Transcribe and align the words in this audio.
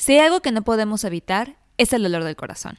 Si 0.00 0.12
hay 0.12 0.20
algo 0.20 0.40
que 0.40 0.50
no 0.50 0.62
podemos 0.62 1.04
evitar, 1.04 1.58
es 1.76 1.92
el 1.92 2.02
dolor 2.02 2.24
del 2.24 2.34
corazón. 2.34 2.78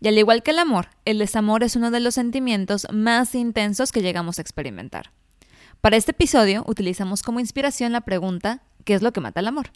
Y 0.00 0.08
al 0.08 0.16
igual 0.16 0.42
que 0.42 0.52
el 0.52 0.58
amor, 0.58 0.88
el 1.04 1.18
desamor 1.18 1.62
es 1.64 1.76
uno 1.76 1.90
de 1.90 2.00
los 2.00 2.14
sentimientos 2.14 2.86
más 2.90 3.34
intensos 3.34 3.92
que 3.92 4.00
llegamos 4.00 4.38
a 4.38 4.42
experimentar. 4.42 5.12
Para 5.82 5.98
este 5.98 6.12
episodio 6.12 6.64
utilizamos 6.66 7.22
como 7.22 7.40
inspiración 7.40 7.92
la 7.92 8.00
pregunta 8.00 8.62
¿qué 8.86 8.94
es 8.94 9.02
lo 9.02 9.12
que 9.12 9.20
mata 9.20 9.40
el 9.40 9.48
amor? 9.48 9.70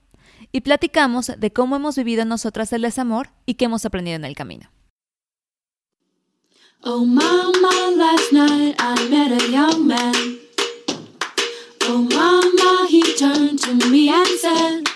Y 0.53 0.63
platicamos 0.63 1.33
de 1.37 1.53
cómo 1.53 1.77
hemos 1.77 1.97
vivido 1.97 2.25
nosotras 2.25 2.73
el 2.73 2.81
desamor 2.81 3.29
y 3.45 3.55
qué 3.55 3.67
hemos 3.67 3.85
aprendido 3.85 4.17
en 4.17 4.25
el 4.25 4.35
camino. 4.35 4.71
Oh 6.83 7.05
mama, 7.05 7.91
last 7.95 8.33
night 8.33 8.75
I 8.79 9.07
met 9.11 9.43
a 9.43 9.47
young 9.51 9.87
man. 9.87 10.39
Oh 11.91 11.99
mama, 11.99 12.89
he 12.89 13.03
turned 13.19 13.61
to 13.61 13.87
me 13.91 14.09
and 14.09 14.27
said, 14.41 14.96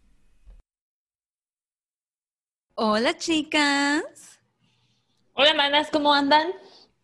Hola 2.83 3.15
chicas. 3.15 4.39
Hola 5.33 5.53
manas, 5.53 5.91
¿cómo 5.91 6.15
andan? 6.15 6.47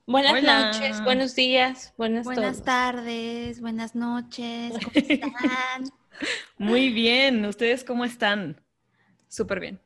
Buenas 0.07 0.41
noches, 0.41 1.03
buenos 1.03 1.35
días, 1.35 1.93
buenas, 1.99 2.25
buenas 2.25 2.63
tardes, 2.63 3.61
buenas 3.61 3.93
noches, 3.93 4.73
¿cómo 4.73 4.91
están? 4.95 5.83
Muy 6.57 6.89
bien, 6.89 7.45
¿ustedes 7.45 7.83
cómo 7.83 8.05
están? 8.05 8.59
Súper 9.27 9.59
bien. 9.59 9.79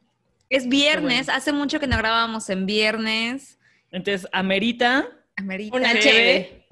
Es 0.49 0.69
viernes, 0.69 1.27
hace 1.27 1.51
mucho 1.51 1.77
que 1.81 1.87
no 1.87 1.97
grabábamos 1.97 2.49
en 2.49 2.65
viernes. 2.65 3.59
Entonces, 3.91 4.29
amerita. 4.31 5.09
Amerita. 5.35 5.75
Una 5.75 5.99
chévere. 5.99 6.67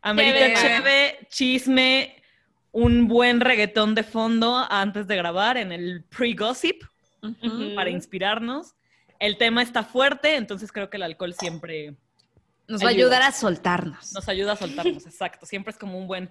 Amerita 0.00 0.60
chévere, 0.60 1.26
chisme, 1.28 2.22
un 2.70 3.08
buen 3.08 3.40
reggaetón 3.40 3.96
de 3.96 4.04
fondo 4.04 4.64
antes 4.70 5.08
de 5.08 5.16
grabar 5.16 5.56
en 5.56 5.72
el 5.72 6.04
pre-gossip 6.04 6.84
para 7.74 7.90
inspirarnos. 7.90 8.74
El 9.18 9.36
tema 9.38 9.62
está 9.62 9.84
fuerte, 9.84 10.36
entonces 10.36 10.72
creo 10.72 10.90
que 10.90 10.96
el 10.96 11.04
alcohol 11.04 11.34
siempre... 11.34 11.96
Nos 12.68 12.82
va 12.82 12.88
a 12.88 12.90
ayudar 12.90 13.22
a 13.22 13.32
soltarnos. 13.32 14.12
Nos 14.12 14.28
ayuda 14.28 14.52
a 14.52 14.56
soltarnos, 14.56 15.06
exacto. 15.06 15.46
Siempre 15.46 15.72
es 15.72 15.78
como 15.78 15.98
un 15.98 16.06
buen 16.06 16.30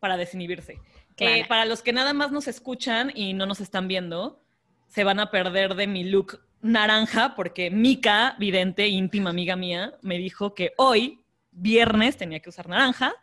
para 0.00 0.16
desinhibirse. 0.16 0.80
Que 1.16 1.44
para 1.48 1.64
los 1.64 1.82
que 1.82 1.92
nada 1.92 2.12
más 2.14 2.32
nos 2.32 2.48
escuchan 2.48 3.12
y 3.14 3.34
no 3.34 3.46
nos 3.46 3.60
están 3.60 3.86
viendo, 3.86 4.42
se 4.88 5.04
van 5.04 5.20
a 5.20 5.30
perder 5.30 5.74
de 5.74 5.86
mi 5.86 6.04
look 6.04 6.40
naranja 6.62 7.34
porque 7.34 7.70
Mika, 7.70 8.36
vidente, 8.38 8.88
íntima 8.88 9.30
amiga 9.30 9.56
mía, 9.56 9.94
me 10.00 10.16
dijo 10.18 10.54
que 10.54 10.72
hoy, 10.78 11.24
viernes, 11.50 12.16
tenía 12.16 12.40
que 12.40 12.48
usar 12.48 12.68
naranja 12.68 13.14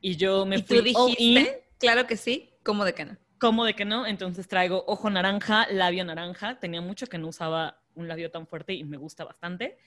y 0.00 0.16
yo 0.16 0.46
me 0.46 0.56
¿Y 0.56 0.62
fui 0.62 0.78
tú 0.78 0.82
dijiste, 0.82 1.64
Claro 1.78 2.06
que 2.06 2.16
sí, 2.16 2.50
¿cómo 2.62 2.84
de 2.84 2.92
no? 3.04 3.16
¿Cómo 3.38 3.64
de 3.64 3.74
que 3.74 3.84
no? 3.84 4.06
Entonces 4.06 4.48
traigo 4.48 4.84
ojo 4.86 5.10
naranja, 5.10 5.66
labio 5.70 6.04
naranja. 6.04 6.58
Tenía 6.58 6.80
mucho 6.80 7.06
que 7.06 7.18
no 7.18 7.28
usaba 7.28 7.80
un 7.94 8.08
labio 8.08 8.30
tan 8.30 8.46
fuerte 8.46 8.72
y 8.72 8.84
me 8.84 8.96
gusta 8.96 9.24
bastante. 9.24 9.78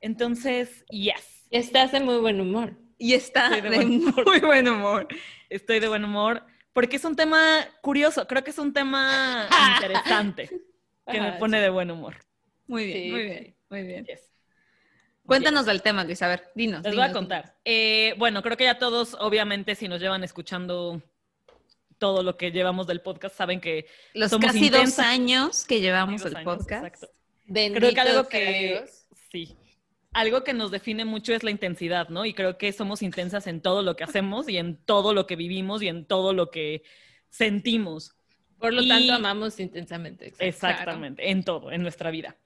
Entonces, 0.00 0.84
yes. 0.90 1.46
Estás 1.50 1.92
de 1.92 2.00
muy 2.00 2.18
buen 2.18 2.40
humor. 2.40 2.76
Y 2.98 3.12
está 3.12 3.50
de, 3.50 3.84
muy 3.86 4.40
buen 4.40 4.68
humor. 4.68 5.08
Estoy 5.50 5.80
de 5.80 5.88
buen 5.88 6.04
humor 6.04 6.42
porque 6.72 6.96
es 6.96 7.04
un 7.04 7.16
tema 7.16 7.66
curioso. 7.82 8.26
Creo 8.26 8.42
que 8.44 8.50
es 8.50 8.58
un 8.58 8.72
tema 8.72 9.48
interesante 9.74 10.50
que 11.10 11.20
me 11.20 11.32
pone 11.32 11.60
de 11.60 11.70
buen 11.70 11.90
humor. 11.90 12.16
Muy 12.66 12.84
bien, 12.84 13.12
muy 13.12 13.22
bien, 13.22 13.56
muy 13.70 13.82
bien. 13.82 14.06
Cuéntanos 15.24 15.66
del 15.66 15.82
tema, 15.82 16.04
Luis. 16.04 16.22
A 16.22 16.28
ver, 16.28 16.50
dinos. 16.54 16.82
Les 16.82 16.94
voy 16.94 17.04
a 17.04 17.12
contar. 17.12 17.56
Eh, 17.64 18.14
bueno, 18.18 18.42
creo 18.42 18.56
que 18.56 18.64
ya 18.64 18.78
todos, 18.78 19.16
obviamente, 19.20 19.74
si 19.74 19.88
nos 19.88 20.00
llevan 20.00 20.24
escuchando 20.24 21.02
todo 21.98 22.22
lo 22.22 22.36
que 22.36 22.50
llevamos 22.50 22.86
del 22.86 23.00
podcast, 23.00 23.36
saben 23.36 23.60
que 23.60 23.86
los 24.14 24.36
casi 24.38 24.68
dos 24.68 24.98
años 24.98 25.64
que 25.64 25.80
llevamos 25.80 26.24
el 26.24 26.42
podcast. 26.42 26.84
Exacto. 26.84 27.08
creo 27.46 27.94
que 27.94 28.00
algo 28.00 28.28
que 28.28 28.84
sí, 29.30 29.56
algo 30.12 30.44
que 30.44 30.54
nos 30.54 30.70
define 30.70 31.04
mucho 31.04 31.34
es 31.34 31.42
la 31.42 31.50
intensidad, 31.50 32.08
¿no? 32.08 32.24
Y 32.24 32.34
creo 32.34 32.58
que 32.58 32.72
somos 32.72 33.02
intensas 33.02 33.46
en 33.46 33.60
todo 33.60 33.82
lo 33.82 33.96
que 33.96 34.04
hacemos 34.04 34.48
y 34.48 34.56
en 34.56 34.76
todo 34.76 35.12
lo 35.12 35.26
que 35.26 35.36
vivimos 35.36 35.82
y 35.82 35.88
en 35.88 36.06
todo 36.06 36.32
lo 36.32 36.50
que 36.50 36.82
sentimos. 37.28 38.16
Por 38.58 38.72
lo 38.72 38.86
tanto, 38.86 39.12
amamos 39.12 39.60
intensamente. 39.60 40.32
Exactamente, 40.38 41.30
en 41.30 41.44
todo, 41.44 41.70
en 41.70 41.82
nuestra 41.82 42.10
vida. 42.10 42.36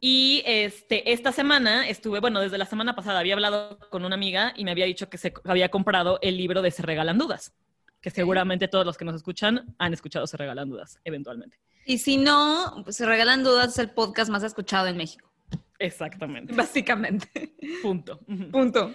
Y 0.00 0.44
este, 0.46 1.12
esta 1.12 1.32
semana 1.32 1.88
estuve, 1.88 2.20
bueno, 2.20 2.40
desde 2.40 2.56
la 2.56 2.66
semana 2.66 2.94
pasada 2.94 3.18
había 3.18 3.34
hablado 3.34 3.80
con 3.90 4.04
una 4.04 4.14
amiga 4.14 4.52
y 4.56 4.64
me 4.64 4.70
había 4.70 4.86
dicho 4.86 5.10
que 5.10 5.18
se 5.18 5.34
había 5.42 5.70
comprado 5.70 6.20
el 6.22 6.36
libro 6.36 6.62
de 6.62 6.70
Se 6.70 6.82
Regalan 6.82 7.18
Dudas 7.18 7.52
que 8.00 8.10
seguramente 8.10 8.68
todos 8.68 8.86
los 8.86 8.96
que 8.96 9.04
nos 9.04 9.14
escuchan 9.14 9.74
han 9.78 9.92
escuchado 9.92 10.26
Se 10.26 10.36
Regalan 10.36 10.68
Dudas, 10.68 11.00
eventualmente. 11.04 11.58
Y 11.84 11.98
si 11.98 12.16
no, 12.16 12.84
Se 12.88 13.06
Regalan 13.06 13.42
Dudas 13.42 13.70
es 13.70 13.78
el 13.78 13.90
podcast 13.90 14.30
más 14.30 14.42
escuchado 14.42 14.86
en 14.86 14.96
México. 14.96 15.30
Exactamente. 15.78 16.52
Básicamente. 16.54 17.54
Punto. 17.82 18.20
Punto. 18.50 18.94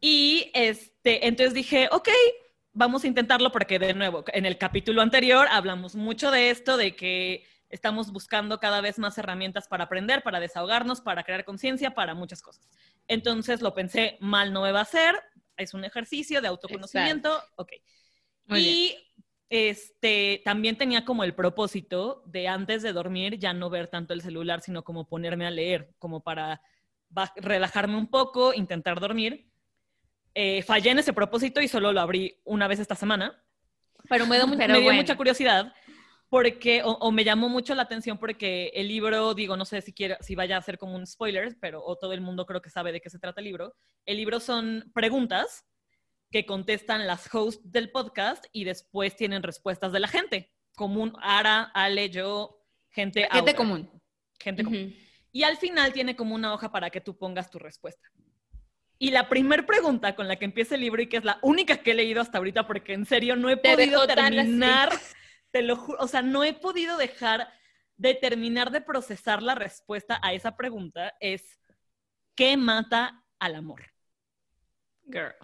Y 0.00 0.50
este, 0.52 1.26
entonces 1.26 1.54
dije, 1.54 1.88
ok, 1.92 2.08
vamos 2.72 3.04
a 3.04 3.06
intentarlo 3.06 3.52
porque 3.52 3.78
de 3.78 3.94
nuevo, 3.94 4.24
en 4.28 4.46
el 4.46 4.58
capítulo 4.58 5.00
anterior 5.00 5.46
hablamos 5.50 5.94
mucho 5.94 6.30
de 6.30 6.50
esto, 6.50 6.76
de 6.76 6.96
que 6.96 7.44
estamos 7.70 8.12
buscando 8.12 8.58
cada 8.58 8.80
vez 8.80 8.98
más 8.98 9.16
herramientas 9.16 9.68
para 9.68 9.84
aprender, 9.84 10.22
para 10.22 10.40
desahogarnos, 10.40 11.00
para 11.00 11.22
crear 11.22 11.44
conciencia, 11.44 11.94
para 11.94 12.14
muchas 12.14 12.42
cosas. 12.42 12.68
Entonces 13.06 13.62
lo 13.62 13.74
pensé, 13.74 14.18
mal 14.20 14.52
no 14.52 14.62
me 14.62 14.72
va 14.72 14.80
a 14.80 14.82
hacer, 14.82 15.14
es 15.56 15.72
un 15.72 15.84
ejercicio 15.84 16.40
de 16.40 16.48
autoconocimiento, 16.48 17.40
ok 17.56 17.72
y 18.48 18.96
este 19.48 20.40
también 20.44 20.76
tenía 20.76 21.04
como 21.04 21.24
el 21.24 21.34
propósito 21.34 22.22
de 22.26 22.48
antes 22.48 22.82
de 22.82 22.92
dormir 22.92 23.38
ya 23.38 23.52
no 23.52 23.68
ver 23.68 23.88
tanto 23.88 24.14
el 24.14 24.22
celular, 24.22 24.62
sino 24.62 24.82
como 24.82 25.06
ponerme 25.06 25.46
a 25.46 25.50
leer, 25.50 25.94
como 25.98 26.22
para 26.22 26.62
relajarme 27.36 27.96
un 27.96 28.08
poco, 28.08 28.54
intentar 28.54 28.98
dormir. 28.98 29.48
Eh, 30.34 30.62
fallé 30.62 30.90
en 30.90 31.00
ese 31.00 31.12
propósito 31.12 31.60
y 31.60 31.68
solo 31.68 31.92
lo 31.92 32.00
abrí 32.00 32.40
una 32.44 32.66
vez 32.66 32.80
esta 32.80 32.94
semana, 32.94 33.44
pero 34.08 34.26
me, 34.26 34.38
dio, 34.38 34.46
mucha 34.94 35.16
curiosidad 35.16 35.74
porque, 36.30 36.80
o, 36.82 37.12
me 37.12 37.24
llamó 37.24 37.50
mucho 37.50 37.74
la 37.74 37.82
atención 37.82 38.16
porque 38.16 38.72
el 38.74 38.88
libro, 38.88 39.34
digo, 39.34 39.54
no 39.58 39.66
sé 39.66 39.82
si, 39.82 39.92
quiero, 39.92 40.16
si 40.20 40.34
vaya 40.34 40.56
a 40.56 40.62
ser 40.62 40.78
como 40.78 40.96
un 40.96 41.06
spoiler, 41.06 41.58
pero 41.60 41.84
o 41.84 41.98
todo 41.98 42.14
el 42.14 42.22
mundo 42.22 42.46
creo 42.46 42.62
que 42.62 42.70
sabe 42.70 42.90
de 42.90 43.02
qué 43.02 43.10
se 43.10 43.18
trata 43.18 43.42
el 43.42 43.44
libro. 43.44 43.74
El 44.06 44.16
libro 44.16 44.40
son 44.40 44.90
preguntas 44.94 45.66
que 46.32 46.46
contestan 46.46 47.06
las 47.06 47.32
hosts 47.32 47.70
del 47.70 47.90
podcast 47.90 48.46
y 48.52 48.64
después 48.64 49.14
tienen 49.14 49.42
respuestas 49.42 49.92
de 49.92 50.00
la 50.00 50.08
gente. 50.08 50.50
Común, 50.74 51.12
Ara, 51.20 51.70
Ale, 51.74 52.08
yo, 52.08 52.64
gente. 52.88 53.28
Gente 53.30 53.54
común. 53.54 54.02
Gente 54.40 54.64
común. 54.64 54.96
Y 55.30 55.42
al 55.44 55.58
final 55.58 55.92
tiene 55.92 56.16
como 56.16 56.34
una 56.34 56.52
hoja 56.54 56.72
para 56.72 56.88
que 56.90 57.02
tú 57.02 57.16
pongas 57.18 57.50
tu 57.50 57.58
respuesta. 57.58 58.10
Y 58.98 59.10
la 59.10 59.28
primera 59.28 59.66
pregunta 59.66 60.14
con 60.14 60.26
la 60.26 60.36
que 60.36 60.46
empieza 60.46 60.74
el 60.74 60.80
libro 60.80 61.02
y 61.02 61.08
que 61.08 61.18
es 61.18 61.24
la 61.24 61.38
única 61.42 61.76
que 61.76 61.90
he 61.90 61.94
leído 61.94 62.22
hasta 62.22 62.38
ahorita 62.38 62.66
porque 62.66 62.94
en 62.94 63.04
serio 63.04 63.36
no 63.36 63.50
he 63.50 63.56
podido 63.58 64.06
terminar, 64.06 64.90
te 65.50 65.62
lo 65.62 65.76
juro, 65.76 65.98
o 66.00 66.08
sea, 66.08 66.22
no 66.22 66.44
he 66.44 66.54
podido 66.54 66.96
dejar 66.96 67.52
de 67.96 68.14
terminar 68.14 68.70
de 68.70 68.80
procesar 68.80 69.42
la 69.42 69.54
respuesta 69.54 70.18
a 70.22 70.32
esa 70.32 70.56
pregunta 70.56 71.14
es 71.20 71.60
¿qué 72.34 72.56
mata 72.56 73.22
al 73.38 73.56
amor? 73.56 73.82
Girl. 75.10 75.34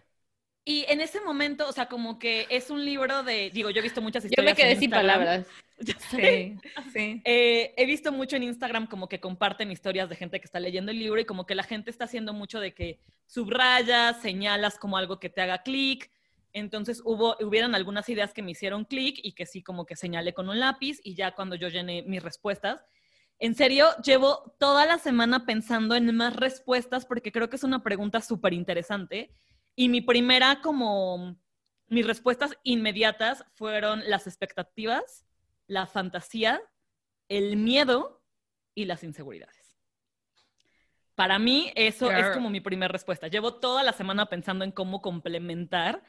Y 0.69 0.85
en 0.91 1.01
ese 1.01 1.23
momento, 1.23 1.67
o 1.67 1.73
sea, 1.73 1.87
como 1.87 2.19
que 2.19 2.47
es 2.51 2.69
un 2.69 2.85
libro 2.85 3.23
de, 3.23 3.49
digo, 3.55 3.71
yo 3.71 3.79
he 3.79 3.83
visto 3.83 4.03
muchas 4.03 4.27
historias. 4.27 4.55
Yo 4.55 4.63
me 4.63 4.69
quedé 4.69 4.79
sin 4.79 4.91
palabras. 4.91 5.47
Sí, 6.11 6.59
sí. 6.93 7.23
Eh, 7.25 7.73
he 7.77 7.87
visto 7.87 8.11
mucho 8.11 8.35
en 8.35 8.43
Instagram 8.43 8.89
como 8.89 9.09
que 9.09 9.21
comparten 9.21 9.71
historias 9.71 10.09
de 10.11 10.17
gente 10.17 10.41
que 10.41 10.45
está 10.45 10.59
leyendo 10.59 10.91
el 10.91 10.99
libro 10.99 11.21
y 11.21 11.25
como 11.25 11.47
que 11.47 11.55
la 11.55 11.63
gente 11.63 11.91
está 11.91 12.05
haciendo 12.05 12.35
mucho 12.35 12.59
de 12.59 12.75
que 12.75 12.99
subrayas, 13.27 14.21
señalas 14.21 14.77
como 14.77 14.99
algo 14.99 15.21
que 15.21 15.31
te 15.31 15.41
haga 15.41 15.63
clic. 15.63 16.11
Entonces 16.53 17.01
hubo, 17.05 17.37
hubieron 17.41 17.77
algunas 17.77 18.09
ideas 18.09 18.35
que 18.35 18.43
me 18.43 18.51
hicieron 18.51 18.85
clic 18.85 19.21
y 19.23 19.33
que 19.33 19.47
sí 19.47 19.63
como 19.63 19.87
que 19.87 19.95
señalé 19.95 20.35
con 20.35 20.51
un 20.51 20.59
lápiz 20.59 21.01
y 21.03 21.15
ya 21.15 21.31
cuando 21.31 21.55
yo 21.55 21.69
llené 21.69 22.03
mis 22.03 22.23
respuestas. 22.23 22.81
En 23.39 23.55
serio, 23.55 23.87
llevo 24.05 24.53
toda 24.59 24.85
la 24.85 24.99
semana 24.99 25.47
pensando 25.47 25.95
en 25.95 26.15
más 26.15 26.35
respuestas 26.35 27.07
porque 27.07 27.33
creo 27.33 27.49
que 27.49 27.57
es 27.57 27.65
una 27.65 27.85
pregunta 27.85 28.21
súper 28.21 28.53
interesante 28.53 29.31
y 29.79 29.89
mi 29.89 30.01
primera, 30.01 30.61
como, 30.61 31.37
mis 31.87 32.05
respuestas 32.05 32.59
inmediatas 32.65 33.45
fueron 33.55 34.03
las 34.09 34.27
expectativas, 34.27 35.25
la 35.69 35.87
fantasía 35.87 36.61
el 37.29 37.57
miedo 37.57 38.21
y 38.75 38.87
las 38.87 39.05
inseguridades. 39.05 39.79
Para 41.15 41.39
mí 41.39 41.71
eso 41.77 42.11
es 42.11 42.29
como 42.31 42.51
mi 42.51 42.61
primera 42.61 42.91
respuesta. 42.91 43.29
Llevo 43.29 43.55
toda 43.55 43.85
la 43.85 43.93
semana 43.93 44.27
pensando 44.27 44.65
en 44.65 44.73
cómo 44.73 45.01
complementar 45.01 46.03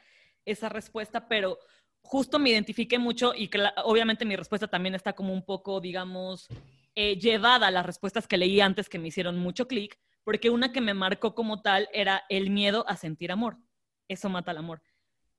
esa 0.44 0.68
respuesta, 0.68 1.28
pero 1.28 1.56
justo 2.02 2.40
me 2.40 2.50
identifiqué 2.50 2.98
mucho 2.98 3.34
y 3.36 3.46
que 3.46 3.62
obviamente 3.84 4.24
mi 4.24 4.34
respuesta 4.34 4.66
también 4.66 4.96
está 4.96 5.12
como 5.12 5.32
un 5.32 5.44
poco, 5.44 5.80
digamos, 5.80 6.48
eh, 6.96 7.16
llevada 7.20 7.68
a 7.68 7.70
las 7.70 7.86
respuestas 7.86 8.26
que 8.26 8.36
leí 8.36 8.60
antes 8.60 8.88
que 8.88 8.98
me 8.98 9.08
hicieron 9.08 9.38
mucho 9.38 9.68
clic, 9.68 9.96
porque 10.30 10.48
una 10.48 10.70
que 10.70 10.80
me 10.80 10.94
marcó 10.94 11.34
como 11.34 11.60
tal 11.60 11.88
era 11.92 12.22
el 12.28 12.50
miedo 12.50 12.84
a 12.88 12.96
sentir 12.96 13.32
amor. 13.32 13.58
Eso 14.06 14.28
mata 14.28 14.52
el 14.52 14.58
amor. 14.58 14.80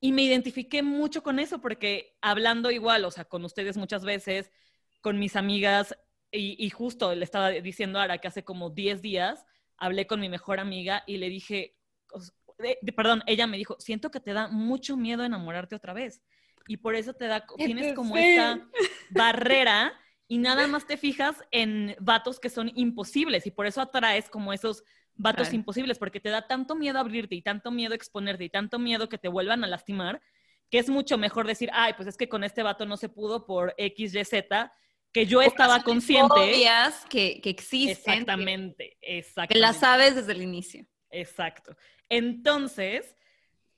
Y 0.02 0.12
me 0.12 0.22
identifiqué 0.22 0.84
mucho 0.84 1.24
con 1.24 1.40
eso 1.40 1.62
porque 1.62 2.18
hablando 2.20 2.70
igual, 2.72 3.06
o 3.06 3.12
sea, 3.12 3.24
con 3.24 3.46
ustedes 3.46 3.78
muchas 3.78 4.04
veces, 4.04 4.52
con 5.00 5.18
mis 5.18 5.38
amigas, 5.38 5.96
y, 6.30 6.70
justo 6.72 7.16
le 7.16 7.24
estaba 7.24 7.52
diciendo 7.52 8.02
ahora 8.02 8.18
que 8.18 8.28
hace 8.28 8.44
como 8.44 8.70
10 8.70 9.02
días 9.02 9.46
hablé 9.78 10.08
con 10.08 10.20
mi 10.20 10.28
mejor 10.28 10.60
amiga 10.60 11.06
y 11.08 11.20
le 11.20 11.30
dije, 11.30 11.78
perdón, 12.94 13.24
ella 13.28 13.48
me 13.48 13.56
dijo, 13.56 13.78
siento 13.80 14.12
que 14.12 14.20
te 14.20 14.34
da 14.34 14.50
mucho 14.50 14.98
miedo 14.98 15.24
enamorarte 15.24 15.74
otra 15.74 15.94
vez. 15.94 16.22
Y 16.68 16.76
por 16.76 16.96
eso 16.96 17.14
te 17.14 17.28
da, 17.28 17.46
tienes 17.56 17.94
como 17.94 18.18
esta 18.18 18.68
barrera 19.12 19.94
y 20.32 20.38
nada 20.38 20.66
más 20.66 20.88
te 20.88 20.96
fijas 20.96 21.44
en 21.52 21.94
vatos 22.00 22.40
que 22.40 22.50
son 22.50 22.72
imposibles 22.76 23.46
y 23.46 23.52
por 23.52 23.66
eso 23.66 23.82
atraes 23.82 24.30
como 24.30 24.54
esos 24.54 24.86
vatos 25.14 25.52
imposibles, 25.52 26.00
porque 26.00 26.22
te 26.22 26.30
da 26.30 26.48
tanto 26.48 26.74
miedo 26.74 27.00
abrirte 27.00 27.36
y 27.36 27.42
tanto 27.42 27.70
miedo 27.70 27.94
exponerte 27.94 28.46
y 28.46 28.50
tanto 28.50 28.80
miedo 28.80 29.10
que 29.10 29.18
te 29.18 29.28
vuelvan 29.28 29.66
a 29.66 29.68
lastimar, 29.68 30.22
que 30.70 30.80
es 30.80 30.90
mucho 30.90 31.18
mejor 31.18 31.48
decir, 31.48 31.70
ay, 31.74 31.96
pues 31.98 32.08
es 32.08 32.16
que 32.16 32.30
con 32.30 32.46
este 32.46 32.64
vato 32.64 32.86
no 32.86 32.96
se 32.96 33.10
pudo 33.10 33.46
por 33.46 33.74
X, 33.76 34.16
Y, 34.16 34.24
Z, 34.24 34.72
que 35.12 35.26
yo 35.26 35.42
estaba 35.42 35.84
consciente. 35.84 36.64
Que, 37.10 37.42
que 37.42 37.50
existen. 37.50 38.14
Exactamente, 38.14 38.98
exactamente. 39.02 39.54
Que 39.54 39.60
las 39.60 39.82
sabes 39.82 40.16
desde 40.16 40.32
el 40.32 40.44
inicio. 40.44 40.86
Exacto. 41.10 41.76
Entonces, 42.08 43.18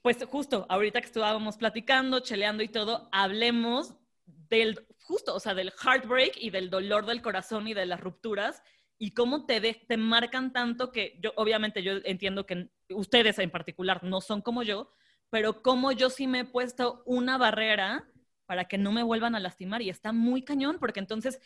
pues 0.04 0.24
justo 0.24 0.68
ahorita 0.70 1.02
que 1.02 1.08
estábamos 1.08 1.58
platicando, 1.58 2.20
cheleando 2.20 2.62
y 2.62 2.68
todo, 2.68 3.10
hablemos 3.12 3.96
del 4.28 4.86
justo, 5.04 5.36
o 5.36 5.40
sea, 5.40 5.54
del 5.54 5.72
heartbreak 5.72 6.38
y 6.38 6.50
del 6.50 6.70
dolor 6.70 7.06
del 7.06 7.22
corazón 7.22 7.68
y 7.68 7.74
de 7.74 7.86
las 7.86 8.00
rupturas 8.00 8.64
y 8.98 9.12
cómo 9.12 9.46
te, 9.46 9.60
te 9.62 9.98
marcan 9.98 10.54
tanto 10.54 10.92
que 10.92 11.20
yo, 11.22 11.34
obviamente 11.36 11.84
yo 11.84 11.94
entiendo 12.06 12.46
que 12.46 12.70
ustedes 12.90 13.38
en 13.40 13.52
particular 13.52 14.04
no 14.04 14.22
son 14.22 14.42
como 14.42 14.64
yo, 14.64 14.92
pero 15.30 15.62
como 15.62 15.92
yo 15.92 16.10
sí 16.10 16.28
me 16.28 16.42
he 16.42 16.46
puesto 16.46 17.04
una 17.06 17.38
barrera 17.38 18.08
para 18.46 18.66
que 18.66 18.78
no 18.78 18.92
me 18.92 19.04
vuelvan 19.04 19.36
a 19.36 19.40
lastimar 19.40 19.82
y 19.82 19.90
está 19.90 20.12
muy 20.12 20.44
cañón 20.44 20.78
porque 20.80 21.00
entonces, 21.00 21.40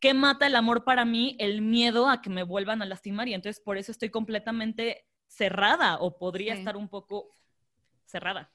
¿qué 0.00 0.14
mata 0.14 0.46
el 0.46 0.56
amor 0.56 0.84
para 0.84 1.04
mí? 1.04 1.36
El 1.38 1.60
miedo 1.60 2.08
a 2.08 2.22
que 2.22 2.30
me 2.30 2.42
vuelvan 2.42 2.82
a 2.82 2.86
lastimar 2.86 3.28
y 3.28 3.34
entonces 3.34 3.62
por 3.62 3.76
eso 3.76 3.92
estoy 3.92 4.10
completamente 4.10 5.06
cerrada 5.26 5.98
o 5.98 6.18
podría 6.18 6.54
estar 6.54 6.76
un 6.76 6.88
poco 6.88 7.30
cerrada. 8.06 8.53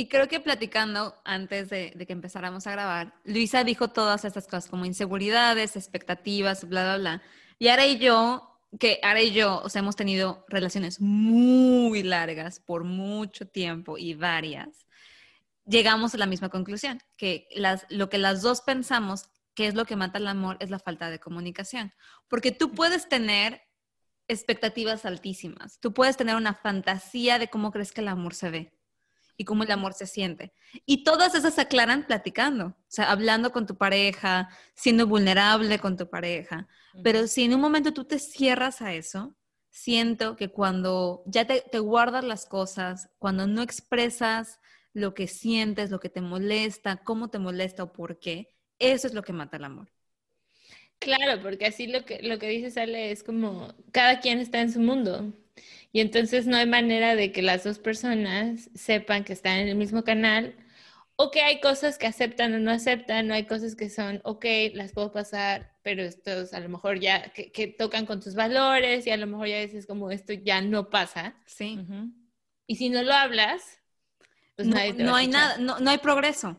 Y 0.00 0.08
creo 0.08 0.28
que 0.28 0.40
platicando 0.40 1.14
antes 1.26 1.68
de, 1.68 1.92
que 2.06 2.12
empezáramos 2.14 2.66
a 2.66 2.72
grabar, 2.72 3.12
Luisa 3.22 3.64
dijo 3.64 3.88
todas 3.88 4.24
estas 4.24 4.46
cosas 4.46 4.66
como 4.66 4.86
inseguridades, 4.86 5.76
expectativas, 5.76 6.66
bla, 6.66 6.84
bla, 6.84 6.96
bla. 6.96 7.22
Y 7.58 7.68
ahora 7.68 7.84
y 7.84 7.98
yo, 7.98 8.58
que 8.78 8.98
ahora 9.02 9.20
y 9.20 9.32
yo, 9.32 9.60
o 9.62 9.68
sea, 9.68 9.80
hemos 9.80 9.96
tenido 9.96 10.46
relaciones 10.48 11.02
muy 11.02 12.02
largas 12.02 12.60
por 12.60 12.84
mucho 12.84 13.46
tiempo 13.46 13.98
y 13.98 14.14
varias 14.14 14.86
llegamos 15.66 16.14
a 16.14 16.18
la 16.18 16.24
misma 16.24 16.48
conclusión, 16.48 17.02
que 17.18 17.46
las, 17.54 17.84
lo 17.90 18.08
que 18.08 18.16
las 18.16 18.40
dos 18.40 18.62
pensamos 18.62 19.26
que 19.54 19.66
es 19.66 19.74
lo 19.74 19.84
que 19.84 19.96
mata 19.96 20.16
el 20.16 20.28
amor 20.28 20.56
es 20.60 20.70
la 20.70 20.78
falta 20.78 21.10
de 21.10 21.20
comunicación. 21.20 21.92
Porque 22.26 22.52
tú 22.52 22.72
puedes 22.72 23.06
tener 23.10 23.60
expectativas 24.28 25.04
altísimas, 25.04 25.78
tú 25.78 25.92
puedes 25.92 26.16
tener 26.16 26.36
una 26.36 26.54
fantasía 26.54 27.38
de 27.38 27.48
cómo 27.48 27.70
crees 27.70 27.92
que 27.92 28.00
el 28.00 28.08
amor 28.08 28.34
se 28.34 28.48
ve 28.48 28.79
y 29.40 29.44
cómo 29.46 29.62
el 29.62 29.70
amor 29.70 29.94
se 29.94 30.06
siente. 30.06 30.52
Y 30.84 31.02
todas 31.02 31.34
esas 31.34 31.54
se 31.54 31.62
aclaran 31.62 32.06
platicando, 32.06 32.66
o 32.66 32.76
sea, 32.88 33.10
hablando 33.10 33.52
con 33.52 33.64
tu 33.66 33.74
pareja, 33.74 34.50
siendo 34.74 35.06
vulnerable 35.06 35.78
con 35.78 35.96
tu 35.96 36.10
pareja. 36.10 36.68
Pero 37.02 37.26
si 37.26 37.44
en 37.44 37.54
un 37.54 37.62
momento 37.62 37.94
tú 37.94 38.04
te 38.04 38.18
cierras 38.18 38.82
a 38.82 38.92
eso, 38.92 39.34
siento 39.70 40.36
que 40.36 40.50
cuando 40.50 41.22
ya 41.24 41.46
te, 41.46 41.62
te 41.62 41.78
guardas 41.78 42.22
las 42.22 42.44
cosas, 42.44 43.08
cuando 43.18 43.46
no 43.46 43.62
expresas 43.62 44.60
lo 44.92 45.14
que 45.14 45.26
sientes, 45.26 45.90
lo 45.90 46.00
que 46.00 46.10
te 46.10 46.20
molesta, 46.20 46.98
cómo 46.98 47.30
te 47.30 47.38
molesta 47.38 47.84
o 47.84 47.92
por 47.94 48.18
qué, 48.18 48.54
eso 48.78 49.06
es 49.06 49.14
lo 49.14 49.22
que 49.22 49.32
mata 49.32 49.56
el 49.56 49.64
amor. 49.64 49.90
Claro, 50.98 51.40
porque 51.40 51.64
así 51.64 51.86
lo 51.86 52.04
que, 52.04 52.20
lo 52.22 52.38
que 52.38 52.48
dice 52.50 52.70
Sale 52.70 53.10
es 53.10 53.22
como 53.22 53.72
cada 53.90 54.20
quien 54.20 54.38
está 54.38 54.60
en 54.60 54.70
su 54.70 54.80
mundo. 54.80 55.32
Y 55.92 56.00
entonces 56.00 56.46
no 56.46 56.56
hay 56.56 56.66
manera 56.66 57.16
de 57.16 57.32
que 57.32 57.42
las 57.42 57.64
dos 57.64 57.78
personas 57.78 58.70
sepan 58.74 59.24
que 59.24 59.32
están 59.32 59.58
en 59.58 59.68
el 59.68 59.76
mismo 59.76 60.04
canal 60.04 60.54
o 61.16 61.30
que 61.30 61.42
hay 61.42 61.60
cosas 61.60 61.98
que 61.98 62.06
aceptan 62.06 62.54
o 62.54 62.58
no 62.58 62.70
aceptan, 62.70 63.28
no 63.28 63.34
hay 63.34 63.44
cosas 63.44 63.76
que 63.76 63.90
son, 63.90 64.20
ok, 64.24 64.44
las 64.72 64.92
puedo 64.92 65.12
pasar, 65.12 65.76
pero 65.82 66.02
estos 66.02 66.54
a 66.54 66.60
lo 66.60 66.68
mejor 66.68 66.98
ya 66.98 67.30
que, 67.32 67.66
tocan 67.78 68.06
con 68.06 68.20
tus 68.20 68.34
valores 68.34 69.06
y 69.06 69.10
a 69.10 69.16
lo 69.16 69.26
mejor 69.26 69.48
ya 69.48 69.60
dices 69.60 69.86
como 69.86 70.10
esto 70.10 70.32
ya 70.32 70.62
no 70.62 70.88
pasa. 70.88 71.34
Sí. 71.44 71.78
Y 72.66 72.76
si 72.76 72.88
no 72.88 73.02
lo 73.02 73.12
hablas, 73.12 73.80
pues 74.56 74.68
no, 74.68 75.14
hay 75.14 75.26
nada, 75.26 75.58
no, 75.58 75.90
hay 75.90 75.98
progreso. 75.98 76.56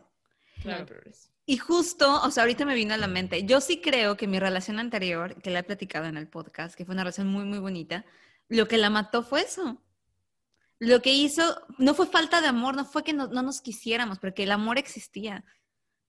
Claro. 0.62 0.86
progreso. 0.86 1.30
Y 1.46 1.58
justo, 1.58 2.22
o 2.22 2.30
sea, 2.30 2.44
ahorita 2.44 2.66
me 2.66 2.76
vino 2.76 2.94
a 2.94 2.98
la 2.98 3.08
mente, 3.08 3.44
yo 3.46 3.62
sí 3.62 3.82
creo 3.82 4.16
que 4.16 4.28
mi 4.28 4.40
relación 4.40 4.78
anterior, 4.78 5.42
que 5.42 5.50
la 5.50 5.60
he 5.60 5.64
platicado 5.64 6.06
en 6.06 6.18
el 6.18 6.28
podcast, 6.28 6.76
que 6.76 6.86
fue 6.86 6.94
una 6.94 7.04
relación 7.04 7.28
muy, 7.28 7.46
muy 7.46 7.58
bonita, 7.58 8.06
lo 8.52 8.68
que 8.68 8.78
la 8.78 8.90
mató 8.90 9.24
fue 9.24 9.42
eso. 9.42 9.82
Lo 10.78 11.02
que 11.02 11.14
hizo 11.14 11.62
no 11.78 11.94
fue 11.94 12.06
falta 12.06 12.42
de 12.42 12.48
amor, 12.48 12.76
no 12.76 12.86
fue 12.86 13.04
que 13.04 13.14
no, 13.14 13.28
nos 13.28 13.62
quisiéramos, 13.62 14.20
porque 14.20 14.44
el 14.44 14.52
amor 14.52 14.78
existía. 14.78 15.46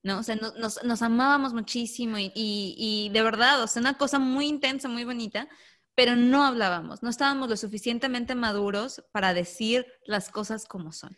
¿no? 0.02 0.18
O 0.18 0.22
sea, 0.24 0.34
nos, 0.34 0.82
nos, 0.82 1.02
amábamos 1.02 1.52
muchísimo 1.52 2.18
y, 2.18 2.32
y, 2.34 2.74
y, 2.76 3.10
de 3.10 3.22
verdad, 3.22 3.62
o 3.62 3.68
sea, 3.68 3.80
una 3.80 3.96
cosa 3.96 4.18
muy 4.18 4.46
intensa, 4.46 4.88
muy 4.88 5.04
bonita, 5.04 5.48
pero 5.94 6.16
no 6.16 6.44
hablábamos, 6.44 7.02
no 7.04 7.10
estábamos 7.10 7.48
lo 7.48 7.56
suficientemente 7.56 8.34
maduros 8.34 9.04
para 9.12 9.34
decir 9.34 9.86
las 10.04 10.28
cosas 10.28 10.64
como 10.64 10.90
son. 10.90 11.16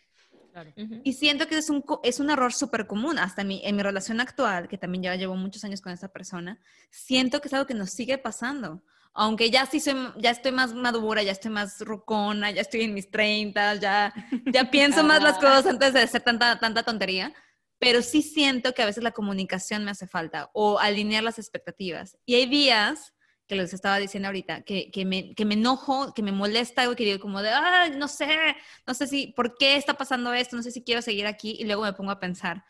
Y 1.03 1.15
siento 1.15 1.49
que 1.49 1.57
es 1.57 1.71
un, 1.71 1.83
es 2.03 2.21
un 2.21 2.29
error 2.29 2.53
súper 2.53 2.87
común, 2.87 3.19
hasta 3.19 3.43
en 3.43 3.49
mi, 3.49 3.63
en 3.65 3.77
mi 3.77 3.83
relación 3.83 4.21
actual, 4.21 4.69
que 4.69 4.77
también 4.77 5.05
ya 5.05 5.17
llevo 5.17 5.37
muchos 5.37 5.65
años 5.65 5.81
con 5.81 5.93
esa 5.93 6.09
persona, 6.09 6.61
siento 6.91 7.41
que 7.41 7.49
es 7.49 7.55
algo 7.55 7.67
que 7.67 7.75
nos 7.75 7.91
sigue 7.91 8.19
pasando. 8.19 8.83
Aunque 9.15 9.51
ya 9.51 9.65
sí 9.67 9.79
soy, 9.79 9.95
ya 10.17 10.31
estoy 10.31 10.51
más 10.51 10.75
madura, 10.75 11.23
ya 11.23 11.31
estoy 11.31 11.53
más 11.53 11.81
rucona, 11.81 12.51
ya 12.51 12.61
estoy 12.61 12.83
en 12.83 12.95
mis 12.95 13.11
30, 13.11 13.77
ya, 13.77 14.13
ya 14.53 14.71
pienso 14.71 15.05
más 15.05 15.23
las 15.23 15.39
cosas 15.39 15.67
antes 15.67 15.95
de 15.95 16.01
hacer 16.01 16.23
tanta, 16.23 16.59
tanta 16.59 16.83
tontería, 16.83 17.33
pero 17.79 18.03
sí 18.03 18.23
siento 18.23 18.75
que 18.75 18.83
a 18.83 18.87
veces 18.87 19.05
la 19.05 19.13
comunicación 19.13 19.85
me 19.85 19.93
hace 19.93 20.09
falta 20.09 20.51
o 20.53 20.81
alinear 20.81 21.23
las 21.23 21.39
expectativas. 21.39 22.19
Y 22.27 22.35
hay 22.35 22.47
días 22.47 23.15
que 23.47 23.55
les 23.55 23.73
estaba 23.73 23.99
diciendo 23.99 24.29
ahorita, 24.29 24.63
que, 24.63 24.91
que, 24.91 25.05
me, 25.05 25.35
que 25.35 25.45
me 25.45 25.55
enojo, 25.55 26.13
que 26.13 26.23
me 26.23 26.33
molesta 26.33 26.83
algo, 26.83 26.97
que 26.97 27.05
digo 27.05 27.21
como 27.21 27.41
de, 27.41 27.51
no 27.97 28.09
sé, 28.09 28.57
no 28.87 28.95
sé 28.95 29.07
si, 29.07 29.29
¿por 29.29 29.57
qué 29.57 29.77
está 29.77 29.95
pasando 29.95 30.33
esto? 30.33 30.57
No 30.57 30.63
sé 30.63 30.71
si 30.71 30.83
quiero 30.83 31.03
seguir 31.03 31.27
aquí. 31.27 31.57
Y 31.59 31.65
luego 31.65 31.83
me 31.83 31.93
pongo 31.93 32.11
a 32.11 32.19
pensar, 32.19 32.65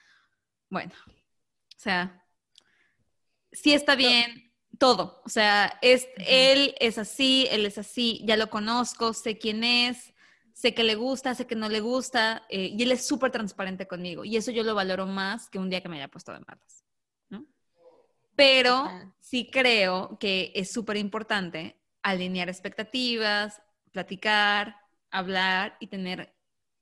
bueno, 0.69 0.93
o 1.07 1.79
sea, 1.79 2.23
sí 3.53 3.73
está 3.73 3.95
bien 3.95 4.44
todo. 4.79 5.23
O 5.25 5.29
sea, 5.29 5.79
es, 5.83 6.09
él 6.19 6.75
es 6.81 6.99
así, 6.99 7.47
él 7.51 7.67
es 7.67 7.79
así, 7.79 8.23
ya 8.25 8.37
lo 8.37 8.51
conozco, 8.51 9.13
sé 9.13 9.39
quién 9.39 9.65
es, 9.65 10.15
sé 10.53 10.75
que 10.75 10.85
le 10.85 10.95
gusta, 10.95 11.35
sé 11.35 11.47
que 11.47 11.57
no 11.57 11.69
le 11.69 11.81
gusta, 11.81 12.45
eh, 12.49 12.73
y 12.77 12.83
él 12.83 12.93
es 12.93 13.07
súper 13.07 13.31
transparente 13.31 13.87
conmigo. 13.87 14.25
Y 14.25 14.37
eso 14.37 14.51
yo 14.51 14.63
lo 14.63 14.75
valoro 14.75 15.07
más 15.07 15.49
que 15.49 15.59
un 15.59 15.71
día 15.71 15.81
que 15.81 15.89
me 15.89 15.97
haya 15.97 16.09
puesto 16.09 16.33
de 16.33 16.41
malas 16.41 16.85
pero 18.37 18.91
sí 19.21 19.49
creo 19.51 20.19
que 20.19 20.53
es 20.55 20.73
súper 20.73 20.97
importante 20.97 21.81
alinear 22.03 22.49
expectativas, 22.49 23.63
platicar, 23.93 24.77
hablar 25.11 25.77
y 25.81 25.87
tener 25.87 26.35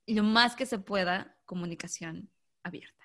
lo 0.07 0.23
más 0.23 0.55
que 0.55 0.65
se 0.65 0.79
pueda 0.79 1.37
comunicación 1.45 2.29
abierta. 2.63 3.02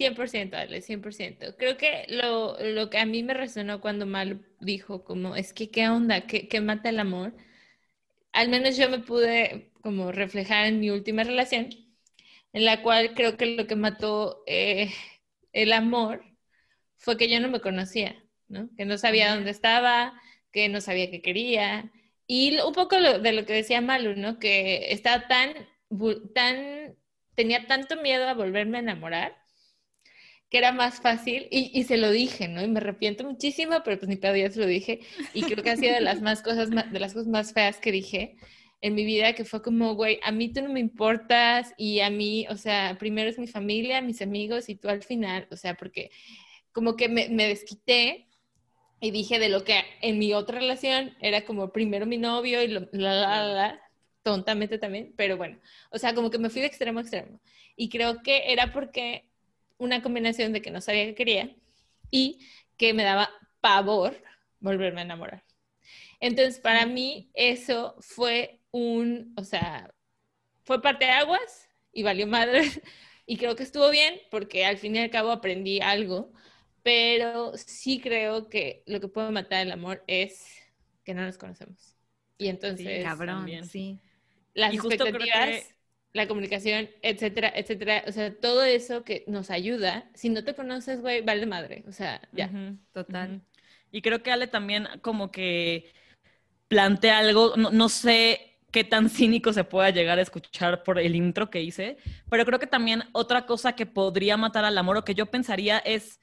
100%, 0.00 0.54
Ale, 0.54 0.80
100%. 0.82 1.56
Creo 1.56 1.76
que 1.76 2.06
lo, 2.08 2.58
lo, 2.60 2.90
que 2.90 2.98
a 2.98 3.06
mí 3.06 3.22
me 3.22 3.34
resonó 3.34 3.80
cuando 3.80 4.06
Mal 4.06 4.46
dijo 4.60 5.04
como, 5.04 5.36
es 5.36 5.52
que 5.52 5.70
qué 5.70 5.88
onda, 5.88 6.22
¿Qué, 6.26 6.48
qué, 6.48 6.60
mata 6.60 6.88
el 6.88 7.00
amor, 7.00 7.34
al 8.32 8.48
menos 8.48 8.76
yo 8.76 8.88
me 8.90 9.00
pude 9.00 9.70
como 9.82 10.12
reflejar 10.12 10.66
en 10.66 10.80
mi 10.80 10.90
última 10.90 11.24
relación, 11.24 11.68
en 12.52 12.64
la 12.64 12.82
cual 12.82 13.14
creo 13.14 13.36
que 13.36 13.46
lo 13.56 13.66
que 13.66 13.76
mató 13.76 14.42
eh, 14.46 14.92
el 15.52 15.72
amor 15.72 16.24
fue 16.96 17.16
que 17.16 17.28
yo 17.30 17.40
no 17.40 17.48
me 17.48 17.60
conocía, 17.60 18.16
¿no? 18.48 18.70
Que 18.76 18.84
no 18.84 18.98
sabía 18.98 19.34
dónde 19.34 19.50
estaba, 19.50 20.20
que 20.52 20.68
no 20.68 20.80
sabía 20.80 21.10
qué 21.10 21.22
quería. 21.22 21.92
Y 22.26 22.58
un 22.60 22.72
poco 22.74 22.96
de 22.96 23.32
lo 23.32 23.46
que 23.46 23.54
decía 23.54 23.80
Malu, 23.80 24.14
¿no? 24.16 24.38
Que 24.38 24.92
estaba 24.92 25.28
tan, 25.28 25.54
tan, 26.34 26.96
tenía 27.34 27.66
tanto 27.66 27.96
miedo 28.02 28.28
a 28.28 28.34
volverme 28.34 28.78
a 28.78 28.80
enamorar 28.80 29.39
que 30.50 30.58
era 30.58 30.72
más 30.72 31.00
fácil 31.00 31.46
y, 31.50 31.70
y, 31.72 31.84
se 31.84 31.96
lo 31.96 32.10
dije, 32.10 32.48
¿no? 32.48 32.62
Y 32.62 32.68
me 32.68 32.80
arrepiento 32.80 33.24
muchísimo, 33.24 33.82
pero 33.84 33.98
pues 33.98 34.08
ni 34.08 34.16
pedo, 34.16 34.34
ya 34.36 34.50
se 34.50 34.58
lo 34.58 34.66
dije. 34.66 35.00
Y 35.32 35.42
creo 35.42 35.62
que 35.62 35.70
ha 35.70 35.76
sido 35.76 35.94
de 35.94 36.00
las 36.00 36.20
más 36.20 36.42
cosas, 36.42 36.70
de 36.70 36.98
las 36.98 37.14
cosas 37.14 37.28
más 37.28 37.52
feas 37.52 37.78
que 37.78 37.92
dije 37.92 38.36
en 38.80 38.94
mi 38.94 39.04
vida, 39.04 39.34
que 39.34 39.44
fue 39.44 39.62
como, 39.62 39.94
güey, 39.94 40.18
a 40.24 40.32
mí 40.32 40.52
tú 40.52 40.62
no 40.62 40.70
me 40.70 40.80
importas 40.80 41.72
y 41.76 42.00
a 42.00 42.10
mí, 42.10 42.46
o 42.48 42.56
sea, 42.56 42.96
primero 42.98 43.30
es 43.30 43.38
mi 43.38 43.46
familia, 43.46 44.00
mis 44.00 44.22
amigos 44.22 44.68
y 44.68 44.74
tú 44.74 44.88
al 44.88 45.02
final, 45.02 45.46
o 45.50 45.56
sea, 45.56 45.74
porque 45.74 46.10
como 46.72 46.96
que 46.96 47.08
me, 47.08 47.28
me 47.28 47.46
desquité 47.46 48.26
y 49.00 49.12
dije 49.12 49.38
de 49.38 49.50
lo 49.50 49.64
que 49.64 49.82
en 50.02 50.18
mi 50.18 50.34
otra 50.34 50.58
relación 50.58 51.14
era 51.20 51.44
como 51.44 51.72
primero 51.72 52.06
mi 52.06 52.18
novio 52.18 52.62
y 52.62 52.68
la, 52.68 52.88
la, 52.92 53.44
la, 53.44 53.80
tontamente 54.22 54.78
también, 54.78 55.14
pero 55.16 55.36
bueno, 55.36 55.58
o 55.90 55.98
sea, 55.98 56.14
como 56.14 56.30
que 56.30 56.38
me 56.38 56.50
fui 56.50 56.60
de 56.60 56.66
extremo 56.66 56.98
a 56.98 57.02
extremo. 57.02 57.40
Y 57.76 57.88
creo 57.88 58.22
que 58.22 58.52
era 58.52 58.72
porque 58.72 59.29
una 59.80 60.02
combinación 60.02 60.52
de 60.52 60.62
que 60.62 60.70
no 60.70 60.80
sabía 60.80 61.06
que 61.06 61.14
quería 61.14 61.56
y 62.10 62.46
que 62.76 62.94
me 62.94 63.02
daba 63.02 63.30
pavor 63.60 64.22
volverme 64.60 65.00
a 65.00 65.04
enamorar. 65.04 65.44
Entonces, 66.20 66.60
para 66.60 66.86
mí 66.86 67.30
eso 67.34 67.96
fue 68.00 68.60
un, 68.70 69.32
o 69.36 69.42
sea, 69.42 69.92
fue 70.62 70.82
parte 70.82 71.06
de 71.06 71.12
aguas 71.12 71.68
y 71.92 72.04
valió 72.04 72.26
madre. 72.26 72.62
Y 73.26 73.36
creo 73.36 73.54
que 73.54 73.62
estuvo 73.62 73.88
bien 73.90 74.20
porque 74.28 74.64
al 74.64 74.76
fin 74.76 74.96
y 74.96 74.98
al 74.98 75.08
cabo 75.08 75.30
aprendí 75.30 75.80
algo, 75.80 76.32
pero 76.82 77.52
sí 77.56 78.00
creo 78.00 78.48
que 78.48 78.82
lo 78.86 79.00
que 79.00 79.06
puede 79.06 79.30
matar 79.30 79.64
el 79.64 79.70
amor 79.70 80.02
es 80.08 80.44
que 81.04 81.14
no 81.14 81.22
nos 81.22 81.38
conocemos. 81.38 81.94
Y 82.38 82.48
entonces... 82.48 82.98
Sí, 82.98 83.04
cabrón, 83.04 83.48
sí. 83.68 84.00
Las 84.52 84.74
expectativas 84.74 85.72
la 86.12 86.26
comunicación, 86.26 86.88
etcétera, 87.02 87.52
etcétera. 87.54 88.04
O 88.06 88.12
sea, 88.12 88.34
todo 88.34 88.64
eso 88.64 89.04
que 89.04 89.24
nos 89.26 89.50
ayuda. 89.50 90.10
Si 90.14 90.28
no 90.28 90.44
te 90.44 90.54
conoces, 90.54 91.00
güey, 91.00 91.22
vale 91.22 91.46
madre. 91.46 91.84
O 91.86 91.92
sea, 91.92 92.20
ya. 92.32 92.50
total. 92.92 93.42
Y 93.92 94.02
creo 94.02 94.22
que 94.22 94.32
Ale 94.32 94.46
también 94.46 94.88
como 95.02 95.30
que 95.30 95.90
plantea 96.68 97.18
algo, 97.18 97.56
no, 97.56 97.88
sé 97.88 98.58
qué 98.70 98.84
tan 98.84 99.08
cínico 99.08 99.52
se 99.52 99.64
pueda 99.64 99.90
llegar 99.90 100.18
a 100.18 100.22
escuchar 100.22 100.84
por 100.84 101.00
el 101.00 101.16
intro 101.16 101.50
que 101.50 101.60
hice, 101.60 101.96
pero 102.28 102.44
creo 102.44 102.60
que 102.60 102.68
también 102.68 103.02
otra 103.10 103.46
cosa 103.46 103.72
que 103.72 103.86
podría 103.86 104.36
matar 104.36 104.64
al 104.64 104.78
amor 104.78 104.98
o 104.98 105.04
que 105.04 105.16
yo 105.16 105.26
pensaría 105.26 105.78
es 105.78 106.20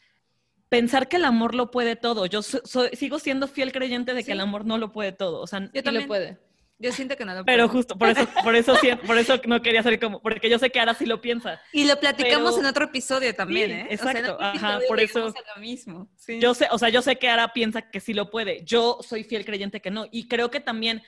pensar 0.69 1.09
que 1.09 1.17
el 1.17 1.25
amor 1.25 1.53
lo 1.53 1.71
puede 1.71 1.97
todo. 1.97 2.25
Yo 2.25 2.41
sigo 2.41 3.19
siendo 3.19 3.49
fiel 3.49 3.73
creyente 3.73 4.13
de 4.13 4.23
que 4.23 4.31
el 4.31 4.39
amor 4.39 4.65
no 4.65 4.77
lo 4.77 4.93
puede 4.93 5.11
todo. 5.11 5.41
O 5.41 5.47
sea, 5.47 5.69
yo 5.73 5.83
también 5.83 6.03
lo 6.03 6.07
puede. 6.07 6.37
Yo 6.79 6.91
siento 6.91 7.15
que 7.15 7.25
no 7.25 7.33
lo 7.33 7.43
Pero 7.43 7.67
justo, 7.67 7.97
por 7.97 8.09
eso, 8.09 8.27
por 8.43 8.55
eso, 8.55 8.75
por 9.05 9.17
eso 9.17 9.39
no 9.45 9.61
quería 9.61 9.81
salir 9.81 9.99
como, 9.99 10.21
porque 10.21 10.49
yo 10.49 10.59
sé 10.59 10.69
que 10.69 10.79
ahora 10.79 10.93
sí 10.93 11.05
lo 11.07 11.21
piensa. 11.21 11.59
Y 11.71 11.85
lo 11.85 11.99
platicamos 11.99 12.57
en 12.59 12.65
otro 12.65 12.85
episodio 12.85 13.33
también, 13.33 13.71
¿eh? 13.71 13.87
Exacto, 13.89 14.37
ajá, 14.39 14.79
por 14.87 14.99
eso. 14.99 15.33
mismo. 15.59 16.07
Yo 16.39 16.53
sé, 16.53 16.67
o 16.71 16.77
sea, 16.77 16.89
yo 16.89 17.01
sé 17.01 17.17
que 17.17 17.29
ahora 17.29 17.51
piensa 17.51 17.89
que 17.89 17.99
sí 17.99 18.13
lo 18.13 18.29
puede. 18.29 18.63
Yo 18.63 18.99
soy 19.01 19.23
fiel 19.23 19.43
creyente 19.43 19.81
que 19.81 19.89
no. 19.89 20.05
Y 20.11 20.27
creo 20.27 20.51
que 20.51 20.59
también, 20.59 21.01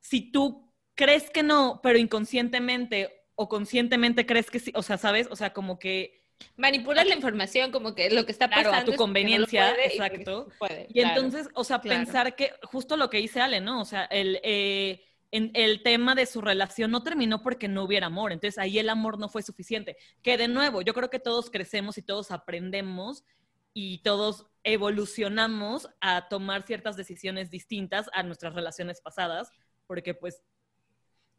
si 0.00 0.32
tú 0.32 0.72
crees 0.94 1.30
que 1.30 1.44
no, 1.44 1.80
pero 1.82 1.98
inconscientemente 1.98 3.26
o 3.36 3.48
conscientemente 3.48 4.26
crees 4.26 4.50
que 4.50 4.58
sí, 4.58 4.72
o 4.74 4.82
sea, 4.82 4.98
¿sabes? 4.98 5.28
O 5.30 5.36
sea, 5.36 5.52
como 5.52 5.78
que 5.78 6.22
manipulas 6.56 7.06
la 7.06 7.14
información 7.14 7.70
como 7.70 7.94
que 7.94 8.10
lo 8.10 8.26
que 8.26 8.32
está 8.32 8.48
pasando 8.48 8.76
a 8.76 8.84
tu 8.84 8.96
conveniencia, 8.96 9.74
exacto. 9.84 10.48
Y, 10.88 11.00
entonces, 11.00 11.48
o 11.54 11.62
sea, 11.62 11.80
pensar 11.80 12.34
que 12.34 12.52
justo 12.64 12.96
lo 12.96 13.08
que 13.08 13.18
dice 13.18 13.40
Ale, 13.40 13.60
¿no? 13.60 13.80
O 13.80 13.84
sea, 13.84 14.04
el 14.06 14.40
eh, 14.42 15.04
en 15.32 15.50
el 15.54 15.82
tema 15.82 16.14
de 16.14 16.26
su 16.26 16.42
relación 16.42 16.90
no 16.90 17.02
terminó 17.02 17.42
porque 17.42 17.66
no 17.66 17.84
hubiera 17.84 18.06
amor, 18.06 18.32
entonces 18.32 18.58
ahí 18.58 18.78
el 18.78 18.90
amor 18.90 19.18
no 19.18 19.30
fue 19.30 19.42
suficiente. 19.42 19.96
Que 20.22 20.36
de 20.36 20.46
nuevo, 20.46 20.82
yo 20.82 20.92
creo 20.92 21.08
que 21.08 21.18
todos 21.18 21.50
crecemos 21.50 21.96
y 21.96 22.02
todos 22.02 22.30
aprendemos 22.30 23.24
y 23.72 24.02
todos 24.02 24.46
evolucionamos 24.62 25.88
a 26.02 26.28
tomar 26.28 26.66
ciertas 26.66 26.96
decisiones 26.96 27.50
distintas 27.50 28.10
a 28.12 28.22
nuestras 28.22 28.54
relaciones 28.54 29.00
pasadas, 29.00 29.50
porque 29.86 30.12
pues 30.12 30.42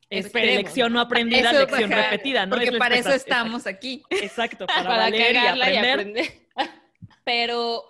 es 0.10 0.34
lección 0.34 0.92
no 0.92 1.00
aprendida, 1.00 1.54
lección 1.54 1.92
repetida, 1.92 2.48
¿no? 2.48 2.56
Porque 2.56 2.72
para 2.74 2.96
eso 2.98 3.14
estamos 3.14 3.68
aquí. 3.68 4.04
Exacto, 4.10 4.66
para, 4.68 4.84
para 4.84 5.10
y 5.16 5.78
aprender. 5.78 6.48
Pero 7.24 7.86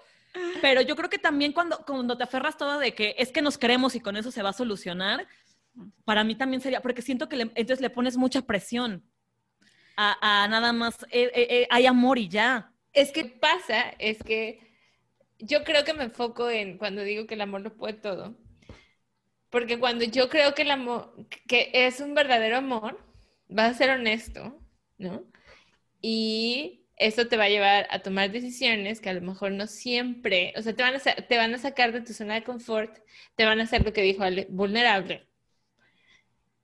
pero 0.62 0.82
yo 0.82 0.96
creo 0.96 1.10
que 1.10 1.20
también 1.20 1.52
cuando, 1.54 1.78
cuando 1.86 2.18
te 2.18 2.24
aferras 2.24 2.58
todo 2.58 2.80
de 2.80 2.94
que 2.94 3.16
es 3.20 3.32
que 3.32 3.42
nos 3.42 3.58
queremos 3.58 3.96
y 3.96 4.00
con 4.00 4.18
eso 4.18 4.32
se 4.32 4.42
va 4.42 4.50
a 4.50 4.54
solucionar, 4.54 5.28
para 6.06 6.24
mí 6.24 6.36
también 6.36 6.62
sería, 6.62 6.82
porque 6.82 7.02
siento 7.02 7.30
que 7.30 7.42
entonces 7.42 7.82
le 7.82 7.90
pones 7.90 8.18
mucha 8.18 8.42
presión 8.42 9.04
a, 9.96 10.48
nada 10.50 10.74
más, 10.74 11.04
eh, 11.12 11.32
eh, 11.36 11.48
eh, 11.50 11.68
hay 11.70 11.86
amor 11.86 12.18
y 12.18 12.28
ya. 12.28 12.72
Es 12.94 13.12
que 13.12 13.26
pasa, 13.26 13.94
es 14.00 14.22
que 14.24 14.60
yo 15.40 15.64
creo 15.64 15.84
que 15.84 15.94
me 15.94 16.06
enfoco 16.06 16.50
en 16.50 16.78
cuando 16.78 17.04
digo 17.04 17.28
que 17.28 17.36
el 17.36 17.42
amor 17.42 17.62
lo 17.62 17.76
puede 17.76 17.94
todo. 17.94 18.36
Porque 19.50 19.80
cuando 19.80 20.04
yo 20.06 20.30
creo 20.30 20.56
que 20.56 20.64
el 20.64 20.72
amor, 20.72 21.16
que 21.48 21.70
es 21.74 22.00
un 22.00 22.16
verdadero 22.16 22.58
amor, 22.58 23.00
vas 23.48 23.72
a 23.72 23.78
ser 23.78 23.92
honesto, 23.92 24.60
¿no? 24.98 25.24
Y 26.02 26.88
eso 26.98 27.28
te 27.28 27.38
va 27.38 27.46
a 27.46 27.50
llevar 27.50 27.88
a 27.92 28.00
tomar 28.00 28.32
decisiones 28.32 29.00
que 29.00 29.10
a 29.10 29.14
lo 29.14 29.22
mejor 29.22 29.52
no 29.52 29.68
siempre, 29.68 30.54
o 30.58 30.62
sea, 30.62 30.74
te 30.74 30.84
van 30.84 30.96
a, 30.96 31.00
te 31.00 31.38
van 31.38 31.54
a 31.54 31.60
sacar 31.60 31.92
de 31.92 32.02
tu 32.02 32.14
zona 32.14 32.36
de 32.36 32.44
confort, 32.44 32.98
te 33.36 33.46
van 33.46 33.60
a 33.60 33.64
hacer 33.64 33.86
lo 33.86 33.94
que 33.94 34.02
dijo 34.02 34.24
Ale, 34.24 34.48
vulnerable 34.50 35.28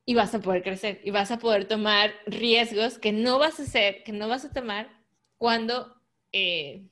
y 0.09 0.15
vas 0.15 0.33
a 0.33 0.39
poder 0.39 0.63
crecer 0.63 1.01
y 1.03 1.11
vas 1.11 1.29
a 1.29 1.37
poder 1.37 1.65
tomar 1.65 2.11
riesgos 2.25 2.97
que 2.97 3.11
no 3.11 3.37
vas 3.37 3.59
a 3.59 3.61
hacer, 3.61 4.01
que 4.03 4.11
no 4.11 4.27
vas 4.27 4.43
a 4.43 4.51
tomar 4.51 4.89
cuando, 5.37 6.01
eh, 6.31 6.87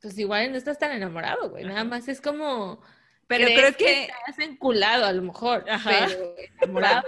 pues 0.00 0.16
igual 0.16 0.52
no 0.52 0.56
estás 0.56 0.78
tan 0.78 0.92
enamorado, 0.92 1.50
güey. 1.50 1.64
Nada 1.64 1.82
más 1.82 2.06
es 2.06 2.20
como... 2.20 2.80
Pero 3.26 3.46
creo 3.46 3.72
que... 3.72 3.84
que 3.84 4.02
estás 4.04 4.38
enculado 4.38 5.04
a 5.04 5.12
lo 5.12 5.22
mejor, 5.22 5.64
pero 5.84 6.36
enamorado. 6.62 7.02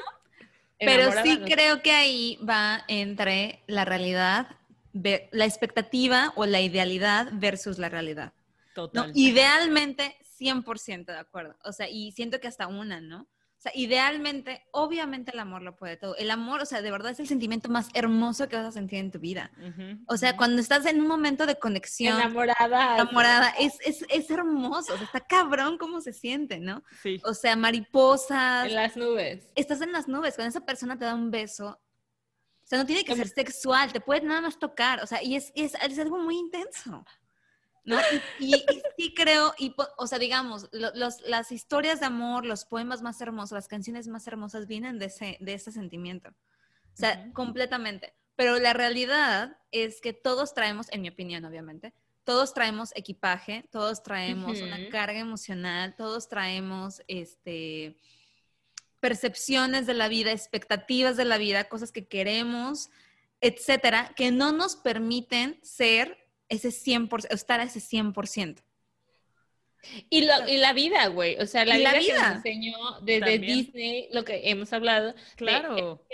pero 0.80 1.12
sí 1.22 1.38
creo 1.46 1.80
que 1.80 1.92
ahí 1.92 2.40
va 2.42 2.82
entre 2.88 3.62
la 3.68 3.84
realidad, 3.84 4.48
la 4.92 5.44
expectativa 5.44 6.32
o 6.34 6.44
la 6.44 6.60
idealidad 6.60 7.28
versus 7.34 7.78
la 7.78 7.88
realidad. 7.88 8.32
Total. 8.74 9.12
Idealmente, 9.14 10.16
100% 10.40 11.06
de 11.06 11.18
acuerdo. 11.18 11.54
O 11.62 11.70
sea, 11.70 11.88
y 11.88 12.10
siento 12.10 12.40
que 12.40 12.48
hasta 12.48 12.66
una, 12.66 13.00
¿no? 13.00 13.28
Idealmente, 13.74 14.66
obviamente 14.72 15.32
el 15.32 15.38
amor 15.38 15.62
lo 15.62 15.76
puede 15.76 15.96
todo. 15.96 16.16
El 16.16 16.30
amor, 16.30 16.60
o 16.62 16.66
sea, 16.66 16.82
de 16.82 16.90
verdad 16.90 17.12
es 17.12 17.20
el 17.20 17.28
sentimiento 17.28 17.68
más 17.68 17.88
hermoso 17.94 18.48
que 18.48 18.56
vas 18.56 18.66
a 18.66 18.72
sentir 18.72 18.98
en 18.98 19.10
tu 19.10 19.18
vida. 19.18 19.50
o 20.06 20.16
sea, 20.16 20.36
cuando 20.36 20.60
estás 20.60 20.86
en 20.86 21.00
un 21.00 21.08
momento 21.08 21.46
de 21.46 21.58
conexión. 21.58 22.20
Enamorada. 22.20 22.94
Enamorada, 22.94 23.50
es, 23.58 23.78
es, 23.84 24.04
es 24.08 24.30
hermoso. 24.30 24.94
O 24.94 24.96
sea, 24.96 25.06
está 25.06 25.20
cabrón 25.20 25.78
cómo 25.78 26.00
se 26.00 26.12
siente, 26.12 26.58
¿no? 26.58 26.82
Sí. 27.02 27.20
O 27.24 27.34
sea, 27.34 27.56
mariposas. 27.56 28.66
En 28.66 28.74
las 28.74 28.96
nubes. 28.96 29.48
Estás 29.54 29.80
en 29.80 29.92
las 29.92 30.08
nubes. 30.08 30.34
Cuando 30.34 30.50
esa 30.50 30.64
persona 30.64 30.98
te 30.98 31.04
da 31.04 31.14
un 31.14 31.30
beso, 31.30 31.68
o 32.66 32.68
sea, 32.68 32.78
no 32.78 32.86
tiene 32.86 33.04
que 33.04 33.14
ser 33.14 33.28
sexual, 33.28 33.92
te 33.92 34.00
puede 34.00 34.22
nada 34.22 34.40
más 34.40 34.58
tocar, 34.58 35.00
o 35.00 35.06
sea, 35.06 35.22
y 35.22 35.36
es, 35.36 35.52
es, 35.54 35.74
es 35.80 35.98
algo 36.00 36.18
muy 36.18 36.36
intenso. 36.36 37.04
¿No? 37.86 37.98
Y, 38.38 38.52
sí 38.98 39.14
creo, 39.14 39.54
y, 39.58 39.74
o 39.96 40.06
sea, 40.06 40.18
digamos, 40.18 40.68
los, 40.72 41.20
las 41.22 41.52
historias 41.52 42.00
de 42.00 42.06
amor, 42.06 42.44
los 42.44 42.64
poemas 42.64 43.00
más 43.00 43.20
hermosos, 43.20 43.52
las 43.52 43.68
canciones 43.68 44.08
más 44.08 44.26
hermosas 44.26 44.66
vienen 44.66 44.98
de 44.98 45.06
ese, 45.06 45.38
de 45.40 45.54
ese 45.54 45.72
sentimiento. 45.72 46.30
O 46.30 46.96
sea, 46.96 47.32
completamente. 47.32 48.12
Pero 48.34 48.58
la 48.58 48.72
realidad 48.72 49.56
es 49.70 50.00
que 50.00 50.12
todos 50.12 50.52
traemos, 50.52 50.92
en 50.92 51.02
mi 51.02 51.08
opinión, 51.08 51.44
obviamente, 51.44 51.94
todos 52.24 52.52
traemos 52.52 52.90
equipaje, 52.96 53.68
todos 53.70 54.02
traemos 54.02 54.60
una 54.60 54.88
carga 54.90 55.20
emocional, 55.20 55.94
todos 55.94 56.28
traemos 56.28 57.00
este, 57.06 57.96
percepciones 58.98 59.86
de 59.86 59.94
la 59.94 60.08
vida, 60.08 60.32
expectativas 60.32 61.16
de 61.16 61.24
la 61.24 61.38
vida, 61.38 61.68
cosas 61.68 61.92
que 61.92 62.08
queremos, 62.08 62.90
etcétera, 63.40 64.12
que 64.16 64.32
no 64.32 64.50
nos 64.50 64.74
permiten 64.74 65.60
ser 65.62 66.25
ese 66.48 66.68
100%, 66.68 67.26
estar 67.30 67.60
a 67.60 67.64
ese 67.64 67.80
100%. 67.80 68.62
Y, 70.10 70.24
lo, 70.24 70.48
y 70.48 70.56
la 70.58 70.72
vida, 70.72 71.06
güey. 71.08 71.36
O 71.40 71.46
sea, 71.46 71.64
la 71.64 71.76
vida, 71.76 71.92
que 71.92 72.12
nos 72.12 72.36
enseñó 72.36 72.76
desde 73.02 73.38
Disney, 73.38 74.08
lo 74.12 74.24
que 74.24 74.50
hemos 74.50 74.72
hablado. 74.72 75.14
Claro. 75.36 76.04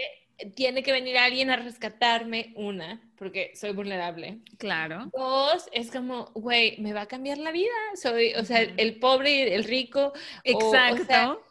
tiene 0.55 0.83
que 0.83 0.93
venir 0.93 1.17
alguien 1.19 1.51
a 1.51 1.57
rescatarme, 1.57 2.53
una, 2.57 3.01
porque 3.17 3.53
soy 3.55 3.73
vulnerable. 3.73 4.41
Claro. 4.59 5.11
Dos, 5.15 5.69
es 5.73 5.91
como, 5.91 6.27
güey, 6.35 6.79
me 6.81 6.93
va 6.93 7.03
a 7.03 7.09
cambiar 7.09 7.39
la 7.39 7.53
vida. 7.53 7.73
Soy, 7.95 8.35
o 8.35 8.45
sea, 8.45 8.61
el 8.61 8.99
pobre 8.99 9.31
y 9.31 9.41
el 9.53 9.65
rico. 9.65 10.13
Exacto. 10.45 11.43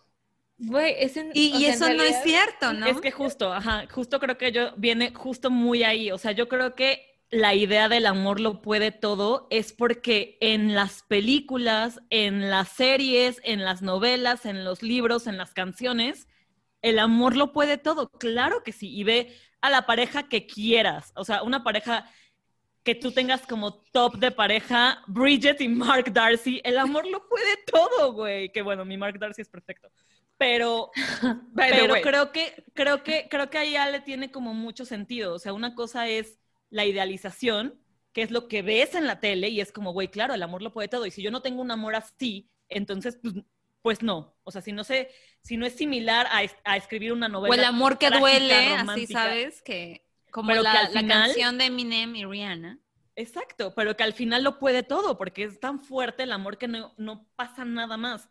Güey, 0.64 0.96
y, 1.34 1.58
y 1.58 1.66
eso 1.66 1.92
no 1.92 2.04
es 2.04 2.22
cierto, 2.22 2.72
¿no? 2.74 2.86
Es 2.86 3.02
que 3.02 3.10
justo, 3.10 3.52
ajá, 3.52 3.88
justo 3.90 4.20
creo 4.20 4.38
que 4.38 4.52
yo 4.52 4.74
viene 4.78 5.12
justo 5.12 5.50
muy 5.50 5.84
ahí. 5.84 6.12
O 6.12 6.20
sea, 6.20 6.34
yo 6.34 6.48
creo 6.48 6.76
que 6.76 7.11
la 7.32 7.56
idea 7.56 7.88
del 7.88 8.06
amor 8.06 8.42
lo 8.42 8.62
puede 8.62 8.92
todo 8.92 9.48
es 9.50 9.72
porque 9.72 10.38
en 10.42 10.76
las 10.76 11.04
películas, 11.04 12.02
en 12.10 12.50
las 12.50 12.68
series, 12.68 13.40
en 13.44 13.64
las 13.64 13.82
novelas, 13.82 14.46
en 14.46 14.66
los 14.66 14.84
libros, 14.84 15.28
en 15.28 15.38
las 15.38 15.54
canciones, 15.54 16.28
el 16.82 17.00
amor 17.00 17.38
lo 17.38 17.54
puede 17.54 17.78
todo. 17.78 18.12
Claro 18.12 18.64
que 18.64 18.74
sí. 18.74 18.94
Y 18.94 19.06
ve 19.06 19.34
a 19.62 19.70
la 19.70 19.86
pareja 19.86 20.28
que 20.28 20.46
quieras. 20.46 21.14
O 21.16 21.24
sea, 21.24 21.44
una 21.44 21.64
pareja 21.64 22.12
que 22.84 22.96
tú 22.96 23.14
tengas 23.14 23.48
como 23.48 23.76
top 23.76 24.18
de 24.18 24.32
pareja 24.32 25.02
Bridget 25.08 25.62
y 25.62 25.70
Mark 25.70 26.12
Darcy. 26.12 26.60
El 26.66 26.78
amor 26.78 27.08
lo 27.08 27.26
puede 27.30 27.58
todo, 27.66 28.12
güey. 28.12 28.52
Que 28.52 28.62
bueno, 28.62 28.84
mi 28.84 28.98
Mark 28.98 29.18
Darcy 29.20 29.42
es 29.42 29.50
perfecto. 29.50 29.90
Pero, 30.38 30.92
pero 31.56 31.94
creo 32.02 32.32
que, 32.34 32.66
creo 32.74 33.04
que, 33.04 33.28
creo 33.30 33.50
que 33.50 33.58
ahí 33.58 33.72
ya 33.74 33.90
le 33.90 34.02
tiene 34.02 34.32
como 34.32 34.54
mucho 34.54 34.84
sentido. 34.84 35.36
O 35.36 35.40
sea, 35.40 35.54
una 35.54 35.76
cosa 35.76 36.10
es 36.10 36.41
la 36.72 36.86
idealización, 36.86 37.80
que 38.14 38.24
es 38.24 38.32
lo 38.32 38.48
que 38.48 38.64
ves 38.64 38.96
en 38.96 39.06
la 39.06 39.20
tele, 39.20 39.50
y 39.50 39.62
es 39.62 39.72
como, 39.72 39.94
güey, 39.94 40.08
claro, 40.08 40.34
el 40.34 40.42
amor 40.42 40.64
lo 40.64 40.74
puede 40.74 40.88
todo. 40.88 41.06
Y 41.06 41.12
si 41.12 41.22
yo 41.22 41.30
no 41.30 41.44
tengo 41.44 41.62
un 41.62 41.70
amor 41.70 41.96
así, 41.96 42.50
entonces, 42.68 43.20
pues, 43.22 43.36
pues 43.84 44.02
no. 44.02 44.36
O 44.44 44.52
sea, 44.52 44.62
si 44.62 44.72
no 44.72 44.84
sé, 44.84 45.12
si 45.44 45.58
no 45.58 45.66
es 45.66 45.74
similar 45.74 46.28
a, 46.32 46.76
escribir 46.76 47.14
una 47.14 47.28
novela. 47.28 47.52
O 47.52 47.60
el 47.60 47.66
amor 47.66 48.00
que 48.00 48.10
duele, 48.10 48.74
así 48.74 49.06
sabes, 49.06 49.62
que 49.62 50.08
como 50.32 50.54
la, 50.54 50.90
canción 51.08 51.58
de 51.58 51.66
Eminem 51.66 52.16
y 52.16 52.26
Rihanna. 52.26 52.80
Exacto, 53.16 53.76
pero 53.76 53.96
que 53.98 54.04
al 54.04 54.14
final 54.14 54.44
lo 54.44 54.58
puede 54.58 54.84
todo, 54.84 55.18
porque 55.18 55.44
es 55.44 55.60
tan 55.60 55.82
fuerte 55.82 56.24
el 56.24 56.32
amor 56.32 56.58
que 56.58 56.68
no, 56.68 56.94
no 56.98 57.28
pasa 57.36 57.66
nada 57.66 57.98
más. 57.98 58.30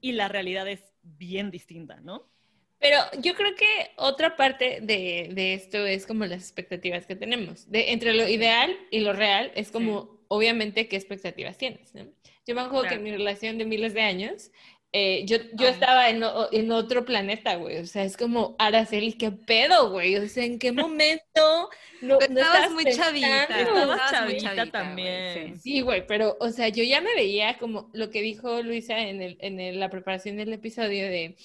Y 0.00 0.12
la 0.12 0.28
realidad 0.28 0.66
es 0.68 0.82
bien 1.02 1.50
distinta, 1.50 2.00
¿no? 2.00 2.30
Pero 2.78 2.98
yo 3.20 3.34
creo 3.34 3.54
que 3.54 3.92
otra 3.96 4.36
parte 4.36 4.80
de, 4.82 5.30
de, 5.32 5.54
esto 5.54 5.86
es 5.86 6.06
como 6.06 6.26
las 6.26 6.42
expectativas 6.42 7.06
que 7.06 7.16
tenemos. 7.16 7.70
De, 7.70 7.92
entre 7.92 8.12
lo 8.12 8.28
ideal 8.28 8.76
y 8.90 9.00
lo 9.00 9.12
real 9.12 9.52
es 9.54 9.70
como, 9.70 10.20
obviamente, 10.28 10.88
qué 10.88 10.96
expectativas 10.96 11.56
tienes. 11.56 11.94
¿no? 11.94 12.04
Yo 12.46 12.54
me 12.54 12.60
acuerdo 12.60 12.88
que 12.88 12.94
en 12.96 13.02
mi 13.02 13.10
relación 13.10 13.56
de 13.56 13.64
miles 13.64 13.94
de 13.94 14.02
años, 14.02 14.50
eh, 14.96 15.24
yo, 15.26 15.38
yo 15.54 15.66
estaba 15.66 16.08
en, 16.08 16.22
en, 16.52 16.70
otro 16.70 17.04
planeta, 17.04 17.56
güey. 17.56 17.78
O 17.78 17.86
sea, 17.86 18.04
es 18.04 18.16
como, 18.16 18.54
Araceli, 18.60 19.14
¿qué 19.14 19.32
pedo, 19.32 19.90
güey? 19.90 20.16
O 20.16 20.28
sea, 20.28 20.44
¿en 20.44 20.58
qué 20.60 20.70
momento? 20.72 21.70
No, 22.00 22.20
estabas 22.20 22.70
muy 22.70 22.84
chavita. 22.84 23.60
Estabas 23.60 24.10
chavita, 24.10 24.66
también. 24.70 25.58
Sí, 25.58 25.80
güey, 25.80 26.06
pero, 26.06 26.36
o 26.38 26.50
sea, 26.50 26.68
yo 26.68 26.84
ya 26.84 27.00
me 27.00 27.14
veía 27.14 27.58
como 27.58 27.90
lo 27.92 28.10
que 28.10 28.22
dijo 28.22 28.62
Luisa 28.62 29.00
en, 29.00 29.20
el, 29.20 29.36
en 29.40 29.80
la 29.80 29.90
preparación 29.90 30.36
del 30.36 30.52
episodio 30.52 31.06
de, 31.06 31.36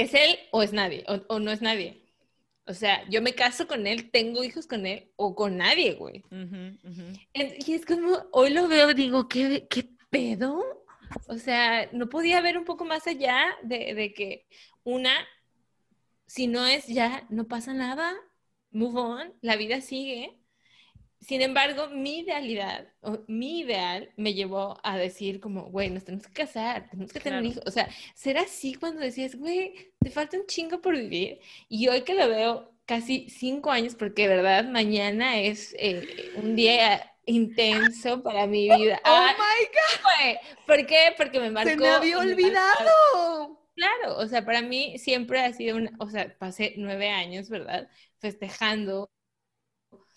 ¿es 0.00 0.14
él 0.14 0.38
o 0.50 0.62
es 0.62 0.72
nadie? 0.72 1.04
O, 1.28 1.38
no 1.38 1.50
es 1.50 1.62
nadie. 1.62 2.04
O 2.66 2.74
sea, 2.74 3.08
yo 3.08 3.20
me 3.20 3.34
caso 3.34 3.66
con 3.66 3.86
él, 3.86 4.10
tengo 4.10 4.44
hijos 4.44 4.66
con 4.66 4.86
él 4.86 5.10
o 5.16 5.34
con 5.34 5.56
nadie, 5.56 5.94
güey. 5.94 6.22
Y 7.34 7.72
es 7.72 7.84
como, 7.84 8.26
hoy 8.32 8.50
lo 8.50 8.68
veo, 8.68 8.94
digo, 8.94 9.28
¿qué, 9.28 9.66
qué 9.68 9.88
pedo? 10.08 10.62
O 11.26 11.38
sea, 11.38 11.88
no 11.92 12.08
podía 12.08 12.40
ver 12.40 12.56
un 12.58 12.64
poco 12.64 12.84
más 12.84 13.06
allá 13.06 13.56
de, 13.62 14.12
que 14.14 14.46
una, 14.84 15.12
si 16.26 16.46
no 16.46 16.66
es 16.66 16.86
ya, 16.86 17.26
no 17.30 17.48
pasa 17.48 17.74
nada, 17.74 18.14
move 18.70 19.00
on, 19.00 19.34
la 19.40 19.56
vida 19.56 19.80
sigue. 19.80 20.39
Sin 21.20 21.42
embargo, 21.42 21.88
mi 21.88 22.20
idealidad, 22.20 22.88
o 23.02 23.18
mi 23.28 23.60
ideal 23.60 24.10
me 24.16 24.32
llevó 24.32 24.80
a 24.82 24.96
decir 24.96 25.38
como, 25.38 25.64
güey, 25.64 25.90
nos 25.90 26.04
tenemos 26.04 26.26
que 26.26 26.32
casar, 26.32 26.88
tenemos 26.88 27.12
que 27.12 27.20
tener 27.20 27.44
hijos. 27.44 27.62
O 27.66 27.70
sea, 27.70 27.90
ser 28.14 28.38
así 28.38 28.74
cuando 28.74 29.00
decías, 29.00 29.34
güey, 29.34 29.92
te 30.00 30.10
falta 30.10 30.38
un 30.38 30.46
chingo 30.46 30.80
por 30.80 30.96
vivir. 30.96 31.38
Y 31.68 31.88
hoy 31.88 32.02
que 32.02 32.14
lo 32.14 32.26
veo 32.26 32.72
casi 32.86 33.28
cinco 33.28 33.70
años, 33.70 33.94
porque 33.94 34.26
de 34.26 34.36
verdad 34.36 34.64
mañana 34.64 35.38
es 35.40 35.74
eh, 35.78 36.32
un 36.36 36.56
día 36.56 37.12
intenso 37.26 38.22
para 38.22 38.46
mi 38.46 38.64
vida. 38.74 39.00
¡Oh, 39.04 39.26
my 39.28 39.66
God! 39.66 40.36
¿Por 40.66 40.86
qué? 40.86 41.14
Porque 41.18 41.38
me 41.38 41.50
marcó... 41.50 41.70
¡Se 41.70 41.76
me 41.76 41.88
había 41.88 42.18
olvidado! 42.18 43.60
Claro, 43.74 44.16
o 44.16 44.26
sea, 44.26 44.44
para 44.44 44.62
mí 44.62 44.98
siempre 44.98 45.40
ha 45.40 45.52
sido 45.52 45.76
una... 45.76 45.92
O 45.98 46.08
sea, 46.08 46.36
pasé 46.38 46.74
nueve 46.78 47.10
años, 47.10 47.50
¿verdad? 47.50 47.88
Festejando 48.18 49.10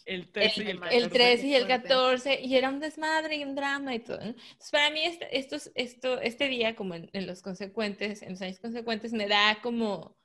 el 0.05 0.27
13 0.29 0.63
y 0.63 0.67
el 0.67 0.79
14. 0.79 0.98
El 0.98 1.10
13 1.10 1.48
y 1.48 1.55
el 1.55 1.67
14, 1.67 2.41
y 2.41 2.55
era 2.55 2.69
un 2.69 2.79
desmadre 2.79 3.38
y 3.38 3.43
un 3.43 3.55
drama 3.55 3.95
y 3.95 4.00
todo. 4.00 4.19
Entonces, 4.22 4.72
para 4.72 4.89
mí, 4.89 5.01
este, 5.03 5.38
esto, 5.38 5.57
esto, 5.75 6.19
este 6.22 6.48
día, 6.48 6.75
como 6.75 6.95
en, 6.95 7.10
en, 7.13 7.27
los 7.27 7.41
consecuentes, 7.41 8.22
en 8.22 8.31
los 8.31 8.41
años 8.41 8.60
consecuentes, 8.60 9.13
me 9.13 9.27
da 9.27 9.60
como 9.62 10.15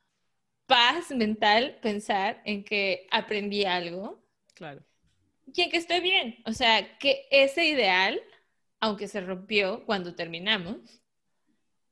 paz 0.66 1.10
mental 1.10 1.78
pensar 1.80 2.42
en 2.44 2.64
que 2.64 3.06
aprendí 3.10 3.64
algo. 3.64 4.22
Claro 4.54 4.82
y 5.54 5.68
que 5.70 5.76
estoy 5.76 6.00
bien. 6.00 6.36
O 6.46 6.52
sea, 6.52 6.98
que 6.98 7.26
ese 7.30 7.66
ideal, 7.66 8.20
aunque 8.80 9.08
se 9.08 9.20
rompió 9.20 9.84
cuando 9.86 10.14
terminamos, 10.14 11.02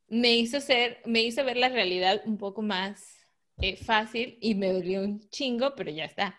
me 0.08 0.34
hizo 0.37 0.61
ser, 0.61 1.00
me 1.04 1.22
hizo 1.22 1.44
ver 1.44 1.56
la 1.56 1.68
realidad 1.68 2.22
un 2.26 2.38
poco 2.38 2.62
más 2.62 3.26
eh, 3.58 3.76
fácil 3.76 4.38
y 4.40 4.54
me 4.54 4.72
dolió 4.72 5.02
un 5.02 5.28
chingo, 5.30 5.74
pero 5.74 5.90
ya 5.90 6.04
está, 6.04 6.38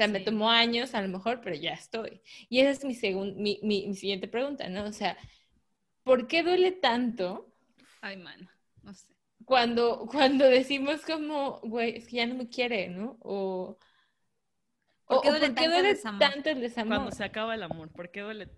sea, 0.00 0.08
me 0.08 0.20
tomó 0.20 0.50
años 0.50 0.94
a 0.94 1.02
lo 1.02 1.08
mejor, 1.08 1.40
pero 1.42 1.54
ya 1.56 1.72
estoy. 1.72 2.22
Y 2.48 2.60
esa 2.60 2.70
es 2.70 2.84
mi, 2.84 2.96
mi, 3.36 3.60
mi, 3.62 3.94
siguiente 3.94 4.28
pregunta, 4.28 4.68
¿no? 4.68 4.84
O 4.84 4.92
sea, 4.92 5.18
¿por 6.04 6.26
qué 6.26 6.42
duele 6.42 6.72
tanto? 6.72 7.52
Ay, 8.00 8.16
mano, 8.16 8.48
no 8.82 8.94
sé. 8.94 9.14
Cuando, 9.44 10.06
cuando 10.10 10.46
decimos 10.46 11.02
como, 11.02 11.60
güey, 11.60 11.98
es 11.98 12.06
que 12.06 12.16
ya 12.16 12.26
no 12.26 12.34
me 12.34 12.48
quiere, 12.48 12.88
¿no? 12.88 13.18
O 13.20 13.78
¿Por 15.04 15.22
qué 15.22 15.30
duele, 15.30 15.50
tanto, 15.50 16.50
el 16.50 16.60
desamor? 16.60 16.96
Cuando 16.96 17.10
se 17.10 17.24
acaba 17.24 17.54
el 17.54 17.62
amor, 17.64 17.90
¿por 17.90 18.10
qué 18.10 18.20
duele? 18.20 18.48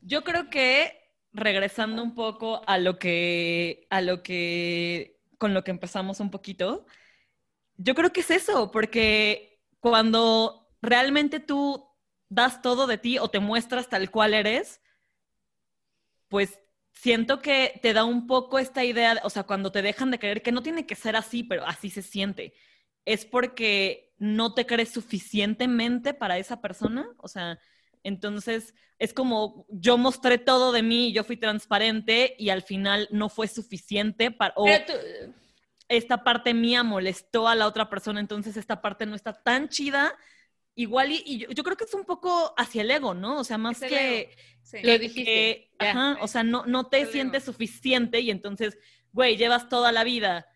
Yo 0.00 0.24
creo 0.24 0.48
que 0.48 1.12
regresando 1.32 2.02
un 2.02 2.14
poco 2.14 2.62
a 2.66 2.78
lo 2.78 2.98
que, 2.98 3.86
a 3.90 4.00
lo 4.00 4.22
que, 4.22 5.20
con 5.38 5.52
lo 5.52 5.64
que 5.64 5.70
empezamos 5.70 6.18
un 6.20 6.30
poquito, 6.30 6.86
yo 7.76 7.94
creo 7.94 8.12
que 8.12 8.20
es 8.20 8.30
eso, 8.30 8.70
porque 8.70 9.60
cuando 9.80 10.68
realmente 10.82 11.40
tú 11.40 11.86
das 12.28 12.62
todo 12.62 12.86
de 12.86 12.98
ti 12.98 13.18
o 13.18 13.28
te 13.28 13.38
muestras 13.38 13.88
tal 13.88 14.10
cual 14.10 14.34
eres, 14.34 14.80
pues 16.28 16.60
siento 16.92 17.40
que 17.40 17.78
te 17.82 17.92
da 17.92 18.04
un 18.04 18.26
poco 18.26 18.58
esta 18.58 18.84
idea, 18.84 19.20
o 19.22 19.30
sea, 19.30 19.44
cuando 19.44 19.70
te 19.70 19.82
dejan 19.82 20.10
de 20.10 20.18
creer 20.18 20.42
que 20.42 20.52
no 20.52 20.62
tiene 20.62 20.86
que 20.86 20.94
ser 20.94 21.14
así, 21.14 21.42
pero 21.44 21.64
así 21.66 21.90
se 21.90 22.02
siente, 22.02 22.54
es 23.04 23.24
porque 23.24 24.14
no 24.18 24.54
te 24.54 24.66
crees 24.66 24.90
suficientemente 24.90 26.14
para 26.14 26.38
esa 26.38 26.60
persona, 26.60 27.08
o 27.18 27.28
sea, 27.28 27.58
entonces 28.02 28.74
es 28.98 29.12
como 29.12 29.66
yo 29.68 29.98
mostré 29.98 30.38
todo 30.38 30.72
de 30.72 30.82
mí, 30.82 31.12
yo 31.12 31.22
fui 31.22 31.36
transparente 31.36 32.34
y 32.38 32.48
al 32.48 32.62
final 32.62 33.08
no 33.10 33.28
fue 33.28 33.46
suficiente 33.46 34.30
para... 34.30 34.54
esta 35.88 36.24
parte 36.24 36.54
mía 36.54 36.82
molestó 36.82 37.48
a 37.48 37.54
la 37.54 37.66
otra 37.66 37.88
persona, 37.88 38.20
entonces 38.20 38.56
esta 38.56 38.80
parte 38.82 39.06
no 39.06 39.14
está 39.14 39.32
tan 39.32 39.68
chida. 39.68 40.16
Igual 40.74 41.12
y, 41.12 41.46
yo, 41.54 41.64
creo 41.64 41.76
que 41.76 41.84
es 41.84 41.94
un 41.94 42.04
poco 42.04 42.52
hacia 42.56 42.82
el 42.82 42.90
ego, 42.90 43.14
¿no? 43.14 43.40
O 43.40 43.44
sea, 43.44 43.56
más 43.56 43.80
que, 43.80 44.36
Lo 44.82 44.98
dijiste. 44.98 45.70
ajá, 45.78 46.18
o 46.20 46.28
sea, 46.28 46.42
no, 46.42 46.66
no 46.66 46.88
te 46.88 47.06
sientes 47.06 47.44
suficiente 47.44 48.20
y 48.20 48.30
entonces, 48.30 48.76
güey, 49.12 49.36
llevas 49.36 49.68
toda 49.68 49.90
la 49.90 50.04
vida 50.04 50.46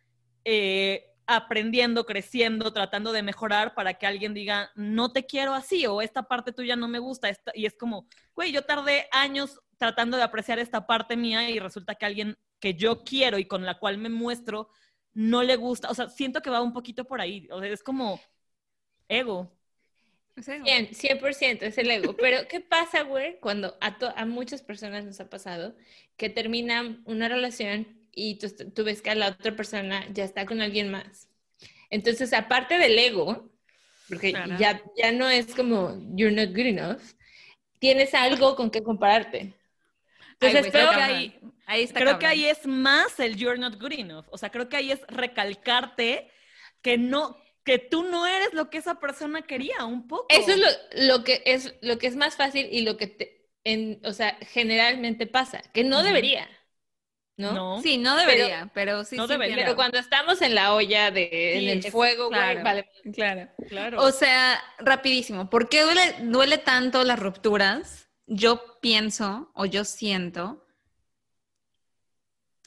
eh, 0.45 1.07
aprendiendo, 1.27 2.05
creciendo, 2.05 2.73
tratando 2.73 3.12
de 3.12 3.23
mejorar 3.23 3.75
para 3.75 3.95
que 3.95 4.07
alguien 4.07 4.35
diga, 4.35 4.73
no 4.75 5.12
te 5.12 5.27
quiero 5.27 5.55
así 5.55 5.87
o 5.87 6.03
esta 6.03 6.25
parte 6.25 6.53
tuya 6.53 6.77
no 6.77 6.88
me 6.88 6.99
gusta. 6.99 7.31
y 7.55 7.66
es 7.66 7.77
como, 7.77 8.09
güey, 8.35 8.53
yo 8.53 8.62
tardé 8.62 9.07
años 9.12 9.61
tratando 9.79 10.16
de 10.16 10.25
apreciar 10.25 10.59
esta 10.59 10.87
parte 10.87 11.16
mía 11.16 11.49
y 11.49 11.59
resulta 11.61 11.95
que 11.95 12.05
alguien 12.05 12.37
que 12.59 12.75
yo 12.75 13.05
quiero 13.05 13.38
y 13.38 13.47
con 13.47 13.64
la 13.64 13.79
cual 13.79 13.97
me 13.97 14.11
muestro 14.11 14.69
no 15.14 15.42
le 15.42 15.57
gusta. 15.57 15.90
O 15.90 15.94
sea, 15.94 16.09
siento 16.09 16.42
que 16.42 16.51
va 16.51 16.62
un 16.62 16.73
poquito 16.73 17.05
por 17.05 17.20
ahí. 17.20 17.49
O 17.51 17.61
sea, 17.61 17.68
es 17.70 17.83
como 17.83 18.20
ego. 19.09 19.53
100%, 20.37 20.90
100% 20.90 21.62
es 21.62 21.79
el 21.79 21.90
ego. 21.90 22.16
Pero, 22.16 22.49
¿qué 22.49 22.61
pasa, 22.61 23.03
güey, 23.03 23.38
cuando 23.40 23.77
a, 23.81 23.96
a, 24.16 24.25
muchas 24.25 24.62
personas 24.62 25.05
nos 25.05 25.20
ha 25.20 25.29
pasado 25.29 25.77
que 26.16 26.31
terminan 26.31 27.03
una 27.05 27.29
relación 27.29 27.87
y 28.12 28.38
tú, 28.38 28.85
ves 28.85 29.03
que 29.03 29.14
la 29.14 29.29
otra 29.29 29.55
persona 29.55 30.07
ya 30.12 30.25
está 30.25 30.46
con 30.46 30.61
alguien 30.61 30.90
más. 30.90 31.29
Entonces, 31.90 32.33
aparte 32.33 32.79
del 32.79 32.99
ego, 32.99 33.51
porque 34.09 34.33
ya, 34.59 34.83
ya 34.96 35.12
no 35.12 35.29
es 35.29 35.55
como 35.55 35.96
you're 36.14 36.35
not 36.35 36.51
good 36.51 36.66
enough, 36.66 37.01
tienes 37.79 38.14
algo 38.14 38.57
con 38.57 38.70
que 38.70 38.83
compararte. 38.83 39.55
Entonces, 40.40 40.73
creo, 40.73 40.90
que 40.90 40.96
ahí, 40.96 41.40
creo 41.93 42.19
que 42.19 42.27
ahí 42.27 42.47
es 42.47 42.67
más 42.67 43.19
el 43.21 43.37
you're 43.37 43.59
not 43.59 43.81
good 43.81 43.93
enough. 43.93 44.27
O 44.31 44.39
sea, 44.39 44.51
creo 44.51 44.69
que 44.69 44.77
ahí 44.77 44.93
es 44.93 45.01
recalcarte 45.09 46.31
que 46.83 46.99
no, 46.99 47.37
que 47.65 47.79
tú 47.79 48.03
no 48.05 48.27
eres 48.27 48.53
lo 48.55 48.71
que 48.71 48.79
esa 48.79 49.01
persona 49.01 49.43
quería, 49.43 49.85
un 49.85 50.07
poco. 50.07 50.27
Eso 50.29 50.53
es 50.53 50.59
lo, 50.59 50.69
lo 50.95 51.25
que, 51.25 51.43
es, 51.47 51.75
lo 51.83 51.99
que 51.99 52.07
es 52.07 52.17
más 52.17 52.37
fácil 52.37 52.69
y 52.71 52.83
lo 52.83 52.97
que, 52.97 53.07
te, 53.07 53.51
en, 53.65 54.01
o 54.05 54.13
sea, 54.13 54.37
generalmente 54.41 55.27
pasa, 55.27 55.63
que 55.73 55.85
no 55.85 56.03
debería. 56.03 56.49
¿no? 57.37 57.81
Sí, 57.83 57.99
no 57.99 58.17
debería, 58.17 58.71
pero, 58.75 59.05
sí. 59.05 59.17
No 59.17 59.27
debería. 59.27 59.57
Pero 59.57 59.77
cuando 59.77 59.99
estamos 59.99 60.43
en 60.43 60.55
la 60.55 60.75
olla 60.75 61.11
de, 61.11 61.59
en 61.59 61.69
el 61.69 61.91
fuego, 61.91 62.29
claro, 62.29 62.63
vale. 62.63 62.91
Claro, 63.15 63.49
claro. 63.69 64.03
O 64.03 64.13
sea, 64.13 64.63
rapidísimo, 64.79 65.49
¿por 65.49 65.69
qué 65.69 65.83
duele, 65.83 66.15
duele 66.23 66.59
tanto 66.59 67.03
las 67.05 67.19
rupturas? 67.19 68.09
Yo 68.27 68.79
pienso 68.81 69.51
o 69.55 69.65
yo 69.65 69.85
siento. 69.85 70.67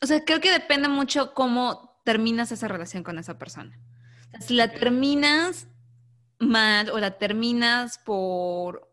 O 0.04 0.06
sea, 0.06 0.26
creo 0.26 0.42
que 0.42 0.52
depende 0.52 0.90
mucho 0.90 1.34
cómo 1.34 1.98
terminas 2.04 2.52
esa 2.52 2.68
relación 2.68 3.04
con 3.04 3.18
esa 3.18 3.40
persona. 3.40 3.80
si 4.42 4.54
la 4.54 4.70
terminas 4.70 5.68
mal 6.40 6.90
o 6.90 7.00
la 7.00 7.18
terminas 7.18 8.00
por, 8.00 8.92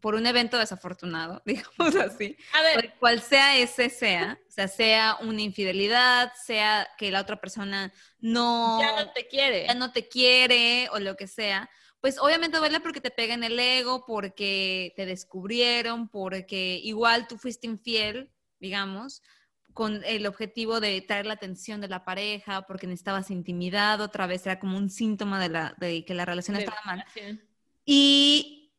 por 0.00 0.14
un 0.14 0.26
evento 0.26 0.56
desafortunado, 0.56 1.42
digamos 1.46 1.94
así, 1.96 2.34
A 2.54 2.62
ver, 2.62 2.94
cual 2.98 3.20
sea 3.20 3.58
ese 3.58 3.90
sea, 3.90 4.38
o 4.48 4.50
sea, 4.50 4.68
sea 4.68 5.18
una 5.20 5.42
infidelidad, 5.42 6.32
sea 6.46 6.88
que 6.96 7.10
la 7.10 7.20
otra 7.20 7.36
persona 7.36 7.92
no, 8.18 8.80
ya 8.80 9.04
no 9.04 9.12
te 9.12 9.26
quiere. 9.28 9.66
ya 9.66 9.74
no 9.74 9.92
te 9.92 10.08
quiere 10.08 10.88
o 10.92 10.98
lo 10.98 11.14
que 11.14 11.26
sea, 11.26 11.68
pues 12.00 12.18
obviamente 12.18 12.56
duele 12.56 12.80
porque 12.80 13.02
te 13.02 13.10
pega 13.10 13.34
en 13.34 13.44
el 13.44 13.60
ego, 13.60 14.06
porque 14.06 14.94
te 14.96 15.04
descubrieron, 15.04 16.08
porque 16.08 16.80
igual 16.82 17.28
tú 17.28 17.36
fuiste 17.36 17.66
infiel, 17.66 18.32
digamos, 18.60 19.22
con 19.78 20.02
el 20.04 20.26
objetivo 20.26 20.80
de 20.80 21.00
traer 21.02 21.24
la 21.24 21.34
atención 21.34 21.80
de 21.80 21.86
la 21.86 22.04
pareja, 22.04 22.62
porque 22.62 22.88
necesitabas 22.88 23.30
intimidad, 23.30 24.00
otra 24.00 24.26
vez 24.26 24.44
era 24.44 24.58
como 24.58 24.76
un 24.76 24.90
síntoma 24.90 25.40
de, 25.40 25.50
la, 25.50 25.76
de 25.78 26.04
que 26.04 26.14
la 26.14 26.24
relación 26.24 26.56
de 26.56 26.64
estaba 26.64 26.80
mal. 26.84 26.98
relación. 26.98 27.40
Y, 27.84 28.72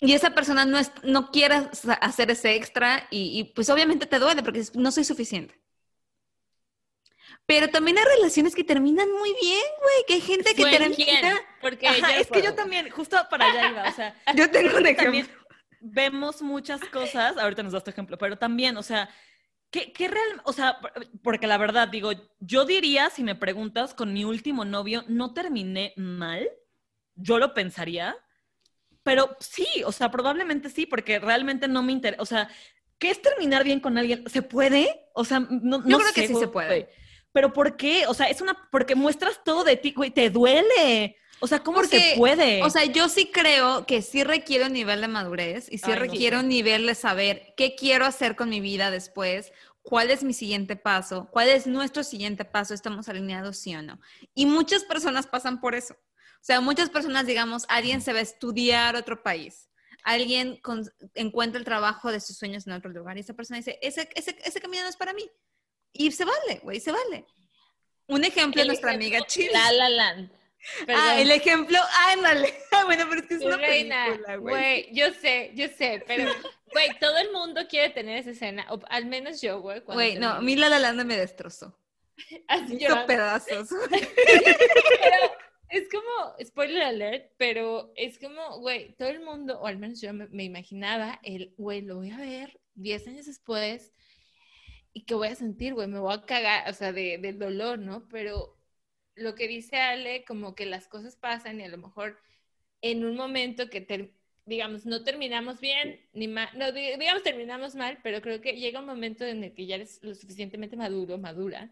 y 0.00 0.14
esa 0.14 0.34
persona 0.34 0.64
no, 0.64 0.78
es, 0.78 0.90
no 1.04 1.30
quiere 1.30 1.54
hacer 2.00 2.28
ese 2.32 2.56
extra 2.56 3.06
y, 3.12 3.38
y, 3.38 3.44
pues 3.54 3.70
obviamente 3.70 4.04
te 4.04 4.18
duele 4.18 4.42
porque 4.42 4.64
no 4.74 4.90
soy 4.90 5.04
suficiente. 5.04 5.54
Pero 7.46 7.68
también 7.68 7.96
hay 7.96 8.04
relaciones 8.16 8.56
que 8.56 8.64
terminan 8.64 9.08
muy 9.12 9.32
bien, 9.40 9.62
güey, 9.80 10.04
que 10.08 10.14
hay 10.14 10.22
gente 10.22 10.56
que 10.56 10.64
termina... 10.64 10.96
¿quién? 10.96 11.36
Porque 11.60 11.86
Ajá, 11.86 12.16
es 12.16 12.26
que 12.26 12.38
yo 12.38 12.46
puedo. 12.46 12.54
también, 12.56 12.90
justo 12.90 13.16
para 13.30 13.44
allá 13.44 13.70
iba, 13.70 13.88
o 13.88 13.92
sea, 13.92 14.16
Yo 14.34 14.50
tengo 14.50 14.76
un 14.76 14.86
ejemplo. 14.86 15.04
también 15.04 15.30
vemos 15.78 16.42
muchas 16.42 16.80
cosas, 16.86 17.36
ahorita 17.38 17.62
nos 17.62 17.74
das 17.74 17.84
tu 17.84 17.90
ejemplo, 17.90 18.18
pero 18.18 18.36
también, 18.36 18.76
o 18.76 18.82
sea, 18.82 19.08
¿qué, 19.70 19.92
qué 19.92 20.08
real, 20.08 20.42
o 20.44 20.52
sea, 20.52 20.80
por- 20.80 20.92
porque 21.22 21.46
la 21.46 21.58
verdad, 21.58 21.88
digo, 21.88 22.12
yo 22.40 22.64
diría, 22.64 23.10
si 23.10 23.22
me 23.24 23.34
preguntas, 23.34 23.94
con 23.94 24.12
mi 24.12 24.24
último 24.24 24.64
novio 24.64 25.04
no 25.08 25.32
terminé 25.34 25.92
mal, 25.96 26.48
yo 27.16 27.38
lo 27.38 27.54
pensaría, 27.54 28.16
pero 29.02 29.36
sí, 29.40 29.66
o 29.86 29.92
sea, 29.92 30.10
probablemente 30.10 30.70
sí, 30.70 30.86
porque 30.86 31.18
realmente 31.18 31.68
no 31.68 31.82
me 31.82 31.92
interesa, 31.92 32.22
o 32.22 32.26
sea, 32.26 32.48
¿qué 32.98 33.10
es 33.10 33.22
terminar 33.22 33.64
bien 33.64 33.80
con 33.80 33.98
alguien? 33.98 34.24
¿Se 34.28 34.42
puede? 34.42 35.06
O 35.14 35.24
sea, 35.24 35.40
no, 35.40 35.78
no 35.78 35.88
Yo 35.88 35.98
creo 35.98 36.12
que 36.12 36.22
sé, 36.22 36.28
sí 36.28 36.36
se 36.36 36.48
puede. 36.48 36.88
Pero 37.32 37.52
¿por 37.52 37.76
qué? 37.76 38.06
O 38.08 38.14
sea, 38.14 38.26
es 38.28 38.40
una, 38.40 38.68
porque 38.70 38.94
muestras 38.94 39.42
todo 39.44 39.64
de 39.64 39.76
ti, 39.76 39.92
güey, 39.92 40.10
te 40.10 40.30
duele. 40.30 41.16
O 41.40 41.46
sea, 41.46 41.60
¿cómo 41.60 41.78
Porque, 41.78 42.10
se 42.12 42.16
puede? 42.16 42.62
O 42.62 42.70
sea, 42.70 42.84
yo 42.84 43.08
sí 43.08 43.30
creo 43.32 43.86
que 43.86 44.02
sí 44.02 44.22
requiere 44.24 44.66
un 44.66 44.72
nivel 44.74 45.00
de 45.00 45.08
madurez 45.08 45.68
y 45.70 45.78
sí 45.78 45.84
Ay, 45.86 45.94
no 45.94 46.00
requiere 46.00 46.36
sé. 46.36 46.42
un 46.42 46.48
nivel 46.48 46.86
de 46.86 46.94
saber 46.94 47.54
qué 47.56 47.74
quiero 47.74 48.04
hacer 48.04 48.36
con 48.36 48.50
mi 48.50 48.60
vida 48.60 48.90
después, 48.90 49.52
cuál 49.82 50.10
es 50.10 50.22
mi 50.22 50.34
siguiente 50.34 50.76
paso, 50.76 51.28
cuál 51.32 51.48
es 51.48 51.66
nuestro 51.66 52.04
siguiente 52.04 52.44
paso, 52.44 52.74
estamos 52.74 53.08
alineados 53.08 53.56
sí 53.56 53.74
o 53.74 53.80
no. 53.82 53.98
Y 54.34 54.44
muchas 54.46 54.84
personas 54.84 55.26
pasan 55.26 55.60
por 55.60 55.74
eso. 55.74 55.94
O 55.94 56.42
sea, 56.44 56.60
muchas 56.60 56.90
personas, 56.90 57.26
digamos, 57.26 57.64
alguien 57.68 58.02
se 58.02 58.12
va 58.12 58.18
a 58.18 58.22
estudiar 58.22 58.96
a 58.96 59.00
otro 59.00 59.22
país. 59.22 59.68
Alguien 60.04 60.56
con- 60.62 60.90
encuentra 61.14 61.58
el 61.58 61.64
trabajo 61.64 62.10
de 62.12 62.20
sus 62.20 62.36
sueños 62.36 62.66
en 62.66 62.72
otro 62.74 62.90
lugar 62.90 63.16
y 63.16 63.20
esa 63.20 63.34
persona 63.34 63.58
dice, 63.58 63.78
ese, 63.82 64.08
ese, 64.14 64.36
ese 64.44 64.60
camino 64.60 64.82
no 64.82 64.88
es 64.88 64.96
para 64.96 65.12
mí. 65.14 65.28
Y 65.92 66.10
se 66.12 66.24
vale, 66.24 66.60
güey, 66.62 66.80
se 66.80 66.92
vale. 66.92 67.26
Un 68.06 68.24
ejemplo, 68.24 68.60
El 68.62 68.68
nuestra 68.68 68.90
ejemplo, 68.90 69.06
amiga 69.06 69.26
Chile. 69.26 69.50
La 69.52 69.72
La 69.72 69.88
Land. 69.88 70.30
Ah, 70.80 70.84
Perdón. 70.86 71.18
el 71.18 71.30
ejemplo, 71.30 71.78
ándale. 72.12 72.54
bueno, 72.86 73.06
pero 73.08 73.20
es 73.22 73.26
que 73.26 73.34
es 73.34 73.42
una 73.42 73.56
reina, 73.56 74.06
película, 74.06 74.36
güey. 74.36 74.92
yo 74.92 75.12
sé, 75.12 75.52
yo 75.54 75.68
sé, 75.68 76.02
pero, 76.06 76.30
güey, 76.72 76.88
todo 77.00 77.18
el 77.18 77.32
mundo 77.32 77.66
quiere 77.68 77.90
tener 77.90 78.18
esa 78.18 78.30
escena, 78.30 78.66
o 78.70 78.80
al 78.88 79.06
menos 79.06 79.40
yo, 79.40 79.60
güey. 79.60 79.80
Güey, 79.80 80.18
no, 80.18 80.28
a 80.30 80.40
mí 80.40 80.56
La 80.56 80.68
La 80.68 80.78
Land 80.78 81.04
me 81.04 81.16
destrozó. 81.16 81.78
Así 82.48 82.76
hizo 82.76 83.06
pedazos. 83.06 83.68
Pero 83.90 85.32
es 85.70 85.88
como, 85.88 86.36
spoiler 86.44 86.82
alert, 86.82 87.32
pero 87.36 87.92
es 87.96 88.18
como, 88.18 88.58
güey, 88.58 88.94
todo 88.96 89.08
el 89.08 89.20
mundo, 89.20 89.60
o 89.60 89.66
al 89.66 89.78
menos 89.78 90.00
yo 90.00 90.12
me, 90.12 90.28
me 90.28 90.44
imaginaba, 90.44 91.20
el, 91.22 91.54
güey, 91.56 91.80
lo 91.80 91.96
voy 91.96 92.10
a 92.10 92.18
ver 92.18 92.60
10 92.74 93.08
años 93.08 93.26
después 93.26 93.92
y 94.92 95.04
que 95.04 95.14
voy 95.14 95.28
a 95.28 95.34
sentir, 95.34 95.74
güey, 95.74 95.88
me 95.88 96.00
voy 96.00 96.12
a 96.12 96.22
cagar, 96.22 96.68
o 96.68 96.74
sea, 96.74 96.92
de, 96.92 97.18
del 97.18 97.38
dolor, 97.38 97.78
¿no? 97.78 98.06
Pero 98.08 98.59
lo 99.14 99.34
que 99.34 99.48
dice 99.48 99.76
Ale, 99.76 100.24
como 100.24 100.54
que 100.54 100.66
las 100.66 100.86
cosas 100.86 101.16
pasan 101.16 101.60
y 101.60 101.64
a 101.64 101.68
lo 101.68 101.78
mejor 101.78 102.18
en 102.82 103.04
un 103.04 103.16
momento 103.16 103.68
que, 103.68 103.80
ter- 103.80 104.12
digamos, 104.46 104.86
no 104.86 105.04
terminamos 105.04 105.60
bien, 105.60 106.00
ni 106.12 106.28
mal, 106.28 106.48
no, 106.56 106.72
di- 106.72 106.96
digamos, 106.98 107.22
terminamos 107.22 107.74
mal, 107.74 107.98
pero 108.02 108.22
creo 108.22 108.40
que 108.40 108.54
llega 108.54 108.80
un 108.80 108.86
momento 108.86 109.24
en 109.24 109.44
el 109.44 109.52
que 109.54 109.66
ya 109.66 109.74
eres 109.76 109.98
lo 110.02 110.14
suficientemente 110.14 110.76
maduro, 110.76 111.18
madura, 111.18 111.70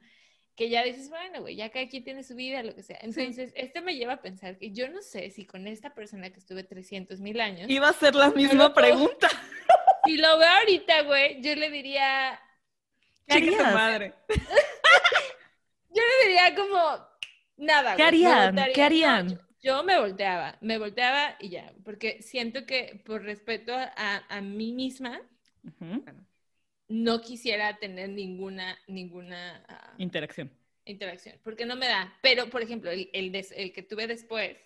que 0.54 0.68
ya 0.68 0.82
dices, 0.82 1.08
bueno, 1.08 1.40
güey, 1.40 1.54
ya 1.56 1.70
cada 1.70 1.88
quien 1.88 2.04
tiene 2.04 2.24
su 2.24 2.34
vida, 2.34 2.62
lo 2.64 2.74
que 2.74 2.82
sea. 2.82 2.98
Entonces, 3.00 3.52
esto 3.54 3.80
me 3.80 3.94
lleva 3.96 4.14
a 4.14 4.22
pensar 4.22 4.58
que 4.58 4.72
yo 4.72 4.88
no 4.90 5.02
sé 5.02 5.30
si 5.30 5.46
con 5.46 5.66
esta 5.68 5.94
persona 5.94 6.30
que 6.30 6.40
estuve 6.40 6.64
300 6.64 7.20
mil 7.20 7.40
años, 7.40 7.70
Iba 7.70 7.88
a 7.88 7.92
ser 7.92 8.14
la 8.14 8.30
misma 8.30 8.74
pregunta. 8.74 9.28
si 10.04 10.16
lo 10.16 10.36
veo 10.36 10.48
ahorita, 10.48 11.02
güey, 11.02 11.40
yo 11.40 11.54
le 11.54 11.70
diría, 11.70 12.40
¿Qué 13.26 13.40
Chica 13.40 13.56
tu 13.68 13.74
madre. 13.74 14.14
yo 15.90 16.02
le 16.02 16.28
diría 16.28 16.54
como, 16.54 17.07
nada. 17.58 17.96
¿Qué 17.96 18.82
harían? 18.82 19.38
yo, 19.62 19.82
me 19.84 19.98
volteaba, 19.98 20.58
me 20.60 20.78
volteaba 20.78 21.36
y 21.40 21.50
ya, 21.50 21.72
porque 21.84 22.22
siento 22.22 22.66
que 22.66 23.02
por 23.06 23.22
respeto 23.22 23.74
a, 23.74 24.24
a 24.28 24.40
mí 24.40 24.72
misma, 24.72 25.20
no 26.88 27.20
quisiera 27.20 27.78
tener 27.78 28.08
ninguna, 28.10 28.78
ninguna 28.86 29.64
ah, 29.68 29.98
Interacción. 29.98 30.50
interacción, 30.86 31.36
porque 31.44 31.66
no 31.66 31.76
me 31.76 31.88
da. 31.88 32.14
Pero, 32.22 32.50
por 32.50 32.62
ejemplo, 32.62 32.90
el, 32.90 33.10
el, 33.12 33.32
des- 33.32 33.52
el 33.56 33.72
que 33.72 33.82
tuve 33.82 34.06
después, 34.06 34.56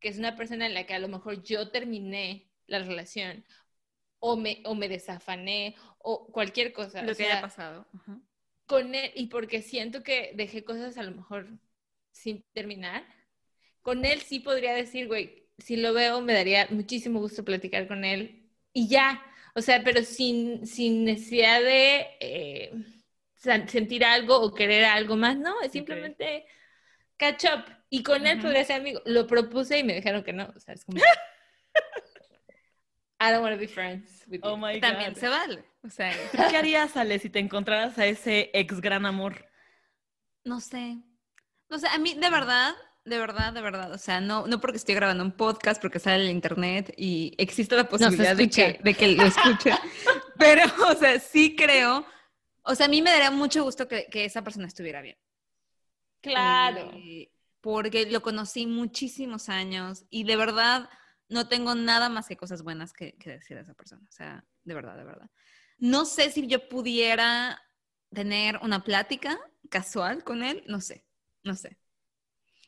que 0.00 0.08
es 0.08 0.18
una 0.18 0.36
persona 0.36 0.66
en 0.66 0.74
la 0.74 0.86
que 0.86 0.94
a 0.94 0.98
lo 0.98 1.08
mejor 1.08 1.42
yo 1.42 1.70
terminé 1.70 2.50
la 2.66 2.80
relación 2.80 3.44
o 4.20 4.36
me, 4.36 4.62
o 4.66 4.74
me 4.74 4.88
desafané 4.88 5.76
o 5.98 6.28
cualquier 6.32 6.72
cosa. 6.72 7.02
Lo 7.02 7.12
o 7.12 7.14
que 7.14 7.24
sea, 7.24 7.32
haya 7.32 7.42
pasado. 7.42 7.86
Con 8.66 8.94
él, 8.94 9.12
y 9.14 9.26
porque 9.28 9.62
siento 9.62 10.02
que 10.02 10.32
dejé 10.34 10.64
cosas 10.64 10.98
a 10.98 11.02
lo 11.04 11.12
mejor 11.12 11.48
sin 12.16 12.44
terminar, 12.52 13.04
con 13.82 14.04
él 14.04 14.20
sí 14.22 14.40
podría 14.40 14.74
decir, 14.74 15.06
güey, 15.06 15.48
si 15.58 15.76
lo 15.76 15.92
veo 15.92 16.20
me 16.20 16.32
daría 16.34 16.66
muchísimo 16.70 17.20
gusto 17.20 17.44
platicar 17.44 17.86
con 17.88 18.04
él 18.04 18.50
y 18.72 18.88
ya, 18.88 19.22
o 19.54 19.62
sea, 19.62 19.82
pero 19.84 20.02
sin, 20.02 20.66
sin 20.66 21.04
necesidad 21.04 21.60
de 21.60 22.06
eh, 22.20 22.72
sentir 23.34 24.04
algo 24.04 24.40
o 24.40 24.54
querer 24.54 24.84
algo 24.84 25.16
más, 25.16 25.36
no, 25.38 25.60
es 25.62 25.72
simplemente 25.72 26.46
catch 27.16 27.44
up. 27.44 27.64
Y 27.88 28.02
con 28.02 28.26
él 28.26 28.40
podría 28.40 28.64
ser 28.64 28.80
amigo. 28.80 29.00
Lo 29.06 29.26
propuse 29.26 29.78
y 29.78 29.84
me 29.84 29.94
dijeron 29.94 30.24
que 30.24 30.32
no, 30.32 30.52
o 30.54 30.60
sea, 30.60 30.74
es 30.74 30.84
como... 30.84 30.98
I 33.18 33.30
don't 33.32 33.42
want 33.42 33.54
to 33.54 33.58
be 33.58 33.68
friends 33.68 34.24
with 34.28 34.42
you. 34.42 34.50
Oh 34.50 34.56
my 34.56 34.78
También 34.80 35.12
God. 35.14 35.20
se 35.20 35.28
vale. 35.28 35.64
O 35.82 35.88
sea, 35.88 36.12
¿Tú 36.32 36.42
¿Qué 36.50 36.56
harías, 36.56 36.96
Ale, 36.96 37.18
si 37.18 37.30
te 37.30 37.38
encontraras 37.38 37.98
a 37.98 38.06
ese 38.06 38.50
ex 38.52 38.80
gran 38.80 39.06
amor? 39.06 39.46
no 40.44 40.60
sé. 40.60 40.98
No 41.68 41.78
sé, 41.78 41.88
a 41.88 41.98
mí, 41.98 42.14
de 42.14 42.30
verdad, 42.30 42.74
de 43.04 43.18
verdad, 43.18 43.52
de 43.52 43.62
verdad. 43.62 43.92
O 43.92 43.98
sea, 43.98 44.20
no, 44.20 44.46
no 44.46 44.60
porque 44.60 44.76
estoy 44.76 44.94
grabando 44.94 45.24
un 45.24 45.32
podcast, 45.32 45.80
porque 45.80 45.98
sale 45.98 46.16
en 46.16 46.22
el 46.22 46.30
internet 46.30 46.92
y 46.96 47.34
existe 47.38 47.76
la 47.76 47.88
posibilidad 47.88 48.36
de 48.36 48.50
que, 48.50 48.80
de 48.82 48.94
que 48.94 49.08
lo 49.08 49.24
escuche. 49.24 49.70
Pero, 50.38 50.62
o 50.88 50.94
sea, 50.94 51.18
sí 51.20 51.54
creo. 51.56 52.06
O 52.62 52.74
sea, 52.74 52.86
a 52.86 52.88
mí 52.88 53.00
me 53.02 53.10
daría 53.10 53.30
mucho 53.30 53.62
gusto 53.62 53.86
que, 53.86 54.06
que 54.10 54.24
esa 54.24 54.42
persona 54.42 54.66
estuviera 54.66 55.02
bien. 55.02 55.16
Claro. 56.20 56.90
Eh, 56.94 57.30
porque 57.60 58.10
lo 58.10 58.22
conocí 58.22 58.66
muchísimos 58.66 59.48
años 59.48 60.04
y 60.10 60.24
de 60.24 60.36
verdad 60.36 60.90
no 61.28 61.48
tengo 61.48 61.74
nada 61.74 62.08
más 62.08 62.28
que 62.28 62.36
cosas 62.36 62.62
buenas 62.62 62.92
que, 62.92 63.16
que 63.18 63.30
decir 63.30 63.56
de 63.56 63.62
esa 63.62 63.74
persona. 63.74 64.02
O 64.08 64.12
sea, 64.12 64.44
de 64.64 64.74
verdad, 64.74 64.96
de 64.96 65.04
verdad. 65.04 65.30
No 65.78 66.04
sé 66.04 66.30
si 66.30 66.46
yo 66.46 66.68
pudiera 66.68 67.62
tener 68.12 68.58
una 68.62 68.82
plática 68.82 69.38
casual 69.68 70.24
con 70.24 70.42
él, 70.42 70.64
no 70.66 70.80
sé, 70.80 71.04
no 71.46 71.54
sé. 71.54 71.78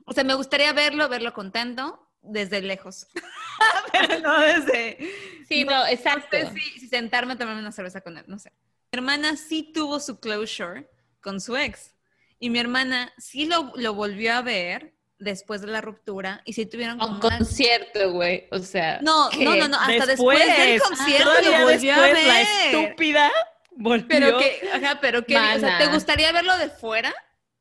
O 0.07 0.13
sea, 0.13 0.25
me 0.25 0.35
gustaría 0.35 0.73
verlo, 0.73 1.09
verlo 1.09 1.35
contento 1.35 2.09
desde 2.23 2.63
lejos. 2.63 3.07
Pero 3.93 4.21
no 4.21 4.41
desde... 4.41 4.99
Sí, 5.47 5.65
no, 5.65 5.87
exacto. 5.87 6.39
No 6.39 6.51
sé 6.53 6.55
si, 6.61 6.81
si 6.81 6.89
sentarme 6.89 7.35
a 7.35 7.39
tomarme 7.39 7.61
una 7.61 7.73
cerveza 7.73 8.01
con 8.01 8.17
él, 8.17 8.25
no 8.27 8.39
sé. 8.39 8.53
Mi 8.93 8.99
hermana 8.99 9.37
sí 9.37 9.71
tuvo 9.75 10.01
su 10.01 10.19
closure 10.21 10.89
con 11.21 11.41
su 11.41 11.57
ex. 11.57 11.95
Y 12.39 12.51
mi 12.51 12.59
hermana 12.59 13.13
sí 13.19 13.47
lo, 13.47 13.73
lo 13.77 13.95
volvió 13.95 14.35
a 14.35 14.43
ver 14.43 14.95
después 15.19 15.61
de 15.61 15.67
la 15.67 15.81
ruptura 15.81 16.43
y 16.45 16.53
sí 16.53 16.65
tuvieron 16.67 16.99
como 16.99 17.19
un 17.19 17.25
una- 17.27 17.39
concierto, 17.39 18.13
güey. 18.13 18.47
O 18.53 18.61
sea. 18.61 19.01
No, 19.03 19.29
¿qué? 19.31 19.45
no, 19.45 19.57
no, 19.57 19.69
no, 19.69 19.77
hasta 19.79 20.07
después, 20.07 20.39
del 20.39 20.81
concierto 20.81 21.25
lo 21.43 21.65
volvió 21.65 21.95
a 21.95 22.01
después, 22.03 22.27
la 22.27 22.35
ver. 22.35 22.47
estúpida 22.75 23.33
volvió. 23.73 24.07
Pero 24.09 24.39
que, 24.39 24.61
ajá, 24.73 24.99
pero 25.01 25.25
que, 25.27 25.37
o 25.37 25.59
sea. 25.61 25.79
¿te 25.79 25.87
gustaría 25.89 26.31
verlo 26.33 26.57
de 26.59 26.69
fuera? 26.71 27.15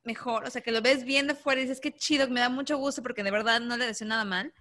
Mejor, 0.08 0.46
o 0.46 0.50
sea, 0.50 0.62
que 0.62 0.72
lo 0.72 0.82
ves 0.82 1.04
bien 1.04 1.28
de 1.28 1.36
fuera 1.36 1.60
y 1.62 1.65
dices, 1.65 1.82
qué 1.82 1.91
chido, 1.93 2.28
me 2.30 2.39
da 2.39 2.50
mucho 2.50 2.78
gusto 2.78 3.04
porque 3.04 3.24
de 3.24 3.32
verdad 3.32 3.60
no 3.62 3.78
le 3.78 3.86
deseo 3.88 4.08
nada 4.08 4.26
mal. 4.26 4.54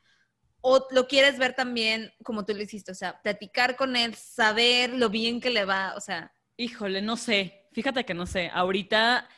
O 0.61 0.87
lo 0.91 1.07
quieres 1.07 1.39
ver 1.39 1.55
también 1.55 2.13
como 2.25 2.45
tú 2.45 2.53
lo 2.55 2.63
hiciste, 2.63 2.93
o 2.93 2.95
sea, 2.95 3.21
platicar 3.23 3.77
con 3.77 3.97
él, 3.97 4.15
saber 4.15 4.91
lo 4.95 5.09
bien 5.11 5.41
que 5.41 5.51
le 5.51 5.65
va, 5.65 5.95
o 5.97 6.01
sea, 6.01 6.33
Híjole, 6.57 7.03
no 7.03 7.17
sé. 7.17 7.69
Fíjate 7.73 8.05
que 8.05 8.15
no 8.15 8.27
sé. 8.27 8.51
Ahorita 8.53 9.29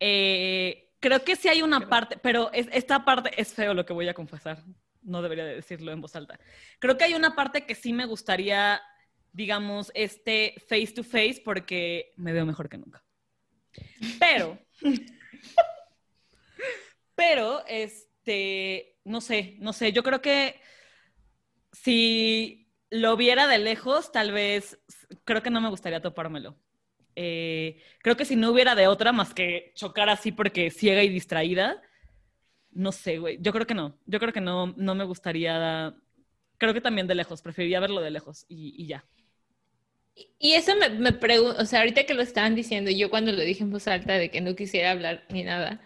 eh, 0.00 0.90
creo 1.00 1.24
que 1.24 1.36
sí 1.36 1.48
hay 1.48 1.62
una 1.62 1.88
parte, 1.88 2.18
pero 2.18 2.52
es- 2.52 2.68
esta 2.72 3.04
parte 3.04 3.30
es 3.40 3.52
feo 3.54 3.74
lo 3.74 3.86
que 3.86 3.92
voy 3.92 4.08
a 4.08 4.14
confesar. 4.14 4.64
no 5.02 5.22
debería 5.22 5.44
de 5.44 5.54
decirlo 5.56 5.92
en 5.92 6.00
voz 6.00 6.16
alta. 6.16 6.38
Creo 6.80 6.98
que 6.98 7.04
hay 7.04 7.14
una 7.14 7.36
parte 7.36 7.64
que 7.64 7.76
sí 7.76 7.92
me 7.92 8.06
gustaría, 8.06 8.82
digamos, 9.32 9.92
este 9.94 10.54
face 10.68 10.88
to 10.94 11.04
face 11.04 11.40
porque 11.44 12.12
me 12.16 12.32
veo 12.32 12.44
mejor 12.44 12.68
que 12.68 12.78
nunca. 12.78 13.04
Pero, 14.18 14.58
pero, 17.14 17.64
este, 17.66 18.98
no 19.04 19.20
sé, 19.20 19.56
no 19.60 19.72
sé, 19.72 19.92
yo 19.92 20.02
creo 20.02 20.20
que 20.20 20.60
si 21.72 22.72
lo 22.90 23.16
viera 23.16 23.46
de 23.46 23.58
lejos, 23.58 24.12
tal 24.12 24.32
vez, 24.32 24.78
creo 25.24 25.42
que 25.42 25.50
no 25.50 25.60
me 25.60 25.70
gustaría 25.70 26.00
topármelo. 26.00 26.56
Eh, 27.14 27.80
creo 28.02 28.16
que 28.16 28.26
si 28.26 28.36
no 28.36 28.50
hubiera 28.50 28.74
de 28.74 28.88
otra 28.88 29.10
más 29.12 29.32
que 29.32 29.72
chocar 29.74 30.10
así 30.10 30.32
porque 30.32 30.70
ciega 30.70 31.02
y 31.02 31.08
distraída, 31.08 31.82
no 32.76 32.92
sé, 32.92 33.18
güey. 33.18 33.38
Yo 33.40 33.52
creo 33.52 33.66
que 33.66 33.74
no. 33.74 33.98
Yo 34.04 34.20
creo 34.20 34.32
que 34.32 34.40
no, 34.42 34.74
no 34.76 34.94
me 34.94 35.04
gustaría. 35.04 35.94
Creo 36.58 36.74
que 36.74 36.82
también 36.82 37.06
de 37.06 37.14
lejos. 37.14 37.40
Preferiría 37.40 37.80
verlo 37.80 38.02
de 38.02 38.10
lejos 38.10 38.44
y, 38.48 38.86
ya. 38.86 39.04
Y 40.38 40.52
eso 40.54 40.74
me, 40.76 40.88
me 40.90 41.12
pregunto, 41.12 41.60
o 41.60 41.64
sea, 41.66 41.80
ahorita 41.80 42.04
que 42.04 42.14
lo 42.14 42.22
estaban 42.22 42.54
diciendo, 42.54 42.90
yo 42.90 43.10
cuando 43.10 43.32
lo 43.32 43.42
dije 43.42 43.62
en 43.64 43.70
voz 43.70 43.86
alta 43.88 44.14
de 44.14 44.30
que 44.30 44.40
no 44.40 44.56
quisiera 44.56 44.90
hablar 44.92 45.24
ni 45.30 45.42
nada, 45.44 45.80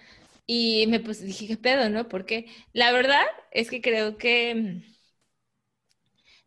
y 0.46 0.86
me 0.88 1.00
pues 1.00 1.22
dije, 1.24 1.46
¿qué 1.46 1.56
pedo, 1.56 1.88
no? 1.90 2.08
Porque 2.08 2.46
la 2.72 2.92
verdad 2.92 3.22
es 3.52 3.70
que 3.70 3.80
creo 3.82 4.18
que 4.18 4.82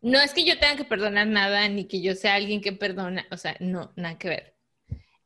no 0.01 0.19
es 0.19 0.33
que 0.33 0.43
yo 0.45 0.59
tenga 0.59 0.75
que 0.75 0.83
perdonar 0.85 1.27
nada, 1.27 1.67
ni 1.69 1.85
que 1.85 2.01
yo 2.01 2.15
sea 2.15 2.35
alguien 2.35 2.61
que 2.61 2.73
perdona, 2.73 3.25
o 3.31 3.37
sea, 3.37 3.55
no, 3.59 3.93
nada 3.95 4.17
que 4.17 4.29
ver. 4.29 4.55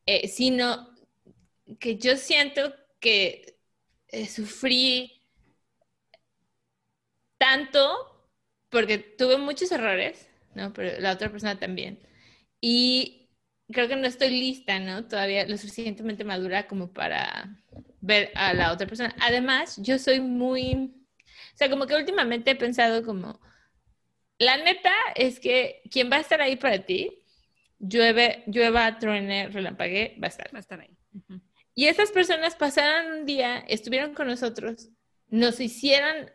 Eh, 0.05 0.27
sino 0.27 0.89
que 1.79 1.97
yo 1.97 2.17
siento 2.17 2.73
que 2.99 3.57
eh, 4.09 4.27
sufrí 4.27 5.21
tanto 7.37 7.95
porque 8.69 8.97
tuve 8.97 9.37
muchos 9.37 9.71
errores, 9.71 10.27
¿no? 10.55 10.73
Pero 10.73 10.99
la 10.99 11.13
otra 11.13 11.29
persona 11.31 11.57
también. 11.59 11.99
Y 12.61 13.29
creo 13.71 13.87
que 13.87 13.95
no 13.95 14.07
estoy 14.07 14.29
lista, 14.29 14.79
¿no? 14.79 15.07
Todavía 15.07 15.45
lo 15.45 15.57
suficientemente 15.57 16.23
madura 16.23 16.67
como 16.67 16.91
para 16.91 17.55
ver 18.01 18.31
a 18.35 18.53
la 18.53 18.71
otra 18.71 18.87
persona. 18.87 19.15
Además, 19.19 19.77
yo 19.81 19.99
soy 19.99 20.19
muy, 20.21 20.73
o 21.53 21.57
sea, 21.57 21.69
como 21.69 21.85
que 21.85 21.95
últimamente 21.95 22.51
he 22.51 22.55
pensado 22.55 23.03
como, 23.03 23.39
la 24.39 24.57
neta 24.57 24.93
es 25.15 25.39
que 25.39 25.81
quien 25.91 26.11
va 26.11 26.17
a 26.17 26.21
estar 26.21 26.41
ahí 26.41 26.55
para 26.55 26.85
ti, 26.85 27.23
llueve, 27.79 28.43
llueva, 28.47 28.97
truene, 28.99 29.49
relampague, 29.49 30.17
va 30.21 30.27
a 30.27 30.29
estar. 30.29 30.53
Va 30.53 30.59
a 30.59 30.61
estar 30.61 30.79
ahí. 30.79 30.97
Y 31.73 31.87
esas 31.87 32.11
personas 32.11 32.55
pasaron 32.55 33.19
un 33.19 33.25
día, 33.25 33.59
estuvieron 33.67 34.13
con 34.13 34.27
nosotros, 34.27 34.89
nos 35.29 35.59
hicieron 35.59 36.31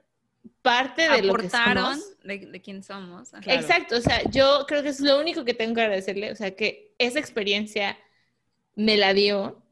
parte 0.62 1.09
de 1.09 1.22
lo 1.22 1.35
que 1.35 1.50
somos. 1.50 2.18
De, 2.22 2.38
de 2.38 2.61
quién 2.61 2.83
somos. 2.83 3.33
Exacto, 3.46 3.96
o 3.96 4.00
sea, 4.00 4.22
yo 4.31 4.64
creo 4.66 4.83
que 4.83 4.90
es 4.90 5.00
lo 5.00 5.18
único 5.20 5.44
que 5.44 5.55
tengo 5.55 5.74
que 5.74 5.83
agradecerle, 5.83 6.31
o 6.33 6.37
sea, 6.37 6.55
que 6.55 6.94
esa 6.98 7.18
experiencia 7.18 7.98
me 8.74 8.96
la 8.96 9.12
dio, 9.14 9.62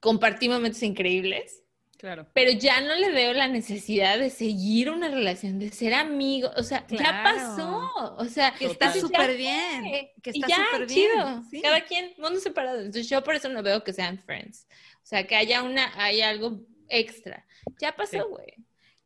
compartí 0.00 0.48
momentos 0.48 0.82
increíbles, 0.82 1.62
Claro. 1.96 2.26
pero 2.32 2.50
ya 2.52 2.80
no 2.80 2.94
le 2.94 3.10
veo 3.10 3.34
la 3.34 3.46
necesidad 3.46 4.18
de 4.18 4.30
seguir 4.30 4.88
una 4.90 5.08
relación, 5.08 5.58
de 5.58 5.70
ser 5.70 5.92
amigo, 5.92 6.50
o 6.56 6.62
sea, 6.62 6.86
ya 6.88 7.20
pasó, 7.22 7.90
o 8.16 8.24
sea, 8.24 8.54
Que 8.54 8.66
está 8.66 8.92
súper 8.94 9.36
bien. 9.36 9.84
Que 10.22 10.30
está 10.30 10.48
ya, 10.48 10.56
súper 10.56 10.86
bien. 10.86 11.10
chido, 11.10 11.42
sí. 11.50 11.60
cada 11.60 11.82
quien, 11.84 12.14
mundo 12.16 12.40
separado, 12.40 12.78
entonces 12.78 13.08
yo 13.08 13.22
por 13.22 13.34
eso 13.34 13.50
no 13.50 13.62
veo 13.62 13.84
que 13.84 13.92
sean 13.92 14.18
friends, 14.18 14.66
o 15.02 15.06
sea, 15.06 15.26
que 15.26 15.36
haya 15.36 15.62
una, 15.62 15.92
hay 16.02 16.22
algo 16.22 16.60
extra, 16.88 17.46
ya 17.78 17.94
pasó, 17.94 18.28
güey. 18.28 18.54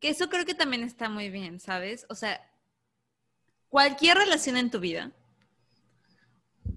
Que 0.05 0.11
eso 0.11 0.29
creo 0.29 0.45
que 0.45 0.53
también 0.53 0.83
está 0.83 1.09
muy 1.09 1.31
bien, 1.31 1.59
¿sabes? 1.59 2.05
O 2.09 2.13
sea, 2.13 2.39
cualquier 3.69 4.19
relación 4.19 4.55
en 4.55 4.69
tu 4.69 4.79
vida, 4.79 5.11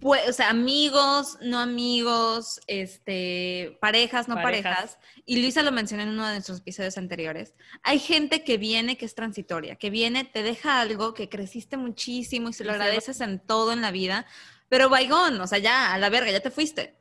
pues, 0.00 0.26
o 0.30 0.32
sea, 0.32 0.48
amigos, 0.48 1.36
no 1.42 1.58
amigos, 1.58 2.58
este, 2.66 3.76
parejas, 3.82 4.28
no 4.28 4.36
Parejas. 4.36 4.96
parejas. 4.96 4.98
Y 5.26 5.42
Luisa 5.42 5.62
lo 5.62 5.72
mencionó 5.72 6.04
en 6.04 6.08
uno 6.08 6.26
de 6.26 6.32
nuestros 6.32 6.60
episodios 6.60 6.96
anteriores. 6.96 7.52
Hay 7.82 7.98
gente 7.98 8.44
que 8.44 8.56
viene 8.56 8.96
que 8.96 9.04
es 9.04 9.14
transitoria, 9.14 9.76
que 9.76 9.90
viene, 9.90 10.24
te 10.24 10.42
deja 10.42 10.80
algo 10.80 11.12
que 11.12 11.28
creciste 11.28 11.76
muchísimo 11.76 12.48
y 12.48 12.54
se 12.54 12.64
lo 12.64 12.72
agradeces 12.72 13.20
en 13.20 13.40
todo 13.40 13.74
en 13.74 13.82
la 13.82 13.90
vida, 13.90 14.24
pero 14.70 14.88
vaigón, 14.88 15.38
o 15.38 15.46
sea, 15.46 15.58
ya, 15.58 15.92
a 15.92 15.98
la 15.98 16.08
verga, 16.08 16.30
ya 16.30 16.40
te 16.40 16.50
fuiste. 16.50 16.97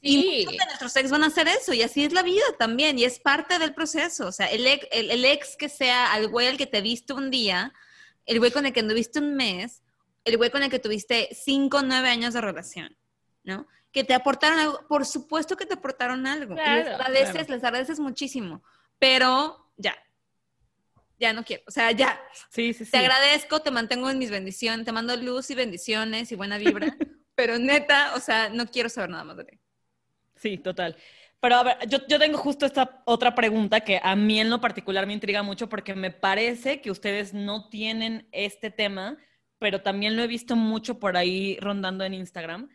Y 0.00 0.22
Sí, 0.22 0.42
muchos 0.44 0.58
de 0.58 0.64
nuestros 0.66 0.96
ex 0.96 1.10
van 1.10 1.24
a 1.24 1.26
hacer 1.26 1.48
eso, 1.48 1.72
y 1.72 1.82
así 1.82 2.04
es 2.04 2.12
la 2.12 2.22
vida 2.22 2.44
también, 2.58 2.98
y 2.98 3.04
es 3.04 3.18
parte 3.18 3.58
del 3.58 3.74
proceso. 3.74 4.28
O 4.28 4.32
sea, 4.32 4.46
el 4.46 4.66
ex, 4.66 4.86
el, 4.92 5.10
el 5.10 5.24
ex 5.24 5.56
que 5.56 5.68
sea 5.68 6.12
al 6.12 6.28
güey 6.28 6.46
al 6.46 6.56
que 6.56 6.66
te 6.66 6.80
viste 6.80 7.12
un 7.12 7.30
día, 7.30 7.72
el 8.26 8.38
güey 8.38 8.50
con 8.52 8.64
el 8.66 8.72
que 8.72 8.80
anduviste 8.80 9.18
un 9.18 9.34
mes, 9.34 9.82
el 10.24 10.36
güey 10.36 10.50
con 10.50 10.62
el 10.62 10.70
que 10.70 10.78
tuviste 10.78 11.28
cinco, 11.32 11.82
nueve 11.82 12.08
años 12.10 12.34
de 12.34 12.40
relación, 12.40 12.96
¿no? 13.42 13.66
Que 13.90 14.04
te 14.04 14.14
aportaron 14.14 14.58
algo, 14.58 14.86
por 14.86 15.04
supuesto 15.06 15.56
que 15.56 15.66
te 15.66 15.74
aportaron 15.74 16.26
algo. 16.26 16.54
y 16.54 16.56
les 16.58 16.64
Claro, 16.64 16.94
agradeces, 16.94 17.32
claro. 17.32 17.54
les 17.54 17.64
agradeces 17.64 17.98
muchísimo, 17.98 18.62
pero 18.98 19.72
ya, 19.76 19.96
ya 21.18 21.32
no 21.32 21.44
quiero, 21.44 21.64
o 21.66 21.70
sea, 21.70 21.90
ya, 21.92 22.20
Sí, 22.50 22.72
sí, 22.72 22.84
sí. 22.84 22.90
te 22.92 22.98
agradezco, 22.98 23.60
te 23.62 23.70
mantengo 23.72 24.08
en 24.10 24.18
mis 24.18 24.30
bendiciones, 24.30 24.84
te 24.84 24.92
mando 24.92 25.16
luz 25.16 25.50
y 25.50 25.54
bendiciones 25.56 26.30
y 26.30 26.36
buena 26.36 26.58
vibra, 26.58 26.86
pero 27.34 27.58
neta, 27.58 28.14
o 28.14 28.20
sea, 28.20 28.50
no 28.50 28.66
quiero 28.66 28.88
saber 28.88 29.10
nada 29.10 29.24
más 29.24 29.36
de 29.38 29.44
ti. 29.44 29.58
Sí, 30.38 30.58
total. 30.58 30.96
Pero 31.40 31.56
a 31.56 31.62
ver, 31.62 31.76
yo, 31.88 31.98
yo 32.08 32.18
tengo 32.18 32.38
justo 32.38 32.66
esta 32.66 33.02
otra 33.04 33.34
pregunta 33.34 33.80
que 33.80 34.00
a 34.02 34.16
mí 34.16 34.40
en 34.40 34.50
lo 34.50 34.60
particular 34.60 35.06
me 35.06 35.12
intriga 35.12 35.42
mucho 35.42 35.68
porque 35.68 35.94
me 35.94 36.10
parece 36.10 36.80
que 36.80 36.90
ustedes 36.90 37.32
no 37.32 37.68
tienen 37.68 38.28
este 38.32 38.70
tema, 38.70 39.16
pero 39.58 39.82
también 39.82 40.16
lo 40.16 40.22
he 40.22 40.26
visto 40.26 40.56
mucho 40.56 40.98
por 40.98 41.16
ahí 41.16 41.58
rondando 41.60 42.04
en 42.04 42.14
Instagram. 42.14 42.68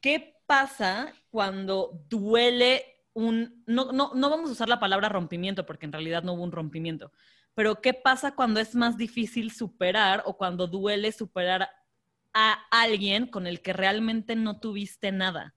¿Qué 0.00 0.40
pasa 0.46 1.12
cuando 1.30 2.04
duele 2.08 2.84
un... 3.12 3.62
No, 3.66 3.92
no, 3.92 4.12
no 4.14 4.30
vamos 4.30 4.48
a 4.50 4.52
usar 4.52 4.68
la 4.68 4.80
palabra 4.80 5.08
rompimiento 5.08 5.66
porque 5.66 5.86
en 5.86 5.92
realidad 5.92 6.22
no 6.22 6.34
hubo 6.34 6.44
un 6.44 6.52
rompimiento, 6.52 7.12
pero 7.54 7.80
¿qué 7.82 7.92
pasa 7.94 8.34
cuando 8.34 8.60
es 8.60 8.74
más 8.74 8.96
difícil 8.96 9.50
superar 9.50 10.22
o 10.26 10.36
cuando 10.36 10.66
duele 10.66 11.12
superar 11.12 11.68
a 12.32 12.52
alguien 12.70 13.26
con 13.26 13.46
el 13.46 13.60
que 13.62 13.72
realmente 13.72 14.36
no 14.36 14.60
tuviste 14.60 15.12
nada? 15.12 15.55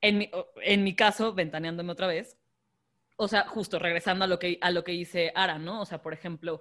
En 0.00 0.18
mi, 0.18 0.30
en 0.62 0.84
mi 0.84 0.94
caso, 0.94 1.32
ventaneándome 1.34 1.92
otra 1.92 2.06
vez, 2.06 2.38
o 3.16 3.26
sea, 3.26 3.46
justo 3.48 3.78
regresando 3.78 4.24
a 4.24 4.28
lo 4.28 4.38
que, 4.38 4.58
a 4.60 4.70
lo 4.70 4.84
que 4.84 4.92
dice 4.92 5.32
Ara, 5.34 5.58
¿no? 5.58 5.80
O 5.80 5.86
sea, 5.86 6.00
por 6.00 6.12
ejemplo, 6.12 6.60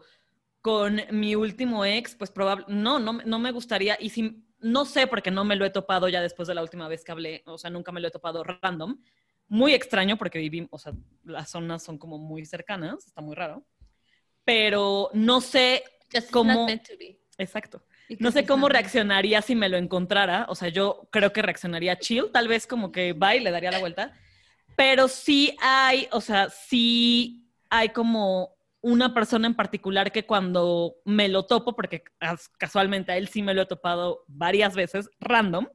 con 0.62 1.02
mi 1.12 1.36
último 1.36 1.86
ex, 1.86 2.16
pues 2.16 2.32
probable, 2.32 2.66
no, 2.68 3.00
no, 3.00 3.14
no 3.14 3.40
me 3.40 3.52
gustaría, 3.52 3.96
y 4.00 4.10
si, 4.10 4.44
no 4.60 4.86
sé 4.86 5.08
porque 5.08 5.32
no 5.32 5.46
me 5.46 5.56
lo 5.56 5.66
he 5.66 5.70
topado 5.70 6.10
ya 6.10 6.22
después 6.22 6.48
de 6.48 6.56
la 6.56 6.64
última 6.64 6.88
vez 6.88 7.04
que 7.04 7.12
hablé, 7.12 7.44
o 7.46 7.58
sea, 7.58 7.70
nunca 7.70 7.92
me 7.92 8.02
lo 8.02 8.08
he 8.08 8.12
topado 8.12 8.44
random, 8.44 9.00
muy 9.48 9.74
extraño 9.74 10.18
porque 10.18 10.40
vivimos, 10.40 10.70
o 10.72 10.78
sea, 10.78 10.94
las 11.24 11.52
zonas 11.52 11.84
son 11.84 11.98
como 11.98 12.18
muy 12.18 12.46
cercanas, 12.46 13.06
está 13.06 13.22
muy 13.22 13.36
raro, 13.36 13.66
pero 14.44 15.10
no 15.14 15.42
sé, 15.42 15.84
just 16.14 16.34
not 16.34 16.66
meant 16.66 16.88
to 16.88 16.98
be. 16.98 17.20
exacto, 17.38 17.84
no 18.20 18.32
sé 18.32 18.46
cómo 18.46 18.70
reaccionaría 18.70 19.42
si 19.42 19.56
me 19.56 19.70
lo 19.70 19.78
encontrara. 19.78 20.46
O 20.50 20.56
sea, 20.56 20.70
yo 20.70 21.08
creo 21.12 21.34
que 21.34 21.42
reaccionaría 21.42 22.00
chill, 22.00 22.32
tal 22.32 22.48
vez 22.48 22.68
como 22.68 22.92
que 22.92 23.14
va 23.14 23.36
y 23.36 23.40
le 23.42 23.52
daría 23.52 23.72
la 23.72 23.80
vuelta. 23.80 24.14
Pero 24.76 25.08
sí 25.08 25.56
hay, 25.60 26.08
o 26.12 26.22
sea, 26.22 26.50
sí 26.50 27.50
hay 27.70 27.90
como 27.90 28.56
una 28.82 29.14
persona 29.14 29.48
en 29.48 29.56
particular 29.56 30.12
que 30.12 30.26
cuando 30.26 30.96
me 31.04 31.28
lo 31.28 31.46
topo, 31.46 31.76
porque 31.76 32.04
cas- 32.20 32.50
casualmente 32.58 33.12
a 33.12 33.18
él 33.18 33.28
sí 33.28 33.42
me 33.42 33.54
lo 33.54 33.64
he 33.64 33.66
topado 33.66 34.24
varias 34.28 34.76
veces, 34.76 35.10
random, 35.20 35.68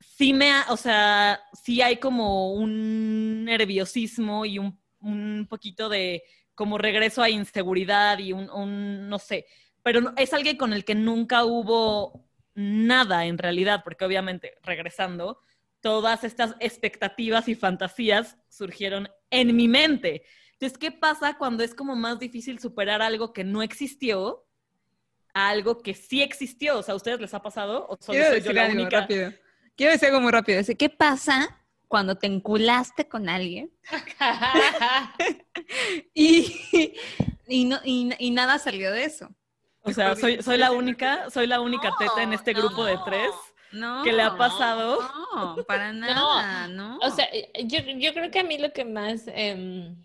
sí 0.00 0.32
me, 0.32 0.50
ha- 0.50 0.66
o 0.70 0.76
sea, 0.76 1.40
sí 1.52 1.80
hay 1.80 1.96
como 1.96 2.52
un 2.54 3.44
nerviosismo 3.44 4.44
y 4.44 4.58
un, 4.58 4.78
un 5.00 5.46
poquito 5.48 5.88
de 5.88 6.22
como 6.54 6.76
regreso 6.76 7.22
a 7.22 7.30
inseguridad 7.30 8.18
y 8.18 8.32
un, 8.32 8.50
un 8.50 9.08
no 9.08 9.18
sé, 9.18 9.46
pero 9.82 10.12
es 10.16 10.32
alguien 10.32 10.56
con 10.56 10.72
el 10.72 10.84
que 10.84 10.94
nunca 10.94 11.44
hubo 11.44 12.28
nada 12.54 13.26
en 13.26 13.38
realidad, 13.38 13.82
porque 13.84 14.04
obviamente, 14.04 14.54
regresando, 14.62 15.40
todas 15.80 16.24
estas 16.24 16.54
expectativas 16.60 17.48
y 17.48 17.54
fantasías 17.54 18.38
surgieron 18.48 19.08
en 19.30 19.54
mi 19.56 19.68
mente. 19.68 20.22
Entonces, 20.52 20.78
¿qué 20.78 20.92
pasa 20.92 21.36
cuando 21.38 21.64
es 21.64 21.74
como 21.74 21.96
más 21.96 22.18
difícil 22.18 22.60
superar 22.60 23.02
algo 23.02 23.32
que 23.32 23.42
no 23.42 23.62
existió 23.62 24.44
a 25.34 25.48
algo 25.48 25.78
que 25.82 25.94
sí 25.94 26.22
existió? 26.22 26.78
O 26.78 26.82
sea, 26.82 26.92
¿a 26.92 26.96
ustedes 26.96 27.20
les 27.20 27.34
ha 27.34 27.42
pasado? 27.42 27.86
¿O 27.88 27.96
solo 28.00 28.18
Quiero 28.18 28.26
soy 28.26 28.38
yo 28.38 28.42
decir 28.44 28.54
la 28.54 28.64
algo 28.66 28.80
única? 28.82 29.00
rápido. 29.00 29.32
Quiero 29.76 29.92
decir 29.92 30.08
algo 30.08 30.20
muy 30.20 30.30
rápido. 30.30 30.62
¿qué 30.78 30.88
pasa 30.88 31.58
cuando 31.88 32.16
te 32.16 32.26
enculaste 32.26 33.08
con 33.08 33.28
alguien 33.28 33.72
y, 36.14 36.94
y, 37.48 37.64
no, 37.64 37.80
y, 37.84 38.10
y 38.18 38.30
nada 38.30 38.58
salió 38.60 38.92
de 38.92 39.04
eso? 39.04 39.34
O 39.82 39.92
sea, 39.92 40.14
soy, 40.16 40.42
soy 40.42 40.58
la 40.58 40.72
única, 40.72 41.28
soy 41.30 41.46
la 41.46 41.60
única 41.60 41.90
No, 41.90 41.96
teta 41.98 42.22
en 42.22 42.32
este 42.32 42.54
grupo 42.54 42.84
de 42.84 42.98
tres. 43.04 43.30
No. 43.70 44.02
¿Qué 44.04 44.12
le 44.12 44.22
ha 44.22 44.36
pasado? 44.36 44.98
No, 45.34 45.64
para 45.66 45.92
nada, 45.94 46.68
no. 46.68 46.98
O 47.00 47.10
sea, 47.10 47.28
yo, 47.64 47.78
yo 47.98 48.12
creo 48.12 48.30
que 48.30 48.40
a 48.40 48.44
mí 48.44 48.58
lo 48.58 48.72
que 48.72 48.84
más... 48.84 49.24
em, 49.28 49.96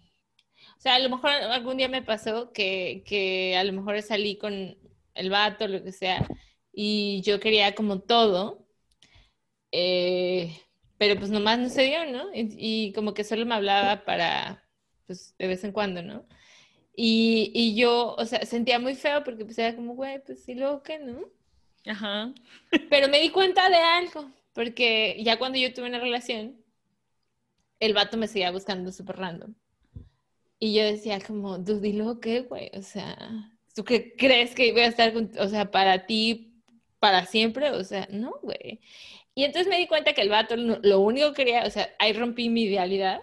O 0.78 0.82
sea, 0.82 0.96
a 0.96 1.00
lo 1.00 1.10
mejor 1.10 1.32
algún 1.32 1.78
día 1.78 1.90
me 1.90 2.02
pasó 2.04 2.52
que, 2.54 3.04
que 3.06 3.58
a 3.58 3.64
lo 3.64 3.74
mejor 3.74 4.02
salí 4.02 4.38
con 4.38 4.78
el 5.16 5.30
vato, 5.30 5.68
lo 5.68 5.84
que 5.84 5.92
sea, 5.92 6.28
y 6.74 7.22
yo 7.24 7.40
quería 7.40 7.76
como 7.76 8.02
todo, 8.02 8.68
eh, 9.72 10.60
pero 10.98 11.20
pues 11.20 11.30
nomás 11.32 11.60
no 11.60 11.70
se 11.70 11.84
dio, 11.84 12.06
¿no? 12.12 12.34
Y, 12.34 12.50
y, 12.90 12.94
como 12.94 13.14
que 13.14 13.24
solo 13.24 13.46
me 13.46 13.56
hablaba 13.56 14.06
para, 14.06 14.68
pues 15.06 15.36
de 15.38 15.48
vez 15.48 15.64
en 15.64 15.72
cuando, 15.72 16.02
¿no? 16.04 16.28
Y, 17.00 17.52
y 17.54 17.76
yo, 17.76 18.16
o 18.18 18.26
sea, 18.26 18.44
sentía 18.44 18.80
muy 18.80 18.96
feo 18.96 19.24
porque 19.24 19.46
pues 19.46 19.58
era 19.60 19.76
como, 19.76 19.94
güey, 19.94 20.20
pues 20.26 20.44
sí, 20.44 20.56
luego 20.56 20.82
que, 20.82 20.98
¿no? 20.98 21.30
Ajá. 21.86 22.34
Pero 22.90 23.08
me 23.08 23.20
di 23.22 23.30
cuenta 23.30 23.70
de 23.70 23.76
algo, 23.78 24.32
porque 24.54 25.16
ya 25.24 25.38
cuando 25.38 25.60
yo 25.60 25.72
tuve 25.72 25.90
una 25.90 26.00
relación, 26.00 26.60
el 27.80 27.94
vato 27.94 28.18
me 28.18 28.28
seguía 28.28 28.50
buscando 28.50 28.92
súper 28.92 29.18
random. 29.18 29.54
Y 30.58 30.74
yo 30.74 30.84
decía 30.84 31.20
como, 31.22 31.60
dude, 31.60 31.90
¿y 31.90 31.94
luego 31.94 32.20
qué, 32.20 32.40
güey? 32.42 32.72
O 32.74 32.82
sea, 32.82 33.16
¿tú 33.76 33.84
qué 33.84 34.16
crees 34.16 34.56
que 34.56 34.72
voy 34.72 34.82
a 34.82 34.88
estar, 34.88 35.14
con, 35.14 35.30
o 35.38 35.48
sea, 35.50 35.70
para 35.70 36.08
ti, 36.08 36.64
para 37.00 37.28
siempre? 37.28 37.70
O 37.70 37.84
sea, 37.84 38.08
no, 38.12 38.40
güey. 38.42 38.82
Y 39.36 39.44
entonces 39.44 39.70
me 39.70 39.78
di 39.78 39.86
cuenta 39.86 40.14
que 40.14 40.22
el 40.22 40.30
vato 40.30 40.56
lo 40.58 41.00
único 41.00 41.30
que 41.30 41.46
quería, 41.46 41.64
o 41.64 41.70
sea, 41.70 41.94
ahí 42.00 42.14
rompí 42.14 42.50
mi 42.50 42.64
idealidad, 42.64 43.22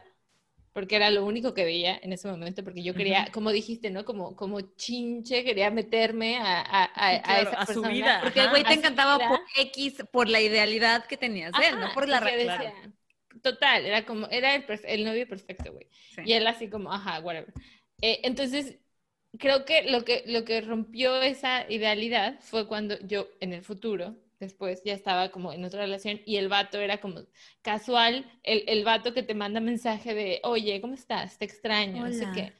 porque 0.75 0.97
era 0.97 1.09
lo 1.11 1.25
único 1.25 1.55
que 1.55 1.65
veía 1.65 1.99
en 2.03 2.13
ese 2.13 2.29
momento, 2.29 2.63
porque 2.65 2.83
yo 2.83 2.95
quería, 2.95 3.23
uh 3.23 3.27
-huh. 3.29 3.31
como 3.31 3.51
dijiste, 3.53 3.91
¿no? 3.91 4.05
Como, 4.05 4.37
como 4.37 4.61
chinche, 4.77 5.45
quería 5.45 5.71
meterme 5.71 6.37
a, 6.37 6.61
a, 6.61 6.85
a, 6.85 7.23
claro, 7.23 7.49
a 7.49 7.53
esa 7.53 7.63
a 7.63 7.67
persona. 7.67 7.89
su 7.89 7.95
vida. 7.95 8.21
Porque 8.23 8.41
el 8.41 8.51
güey 8.51 8.65
te 8.65 8.75
encantaba 8.75 9.19
por 9.27 9.41
X, 9.57 10.05
por 10.13 10.29
la 10.29 10.41
idealidad 10.43 11.07
que 11.07 11.17
tenías 11.17 11.53
de 11.53 11.69
él, 11.69 11.81
no 11.81 11.93
por 11.95 12.09
la 12.09 12.21
realidad. 12.21 12.59
Claro. 12.59 12.93
Total, 13.43 13.87
era 13.87 14.05
como, 14.05 14.27
era 14.31 14.55
el, 14.55 14.65
el 14.85 15.05
novio 15.05 15.29
perfecto, 15.29 15.73
güey. 15.73 15.87
Sí. 16.15 16.23
Y 16.27 16.33
él 16.35 16.47
así 16.47 16.69
como, 16.69 16.93
ajá, 16.93 17.21
whatever. 17.21 17.53
Eh, 18.01 18.21
entonces, 18.25 18.79
creo 19.39 19.65
que 19.65 19.85
lo, 19.85 20.05
que 20.05 20.25
lo 20.27 20.45
que 20.45 20.61
rompió 20.61 21.23
esa 21.23 21.71
idealidad 21.71 22.41
fue 22.41 22.67
cuando 22.67 22.99
yo, 23.07 23.29
en 23.41 23.53
el 23.53 23.63
futuro, 23.63 24.17
después 24.41 24.83
ya 24.85 24.93
estaba 24.93 25.31
como 25.31 25.53
en 25.53 25.65
otra 25.65 25.81
relación 25.81 26.21
y 26.25 26.37
el 26.37 26.49
vato 26.49 26.79
era 26.79 26.99
como 27.01 27.23
casual, 27.63 28.31
el, 28.43 28.65
el 28.67 28.85
vato 28.85 29.15
que 29.15 29.23
te 29.23 29.35
manda 29.35 29.61
mensaje 29.61 30.15
de, 30.15 30.41
oye, 30.43 30.81
¿cómo 30.81 30.95
estás? 30.95 31.39
Te 31.39 31.45
extraño, 31.45 32.05
Hola. 32.05 32.11
no 32.11 32.19
sé 32.19 32.27
qué. 32.35 32.53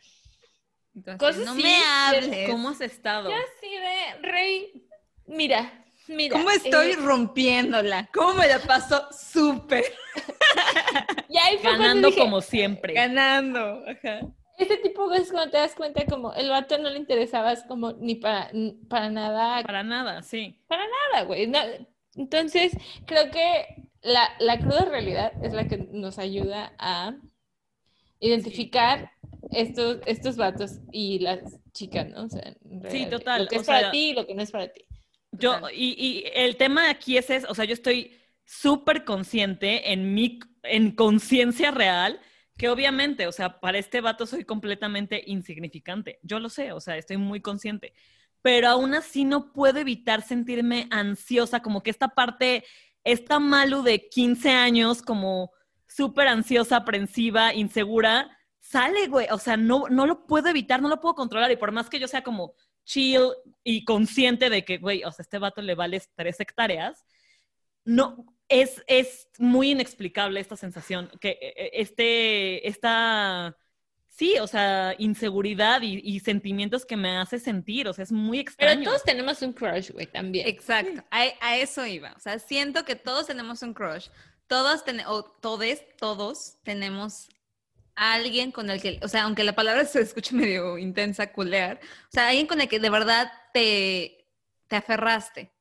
Entonces, 0.95 1.19
Cosas 1.19 1.45
no 1.45 1.53
así, 1.53 1.63
me 1.63 1.77
hables. 1.85 2.51
¿Cómo 2.51 2.69
has 2.69 2.81
estado? 2.81 3.31
Yo 3.31 3.37
así 3.37 3.71
de, 3.71 4.29
Rey, 4.29 4.87
mira, 5.27 5.85
mira. 6.07 6.37
¿Cómo 6.37 6.51
estoy 6.51 6.93
eh, 6.93 6.97
rompiéndola? 6.97 8.09
¿Cómo 8.15 8.35
me 8.35 8.47
la 8.47 8.61
paso 8.61 9.09
súper? 9.11 9.85
y 11.29 11.37
ahí 11.37 11.59
fue 11.59 11.73
Ganando 11.73 12.09
dije, 12.09 12.21
como 12.21 12.41
siempre. 12.41 12.95
Ganando. 12.95 13.83
Ajá. 13.89 14.21
Este 14.57 14.77
tipo 14.79 15.09
de 15.09 15.19
cosas 15.19 15.33
cuando 15.33 15.51
te 15.51 15.57
das 15.59 15.75
cuenta 15.75 16.07
como 16.07 16.33
el 16.35 16.49
vato 16.49 16.79
no 16.79 16.89
le 16.91 16.99
interesabas 16.99 17.65
como 17.65 17.93
ni 17.93 18.15
para, 18.15 18.51
para 18.89 19.11
nada. 19.11 19.63
Para 19.63 19.83
nada, 19.83 20.23
sí. 20.23 20.61
Para 20.69 20.85
nada, 20.85 21.25
güey. 21.25 21.47
No, 21.47 21.59
entonces, 22.17 22.73
creo 23.07 23.31
que 23.31 23.89
la, 24.03 24.29
la, 24.39 24.59
cruda 24.59 24.85
realidad 24.85 25.33
es 25.43 25.53
la 25.53 25.67
que 25.67 25.79
nos 25.79 26.19
ayuda 26.19 26.73
a 26.79 27.17
identificar 28.21 29.11
estos, 29.51 29.99
estos 30.07 30.37
vatos 30.37 30.79
y 30.93 31.19
las 31.19 31.41
chicas, 31.73 32.09
¿no? 32.11 32.25
O 32.25 32.29
sea, 32.29 32.55
sí, 32.89 33.07
total. 33.07 33.43
Lo 33.43 33.49
que 33.49 33.57
es 33.57 33.63
o 33.63 33.67
para 33.67 33.81
sea, 33.81 33.91
ti 33.91 34.11
y 34.11 34.13
lo 34.15 34.27
que 34.27 34.35
no 34.35 34.43
es 34.43 34.51
para 34.51 34.69
ti. 34.69 34.85
Yo, 35.33 35.59
y, 35.73 35.95
y, 35.99 36.25
el 36.33 36.57
tema 36.57 36.91
aquí 36.91 37.17
es, 37.17 37.29
es, 37.31 37.45
o 37.49 37.55
sea, 37.55 37.65
yo 37.65 37.75
estoy 37.75 38.17
súper 38.45 39.05
consciente 39.05 39.93
en 39.93 40.15
mi, 40.15 40.39
en 40.63 40.93
conciencia 40.93 41.73
real, 41.73 42.21
que 42.57 42.69
obviamente, 42.69 43.27
o 43.27 43.33
sea, 43.33 43.61
para 43.61 43.79
este 43.79 44.01
vato 44.01 44.27
soy 44.27 44.45
completamente 44.45 45.23
insignificante. 45.27 46.19
Yo 46.23 46.39
lo 46.39 46.49
sé, 46.49 46.73
o 46.73 46.81
sea, 46.81 46.97
estoy 46.97 47.17
muy 47.17 47.41
consciente. 47.41 47.93
Pero 48.43 48.69
aún 48.69 48.95
así 48.95 49.25
no 49.25 49.53
puedo 49.53 49.79
evitar 49.79 50.23
sentirme 50.23 50.87
ansiosa, 50.91 51.61
como 51.61 51.83
que 51.83 51.91
esta 51.91 52.09
parte, 52.09 52.65
esta 53.03 53.41
Malu 53.41 53.83
de 53.83 54.09
15 54.09 54.51
años, 54.51 55.03
como 55.03 55.51
súper 55.89 56.29
ansiosa, 56.29 56.77
aprensiva, 56.77 57.55
insegura, 57.55 58.37
sale, 58.61 59.09
güey. 59.09 59.27
O 59.31 59.39
sea, 59.39 59.57
no, 59.57 59.87
no 59.89 60.07
lo 60.07 60.27
puedo 60.27 60.49
evitar, 60.49 60.81
no 60.83 60.89
lo 60.89 61.01
puedo 61.01 61.15
controlar. 61.15 61.51
Y 61.51 61.57
por 61.57 61.73
más 61.73 61.89
que 61.89 61.99
yo 61.99 62.09
sea 62.09 62.23
como 62.23 62.55
chill 62.85 63.31
y 63.63 63.85
consciente 63.85 64.51
de 64.51 64.65
que, 64.65 64.79
güey, 64.79 65.05
o 65.05 65.13
sea, 65.13 65.23
este 65.23 65.39
vato 65.39 65.63
le 65.63 65.75
vale 65.75 66.03
tres 66.15 66.39
hectáreas, 66.41 67.05
no, 67.85 68.34
es, 68.49 68.83
es 68.87 69.29
muy 69.39 69.71
inexplicable 69.71 70.41
esta 70.41 70.57
sensación, 70.57 71.11
que 71.21 71.39
este, 71.73 72.69
esta, 72.69 73.57
sí, 74.09 74.39
o 74.39 74.47
sea, 74.47 74.95
inseguridad 74.99 75.83
y, 75.83 76.01
y, 76.05 76.21
sentimientos 76.21 76.85
que 76.85 76.97
me 76.97 77.17
hace 77.17 77.39
sentir, 77.39 77.89
o 77.89 77.93
sea, 77.93 78.03
es 78.03 78.13
muy 78.13 78.39
extraño. 78.39 78.81
Pero 78.81 78.91
todos 78.91 79.05
tenemos 79.05 79.43
un 79.43 79.53
crush, 79.53 79.91
güey, 79.91 80.07
también. 80.07 80.47
Exacto, 80.47 81.05
a, 81.11 81.25
a, 81.41 81.57
eso 81.57 81.87
iba, 81.87 82.13
o 82.17 82.21
sea, 82.21 82.39
siento 82.39 82.85
que 82.85 82.97
todos 82.97 83.27
tenemos 83.27 83.63
un 83.63 83.75
crush, 83.75 84.09
todos, 84.47 84.85
ten, 84.85 85.01
o 85.07 85.25
todos, 85.25 85.79
todos 85.99 86.59
tenemos 86.63 87.29
a 87.97 88.15
alguien 88.15 88.53
con 88.53 88.71
el 88.71 88.83
que, 88.83 88.99
o 89.03 89.09
sea, 89.09 89.23
aunque 89.23 89.45
la 89.45 89.55
palabra 89.55 89.85
se 89.87 90.01
escuche 90.01 90.35
medio 90.35 90.79
intensa, 90.79 91.33
culear, 91.33 91.81
o 91.83 92.13
sea, 92.13 92.29
alguien 92.29 92.47
con 92.47 92.61
el 92.61 92.69
que 92.69 92.81
de 92.81 92.91
verdad 92.91 93.33
te, 93.53 94.29
te 94.69 94.77
aferraste. 94.77 95.54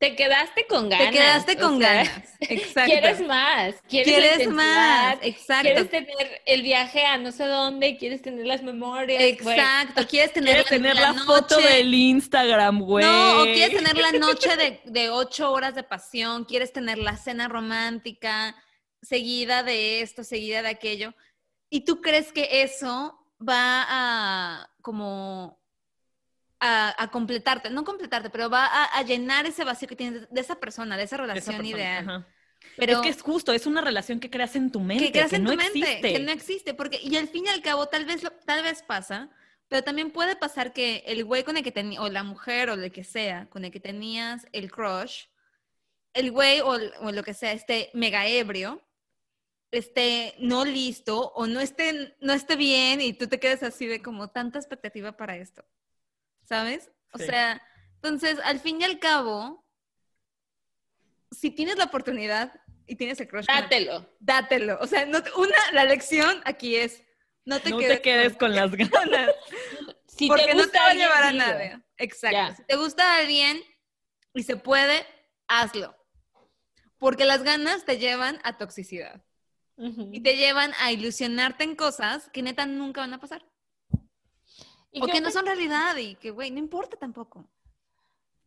Te 0.00 0.16
quedaste 0.16 0.66
con 0.66 0.88
ganas. 0.88 1.10
Te 1.10 1.12
quedaste 1.12 1.58
con 1.58 1.78
sea, 1.78 1.94
ganas. 1.94 2.34
Exacto. 2.40 2.90
Quieres 2.90 3.20
más. 3.20 3.74
Quieres, 3.86 4.14
quieres 4.14 4.48
más. 4.48 5.18
Exacto. 5.20 5.62
Quieres 5.62 5.90
tener 5.90 6.42
el 6.46 6.62
viaje 6.62 7.04
a 7.04 7.18
no 7.18 7.30
sé 7.32 7.44
dónde. 7.44 7.98
Quieres 7.98 8.22
tener 8.22 8.46
las 8.46 8.62
memorias. 8.62 9.22
Exacto. 9.22 9.92
Güey. 9.96 10.06
Quieres 10.06 10.32
tener, 10.32 10.54
quieres 10.54 10.70
tener 10.70 10.94
la, 10.94 11.12
la 11.12 11.14
foto 11.24 11.58
del 11.58 11.92
Instagram, 11.92 12.80
güey. 12.80 13.04
No, 13.04 13.42
o 13.42 13.44
quieres 13.44 13.76
tener 13.76 13.98
la 13.98 14.12
noche 14.12 14.56
de, 14.56 14.80
de 14.86 15.10
ocho 15.10 15.52
horas 15.52 15.74
de 15.74 15.82
pasión. 15.82 16.46
Quieres 16.46 16.72
tener 16.72 16.96
la 16.96 17.18
cena 17.18 17.46
romántica 17.48 18.56
seguida 19.02 19.62
de 19.62 20.00
esto, 20.00 20.24
seguida 20.24 20.62
de 20.62 20.70
aquello. 20.70 21.12
Y 21.68 21.84
tú 21.84 22.00
crees 22.00 22.32
que 22.32 22.62
eso 22.62 23.18
va 23.38 23.84
a 23.86 24.70
como 24.80 25.59
a, 26.60 27.02
a, 27.02 27.10
completarte, 27.10 27.70
no 27.70 27.84
completarte, 27.84 28.30
pero 28.30 28.50
va 28.50 28.66
a, 28.66 28.84
a, 28.84 29.02
llenar 29.02 29.46
ese 29.46 29.64
vacío 29.64 29.88
que 29.88 29.96
tienes 29.96 30.28
de 30.30 30.40
esa 30.40 30.56
persona, 30.56 30.96
de 30.96 31.04
esa 31.04 31.16
relación 31.16 31.54
esa 31.54 31.62
persona, 31.62 31.78
ideal. 31.78 32.08
Ajá. 32.08 32.26
Pero 32.76 32.92
es 32.92 32.98
que 33.00 33.08
es 33.08 33.22
justo, 33.22 33.52
es 33.52 33.66
una 33.66 33.80
relación 33.80 34.20
que 34.20 34.30
creas 34.30 34.56
en 34.56 34.70
tu 34.70 34.80
mente, 34.80 35.06
que, 35.06 35.12
creas 35.12 35.30
que 35.30 35.36
en 35.36 35.44
no 35.44 35.50
tu 35.50 35.56
mente, 35.56 35.78
existe. 35.78 36.12
que 36.12 36.18
no 36.20 36.30
existe, 36.30 36.74
porque 36.74 37.00
y 37.02 37.16
al 37.16 37.28
fin 37.28 37.46
y 37.46 37.48
al 37.48 37.62
cabo 37.62 37.86
tal 37.86 38.04
vez 38.04 38.22
tal 38.44 38.62
vez 38.62 38.82
pasa, 38.82 39.30
pero 39.68 39.82
también 39.82 40.10
puede 40.10 40.36
pasar 40.36 40.72
que 40.72 41.02
el 41.06 41.24
güey 41.24 41.44
con 41.44 41.56
el 41.56 41.62
que 41.62 41.72
tenías 41.72 42.02
o 42.02 42.08
la 42.08 42.22
mujer 42.22 42.70
o 42.70 42.74
el 42.74 42.92
que 42.92 43.04
sea 43.04 43.48
con 43.50 43.64
el 43.64 43.70
que 43.70 43.80
tenías 43.80 44.46
el 44.52 44.70
crush, 44.70 45.24
el 46.12 46.30
güey 46.30 46.60
o, 46.60 46.78
o 47.00 47.12
lo 47.12 47.22
que 47.22 47.34
sea 47.34 47.52
esté 47.52 47.90
mega 47.92 48.26
ebrio, 48.26 48.82
esté 49.70 50.34
no 50.38 50.64
listo 50.64 51.32
o 51.34 51.46
no 51.46 51.60
esté 51.60 52.16
no 52.20 52.32
esté 52.32 52.56
bien 52.56 53.00
y 53.00 53.12
tú 53.12 53.26
te 53.26 53.40
quedes 53.40 53.62
así 53.62 53.86
de 53.86 54.02
como 54.02 54.28
tanta 54.28 54.58
expectativa 54.58 55.16
para 55.16 55.36
esto. 55.36 55.64
¿Sabes? 56.50 56.90
O 57.12 57.18
sí. 57.18 57.26
sea, 57.26 57.62
entonces, 57.94 58.38
al 58.44 58.58
fin 58.58 58.80
y 58.80 58.84
al 58.84 58.98
cabo, 58.98 59.64
si 61.30 61.50
tienes 61.50 61.76
la 61.76 61.84
oportunidad 61.84 62.60
y 62.86 62.96
tienes 62.96 63.20
el 63.20 63.28
crush, 63.28 63.46
dátelo. 63.46 63.96
El, 63.98 64.08
dátelo. 64.18 64.78
O 64.80 64.86
sea, 64.86 65.06
no, 65.06 65.20
una, 65.36 65.72
la 65.72 65.84
lección 65.84 66.42
aquí 66.44 66.74
es, 66.74 67.04
no 67.44 67.60
te 67.60 67.70
no 67.70 67.78
quedes, 67.78 67.96
te 67.96 68.02
quedes 68.02 68.30
con, 68.30 68.48
con 68.48 68.56
las 68.56 68.72
ganas. 68.90 69.30
si 70.08 70.26
porque 70.26 70.46
te 70.46 70.54
no 70.54 70.66
te 70.66 70.78
va 70.78 70.88
a 70.88 70.94
llevar 70.94 71.22
a 71.22 71.32
nada. 71.32 71.84
Exacto. 71.96 72.36
Yeah. 72.36 72.56
Si 72.56 72.64
te 72.64 72.76
gusta 72.76 73.16
alguien 73.18 73.62
y 74.34 74.42
se 74.42 74.56
puede, 74.56 75.06
hazlo. 75.46 75.96
Porque 76.98 77.24
las 77.24 77.44
ganas 77.44 77.84
te 77.84 77.98
llevan 77.98 78.40
a 78.42 78.58
toxicidad. 78.58 79.22
Uh 79.76 79.88
-huh. 79.88 80.10
Y 80.12 80.20
te 80.20 80.36
llevan 80.36 80.72
a 80.80 80.90
ilusionarte 80.90 81.64
en 81.64 81.76
cosas 81.76 82.28
que 82.30 82.42
neta 82.42 82.66
nunca 82.66 83.02
van 83.02 83.14
a 83.14 83.20
pasar. 83.20 83.49
Y 84.92 85.02
o 85.02 85.06
que 85.06 85.20
no 85.20 85.30
son 85.30 85.46
realidad 85.46 85.96
y 85.96 86.16
que, 86.16 86.30
güey, 86.30 86.50
no 86.50 86.58
importa 86.58 86.96
tampoco. 86.96 87.48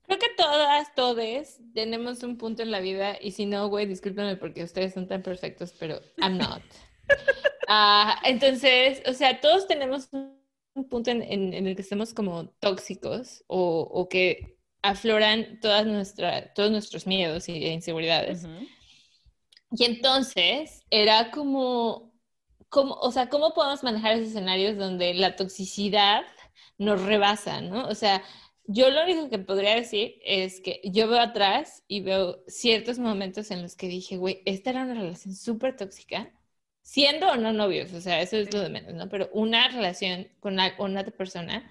Creo 0.04 0.20
que 0.20 0.30
todas, 0.36 0.94
todes, 0.96 1.60
tenemos 1.74 2.24
un 2.24 2.38
punto 2.38 2.62
en 2.62 2.72
la 2.72 2.82
vida 2.82 3.18
y 3.22 3.32
si 3.32 3.46
no, 3.46 3.70
güey, 3.70 3.86
discúlpenme 3.86 4.36
porque 4.36 4.64
ustedes 4.64 4.94
son 4.94 5.08
tan 5.08 5.22
perfectos, 5.22 5.74
pero 5.80 6.02
I'm 6.18 6.38
not. 6.38 6.62
uh, 7.70 8.12
entonces, 8.26 9.02
o 9.08 9.14
sea, 9.14 9.40
todos 9.40 9.68
tenemos 9.68 10.10
un 10.12 10.90
punto 10.90 11.12
en, 11.12 11.22
en, 11.22 11.54
en 11.54 11.68
el 11.68 11.76
que 11.76 11.82
estamos 11.82 12.14
como 12.14 12.50
tóxicos 12.60 13.46
o, 13.48 13.88
o, 13.90 14.10
que 14.10 14.58
afloran 14.82 15.62
todas 15.62 15.86
nuestra, 15.86 16.54
todos 16.54 16.72
nuestros 16.72 17.08
miedos 17.08 17.48
y 17.48 17.66
inseguridades. 17.68 18.44
Uh 18.44 18.48
-huh. 18.48 18.68
Y 19.78 19.86
entonces 19.86 20.82
era 20.90 21.32
como 21.32 22.14
¿Cómo, 22.74 22.96
o 22.96 23.12
sea, 23.12 23.30
¿cómo 23.30 23.54
podemos 23.54 23.84
manejar 23.84 24.14
esos 24.14 24.30
escenarios 24.30 24.80
donde 24.80 25.14
la 25.14 25.36
toxicidad 25.36 26.24
nos 26.78 27.02
rebasa, 27.02 27.62
¿no? 27.62 27.88
O 27.88 27.96
sea, 27.96 28.24
yo 28.66 28.90
lo 28.90 29.04
único 29.04 29.30
que 29.30 29.40
podría 29.40 29.76
decir 29.76 30.20
es 30.26 30.62
que 30.62 30.82
yo 30.84 31.08
veo 31.08 31.20
atrás 31.20 31.84
y 31.88 32.02
veo 32.02 32.44
ciertos 32.48 33.00
momentos 33.00 33.52
en 33.52 33.62
los 33.62 33.76
que 33.76 33.88
dije, 33.88 34.18
güey, 34.18 34.42
esta 34.46 34.70
era 34.72 34.84
una 34.84 34.94
relación 34.96 35.36
súper 35.36 35.76
tóxica 35.76 36.32
siendo 36.84 37.30
o 37.32 37.38
no 37.38 37.54
novios, 37.54 37.94
o 37.94 38.02
sea, 38.02 38.22
eso 38.22 38.38
es 38.38 38.54
lo 38.54 38.62
de 38.62 38.70
menos, 38.70 38.94
¿no? 38.94 39.10
Pero 39.10 39.30
una 39.34 39.70
relación 39.70 40.28
con 40.40 40.54
una, 40.54 40.76
otra 40.78 41.12
persona. 41.12 41.70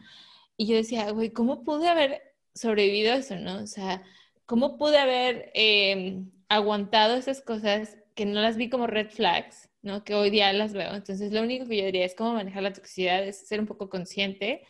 Y 0.56 0.66
yo 0.66 0.76
decía, 0.76 1.10
güey, 1.12 1.30
¿cómo 1.32 1.64
pude 1.64 1.88
haber 1.88 2.22
sobrevivido 2.54 3.14
eso, 3.14 3.36
no? 3.36 3.62
O 3.62 3.66
sea, 3.66 4.02
¿cómo 4.46 4.78
pude 4.78 4.98
haber 4.98 5.50
eh, 5.54 6.24
aguantado 6.48 7.16
esas 7.16 7.40
cosas 7.42 7.96
que 8.14 8.26
no 8.26 8.40
las 8.40 8.56
vi 8.56 8.68
como 8.70 8.86
red 8.86 9.10
flags, 9.10 9.70
¿no? 9.82 10.04
Que 10.04 10.14
hoy 10.14 10.30
día 10.30 10.52
las 10.52 10.72
veo. 10.72 10.94
Entonces, 10.94 11.32
lo 11.32 11.42
único 11.42 11.66
que 11.66 11.76
yo 11.76 11.84
diría 11.84 12.04
es 12.04 12.14
cómo 12.14 12.34
manejar 12.34 12.62
la 12.62 12.72
toxicidad, 12.72 13.24
es 13.24 13.46
ser 13.46 13.60
un 13.60 13.66
poco 13.66 13.88
consciente 13.88 14.64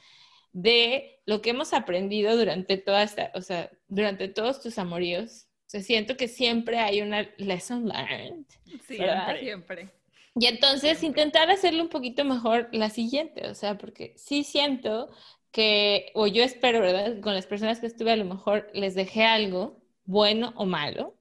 de 0.52 1.20
lo 1.26 1.40
que 1.40 1.50
hemos 1.50 1.72
aprendido 1.72 2.36
durante 2.36 2.76
toda 2.76 3.02
esta, 3.02 3.30
o 3.34 3.40
sea, 3.40 3.70
durante 3.88 4.28
todos 4.28 4.60
tus 4.60 4.78
amoríos. 4.78 5.46
O 5.66 5.70
sea, 5.72 5.80
siento 5.80 6.16
que 6.16 6.28
siempre 6.28 6.78
hay 6.78 7.00
una 7.00 7.30
lesson 7.38 7.88
learned. 7.88 8.44
Siempre, 8.86 9.40
siempre. 9.40 9.88
Y 10.34 10.46
entonces 10.46 11.02
intentar 11.02 11.50
hacerlo 11.50 11.82
un 11.82 11.88
poquito 11.88 12.24
mejor 12.24 12.68
la 12.72 12.88
siguiente, 12.90 13.48
o 13.48 13.54
sea, 13.54 13.76
porque 13.76 14.14
sí 14.16 14.44
siento 14.44 15.10
que, 15.50 16.10
o 16.14 16.26
yo 16.26 16.42
espero, 16.42 16.80
¿verdad? 16.80 17.20
Con 17.20 17.34
las 17.34 17.46
personas 17.46 17.80
que 17.80 17.86
estuve 17.86 18.12
a 18.12 18.16
lo 18.16 18.24
mejor 18.24 18.70
les 18.72 18.94
dejé 18.94 19.24
algo, 19.24 19.82
bueno 20.04 20.52
o 20.56 20.64
malo, 20.64 21.18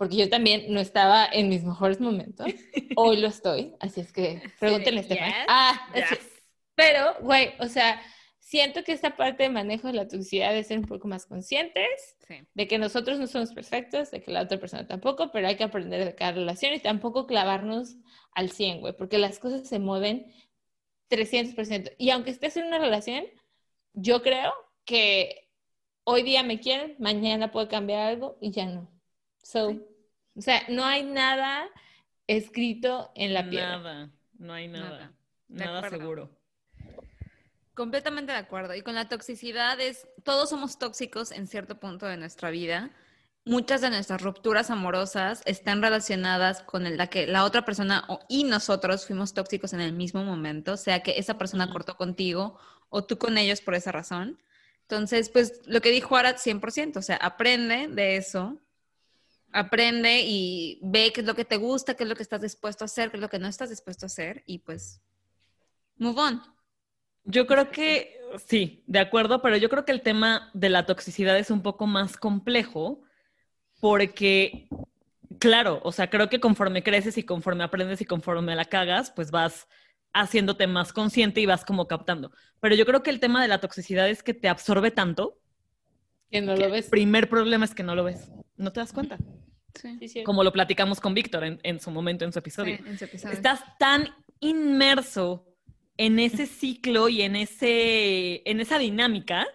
porque 0.00 0.16
yo 0.16 0.30
también 0.30 0.72
no 0.72 0.80
estaba 0.80 1.28
en 1.30 1.50
mis 1.50 1.62
mejores 1.62 2.00
momentos. 2.00 2.46
Hoy 2.96 3.18
lo 3.18 3.28
estoy, 3.28 3.74
así 3.80 4.00
es 4.00 4.14
que 4.14 4.40
pregúntenle 4.58 5.00
a 5.00 5.02
Estefan. 5.02 5.32
Ah, 5.46 5.88
pero, 6.74 7.16
güey, 7.20 7.50
o 7.58 7.66
sea, 7.66 8.00
siento 8.38 8.82
que 8.82 8.92
esta 8.92 9.14
parte 9.14 9.42
de 9.42 9.50
manejo 9.50 9.88
de 9.88 9.92
la 9.92 10.08
toxicidad 10.08 10.54
de 10.54 10.64
ser 10.64 10.78
un 10.78 10.86
poco 10.86 11.06
más 11.06 11.26
conscientes, 11.26 12.16
de 12.54 12.66
que 12.66 12.78
nosotros 12.78 13.18
no 13.18 13.26
somos 13.26 13.52
perfectos, 13.52 14.10
de 14.10 14.22
que 14.22 14.30
la 14.30 14.40
otra 14.40 14.58
persona 14.58 14.86
tampoco, 14.86 15.30
pero 15.32 15.48
hay 15.48 15.56
que 15.56 15.64
aprender 15.64 16.02
de 16.02 16.14
cada 16.14 16.32
relación 16.32 16.72
y 16.72 16.80
tampoco 16.80 17.26
clavarnos 17.26 17.96
al 18.32 18.50
100, 18.50 18.80
güey, 18.80 18.96
porque 18.96 19.18
las 19.18 19.38
cosas 19.38 19.68
se 19.68 19.80
mueven 19.80 20.32
300%. 21.10 21.92
Y 21.98 22.08
aunque 22.08 22.30
estés 22.30 22.56
en 22.56 22.68
una 22.68 22.78
relación, 22.78 23.26
yo 23.92 24.22
creo 24.22 24.54
que 24.86 25.50
hoy 26.04 26.22
día 26.22 26.42
me 26.42 26.58
quieren, 26.58 26.96
mañana 26.98 27.50
puede 27.50 27.68
cambiar 27.68 28.08
algo 28.08 28.38
y 28.40 28.50
ya 28.50 28.64
no. 28.64 28.90
So, 29.42 29.89
o 30.36 30.40
sea, 30.40 30.62
no 30.68 30.84
hay 30.84 31.02
nada 31.02 31.68
escrito 32.26 33.10
en 33.14 33.34
la 33.34 33.48
piedra. 33.48 33.78
Nada, 33.78 34.10
no 34.38 34.52
hay 34.52 34.68
nada. 34.68 35.12
Nada, 35.48 35.88
seguro. 35.90 36.30
Completamente 37.74 38.32
de 38.32 38.38
acuerdo. 38.38 38.74
Y 38.74 38.82
con 38.82 38.94
la 38.94 39.08
toxicidad 39.08 39.80
es, 39.80 40.06
todos 40.22 40.50
somos 40.50 40.78
tóxicos 40.78 41.32
en 41.32 41.46
cierto 41.46 41.80
punto 41.80 42.06
de 42.06 42.16
nuestra 42.16 42.50
vida. 42.50 42.90
Muchas 43.44 43.80
de 43.80 43.90
nuestras 43.90 44.20
rupturas 44.20 44.70
amorosas 44.70 45.42
están 45.46 45.80
relacionadas 45.80 46.62
con 46.62 46.96
la 46.96 47.06
que 47.06 47.26
la 47.26 47.44
otra 47.44 47.64
persona 47.64 48.06
y 48.28 48.44
nosotros 48.44 49.06
fuimos 49.06 49.32
tóxicos 49.32 49.72
en 49.72 49.80
el 49.80 49.92
mismo 49.94 50.24
momento, 50.24 50.76
sea 50.76 51.02
que 51.02 51.18
esa 51.18 51.38
persona 51.38 51.70
cortó 51.72 51.96
contigo 51.96 52.58
o 52.90 53.04
tú 53.04 53.18
con 53.18 53.38
ellos 53.38 53.62
por 53.62 53.74
esa 53.74 53.92
razón. 53.92 54.38
Entonces, 54.82 55.30
pues 55.30 55.62
lo 55.66 55.80
que 55.80 55.90
dijo 55.90 56.16
Arad, 56.16 56.36
100%, 56.36 56.98
o 56.98 57.02
sea, 57.02 57.16
aprende 57.16 57.88
de 57.88 58.16
eso, 58.16 58.58
aprende 59.52 60.22
y 60.22 60.78
ve 60.82 61.12
qué 61.12 61.20
es 61.20 61.26
lo 61.26 61.34
que 61.34 61.44
te 61.44 61.56
gusta, 61.56 61.94
qué 61.94 62.04
es 62.04 62.08
lo 62.08 62.16
que 62.16 62.22
estás 62.22 62.40
dispuesto 62.40 62.84
a 62.84 62.86
hacer, 62.86 63.10
qué 63.10 63.16
es 63.16 63.20
lo 63.20 63.28
que 63.28 63.38
no 63.38 63.48
estás 63.48 63.70
dispuesto 63.70 64.06
a 64.06 64.08
hacer 64.08 64.42
y 64.46 64.58
pues, 64.58 65.00
move 65.96 66.20
on. 66.20 66.42
Yo 67.24 67.46
creo 67.46 67.70
que 67.70 68.18
sí, 68.46 68.82
de 68.86 68.98
acuerdo, 68.98 69.42
pero 69.42 69.56
yo 69.56 69.68
creo 69.68 69.84
que 69.84 69.92
el 69.92 70.02
tema 70.02 70.50
de 70.54 70.70
la 70.70 70.86
toxicidad 70.86 71.38
es 71.38 71.50
un 71.50 71.62
poco 71.62 71.86
más 71.86 72.16
complejo 72.16 73.02
porque, 73.80 74.68
claro, 75.38 75.80
o 75.84 75.92
sea, 75.92 76.10
creo 76.10 76.28
que 76.28 76.40
conforme 76.40 76.82
creces 76.82 77.18
y 77.18 77.22
conforme 77.22 77.64
aprendes 77.64 78.00
y 78.00 78.04
conforme 78.04 78.54
la 78.54 78.64
cagas, 78.64 79.10
pues 79.10 79.30
vas 79.30 79.68
haciéndote 80.12 80.66
más 80.66 80.92
consciente 80.92 81.40
y 81.40 81.46
vas 81.46 81.64
como 81.64 81.86
captando. 81.86 82.32
Pero 82.60 82.74
yo 82.74 82.84
creo 82.84 83.02
que 83.02 83.10
el 83.10 83.20
tema 83.20 83.42
de 83.42 83.48
la 83.48 83.60
toxicidad 83.60 84.08
es 84.08 84.22
que 84.22 84.34
te 84.34 84.48
absorbe 84.48 84.90
tanto. 84.90 85.38
Que 86.30 86.40
no 86.40 86.56
lo 86.56 86.70
ves. 86.70 86.86
El 86.86 86.90
primer 86.90 87.28
problema 87.28 87.64
es 87.64 87.74
que 87.74 87.82
no 87.82 87.94
lo 87.94 88.04
ves. 88.04 88.30
No 88.60 88.72
te 88.72 88.80
das 88.80 88.92
cuenta. 88.92 89.18
Sí. 89.74 90.22
Como 90.24 90.44
lo 90.44 90.52
platicamos 90.52 91.00
con 91.00 91.14
Víctor 91.14 91.58
en, 91.62 91.80
su 91.80 91.90
momento, 91.90 92.24
en 92.24 92.32
su 92.32 92.38
episodio. 92.38 92.78
en 92.84 92.98
su 92.98 93.04
episodio. 93.04 93.34
Estás 93.34 93.62
tan 93.78 94.08
inmerso 94.40 95.46
en 95.96 96.18
ese 96.18 96.46
ciclo 96.46 97.08
y 97.08 97.22
en, 97.22 97.36
ese, 97.36 98.42
en 98.44 98.60
esa 98.60 98.78
dinámica 98.78 99.46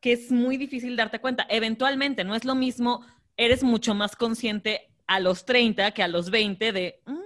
que 0.00 0.12
es 0.12 0.32
muy 0.32 0.56
difícil 0.56 0.96
darte 0.96 1.20
cuenta. 1.20 1.46
Eventualmente, 1.48 2.24
no 2.24 2.34
es 2.34 2.44
lo 2.44 2.54
mismo, 2.54 3.06
eres 3.36 3.62
mucho 3.62 3.94
más 3.94 4.16
consciente 4.16 4.90
a 5.06 5.20
los 5.20 5.44
30 5.44 5.92
que 5.92 6.02
a 6.02 6.08
los 6.08 6.30
20 6.30 6.72
de... 6.72 7.00
Mm, 7.06 7.20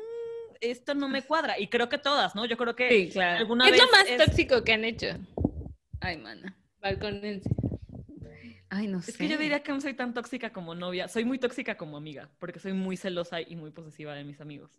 esto 0.60 0.94
no 0.94 1.08
me 1.08 1.22
cuadra. 1.22 1.58
Y 1.58 1.68
creo 1.68 1.88
que 1.88 1.98
todas, 1.98 2.34
¿no? 2.34 2.44
Yo 2.44 2.56
creo 2.56 2.76
que 2.76 2.88
sí, 2.88 3.10
claro. 3.12 3.38
alguna 3.38 3.64
¿Qué 3.64 3.72
vez. 3.72 3.80
es 3.80 3.86
lo 3.86 3.92
más 3.92 4.26
tóxico 4.26 4.62
que 4.62 4.72
han 4.72 4.84
hecho? 4.84 5.06
Ay, 6.00 6.18
mana. 6.18 6.56
Balconense. 6.80 7.50
Ay, 8.76 8.88
no 8.88 9.00
sé. 9.00 9.12
Es 9.12 9.16
que 9.16 9.26
yo 9.26 9.38
diría 9.38 9.62
que 9.62 9.72
no 9.72 9.80
soy 9.80 9.94
tan 9.94 10.12
tóxica 10.12 10.52
como 10.52 10.74
novia. 10.74 11.08
Soy 11.08 11.24
muy 11.24 11.38
tóxica 11.38 11.78
como 11.78 11.96
amiga, 11.96 12.28
porque 12.38 12.60
soy 12.60 12.74
muy 12.74 12.98
celosa 12.98 13.40
y 13.40 13.56
muy 13.56 13.70
posesiva 13.70 14.14
de 14.14 14.22
mis 14.22 14.40
amigos. 14.42 14.70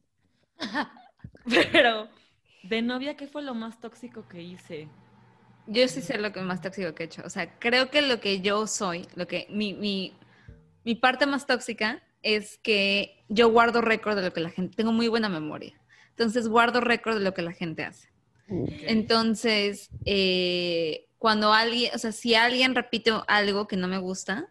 Pero 1.72 2.08
de 2.62 2.82
novia, 2.84 3.18
¿qué 3.18 3.28
fue 3.28 3.42
lo 3.42 3.56
más 3.56 3.80
tóxico 3.80 4.28
que 4.28 4.44
hice? 4.44 4.88
Yo 5.66 5.88
sí 5.88 6.02
sé 6.02 6.20
lo 6.20 6.32
que 6.32 6.42
más 6.42 6.62
tóxico 6.62 6.94
que 6.94 7.04
he 7.04 7.06
hecho. 7.08 7.24
O 7.26 7.30
sea, 7.30 7.58
creo 7.58 7.90
que 7.90 8.04
lo 8.04 8.20
que 8.20 8.42
yo 8.42 8.68
soy, 8.68 9.08
lo 9.16 9.28
que 9.28 9.48
mi, 9.50 9.74
mi, 9.74 10.14
mi 10.86 10.94
parte 10.94 11.26
más 11.26 11.48
tóxica 11.48 12.04
es 12.22 12.60
que 12.60 13.26
yo 13.30 13.50
guardo 13.50 13.82
récord 13.82 14.16
de 14.16 14.22
lo 14.22 14.32
que 14.32 14.42
la 14.42 14.52
gente, 14.52 14.76
tengo 14.76 14.92
muy 14.92 15.08
buena 15.08 15.28
memoria. 15.28 15.74
Entonces 16.12 16.48
guardo 16.48 16.82
récord 16.82 17.16
de 17.16 17.24
lo 17.24 17.34
que 17.34 17.42
la 17.42 17.54
gente 17.54 17.84
hace. 17.84 18.10
Entonces, 18.48 19.90
eh, 20.06 21.07
cuando 21.18 21.54
alguien, 21.54 21.92
o 21.96 21.98
sea, 21.98 22.12
si 22.12 22.36
alguien 22.36 22.76
repite 22.76 23.12
algo 23.28 23.68
que 23.68 23.78
no 23.78 23.88
me 23.88 23.98
gusta, 23.98 24.50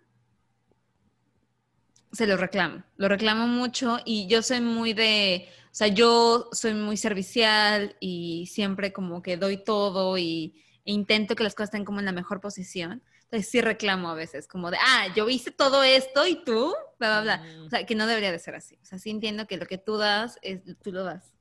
se 2.13 2.27
lo 2.27 2.37
reclamo. 2.37 2.83
Lo 2.97 3.09
reclamo 3.09 3.47
mucho 3.47 3.99
y 4.05 4.27
yo 4.27 4.43
soy 4.43 4.61
muy 4.61 4.93
de, 4.93 5.49
o 5.67 5.75
sea, 5.75 5.89
yo 5.89 6.49
soy 6.53 6.75
muy 6.75 6.97
servicial 6.97 7.97
y 8.01 8.47
siempre 8.47 8.93
como 8.93 9.23
que 9.23 9.37
doy 9.37 9.63
todo 9.63 10.19
y 10.19 10.63
e 10.85 10.93
intento 10.93 11.35
que 11.35 11.45
las 11.45 11.55
cosas 11.55 11.69
estén 11.69 11.85
como 11.85 12.01
en 12.01 12.07
la 12.07 12.13
mejor 12.13 12.41
posición. 12.41 13.03
Entonces 13.25 13.51
sí 13.51 13.61
reclamo 13.61 14.09
a 14.09 14.15
veces, 14.15 14.47
como 14.47 14.71
de, 14.71 14.79
ah, 14.81 15.09
yo 15.17 15.29
hice 15.29 15.51
todo 15.51 15.83
esto 15.83 16.27
y 16.27 16.45
tú, 16.45 16.75
bla, 16.99 17.21
bla, 17.21 17.23
bla. 17.23 17.39
Mm. 17.39 17.67
O 17.67 17.71
sea, 17.71 17.85
que 17.85 17.97
no 17.97 18.07
debería 18.07 18.31
de 18.31 18.39
ser 18.39 18.55
así. 18.55 18.79
O 18.83 18.85
sea, 18.85 18.99
sí 19.01 19.11
entiendo 19.11 19.49
que 19.49 19.57
lo 19.57 19.67
que 19.67 19.79
tú 19.79 19.97
das, 19.97 20.39
es, 20.43 20.61
tú 20.83 20.93
lo 20.93 21.03
das. 21.03 21.33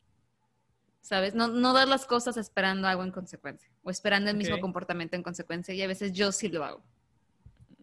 ¿Sabes? 1.02 1.36
No, 1.36 1.48
no 1.48 1.74
dar 1.74 1.88
las 1.88 2.08
cosas 2.08 2.38
esperando 2.38 2.88
algo 2.88 3.04
en 3.04 3.12
consecuencia 3.12 3.75
o 3.86 3.92
esperando 3.92 4.32
el 4.32 4.36
mismo 4.36 4.60
comportamiento 4.60 5.16
en 5.16 5.22
consecuencia 5.22 5.74
y 5.74 5.82
a 5.84 5.88
veces 5.88 6.12
yo 6.12 6.32
sí 6.32 6.50
lo 6.50 6.66
hago. 6.66 6.84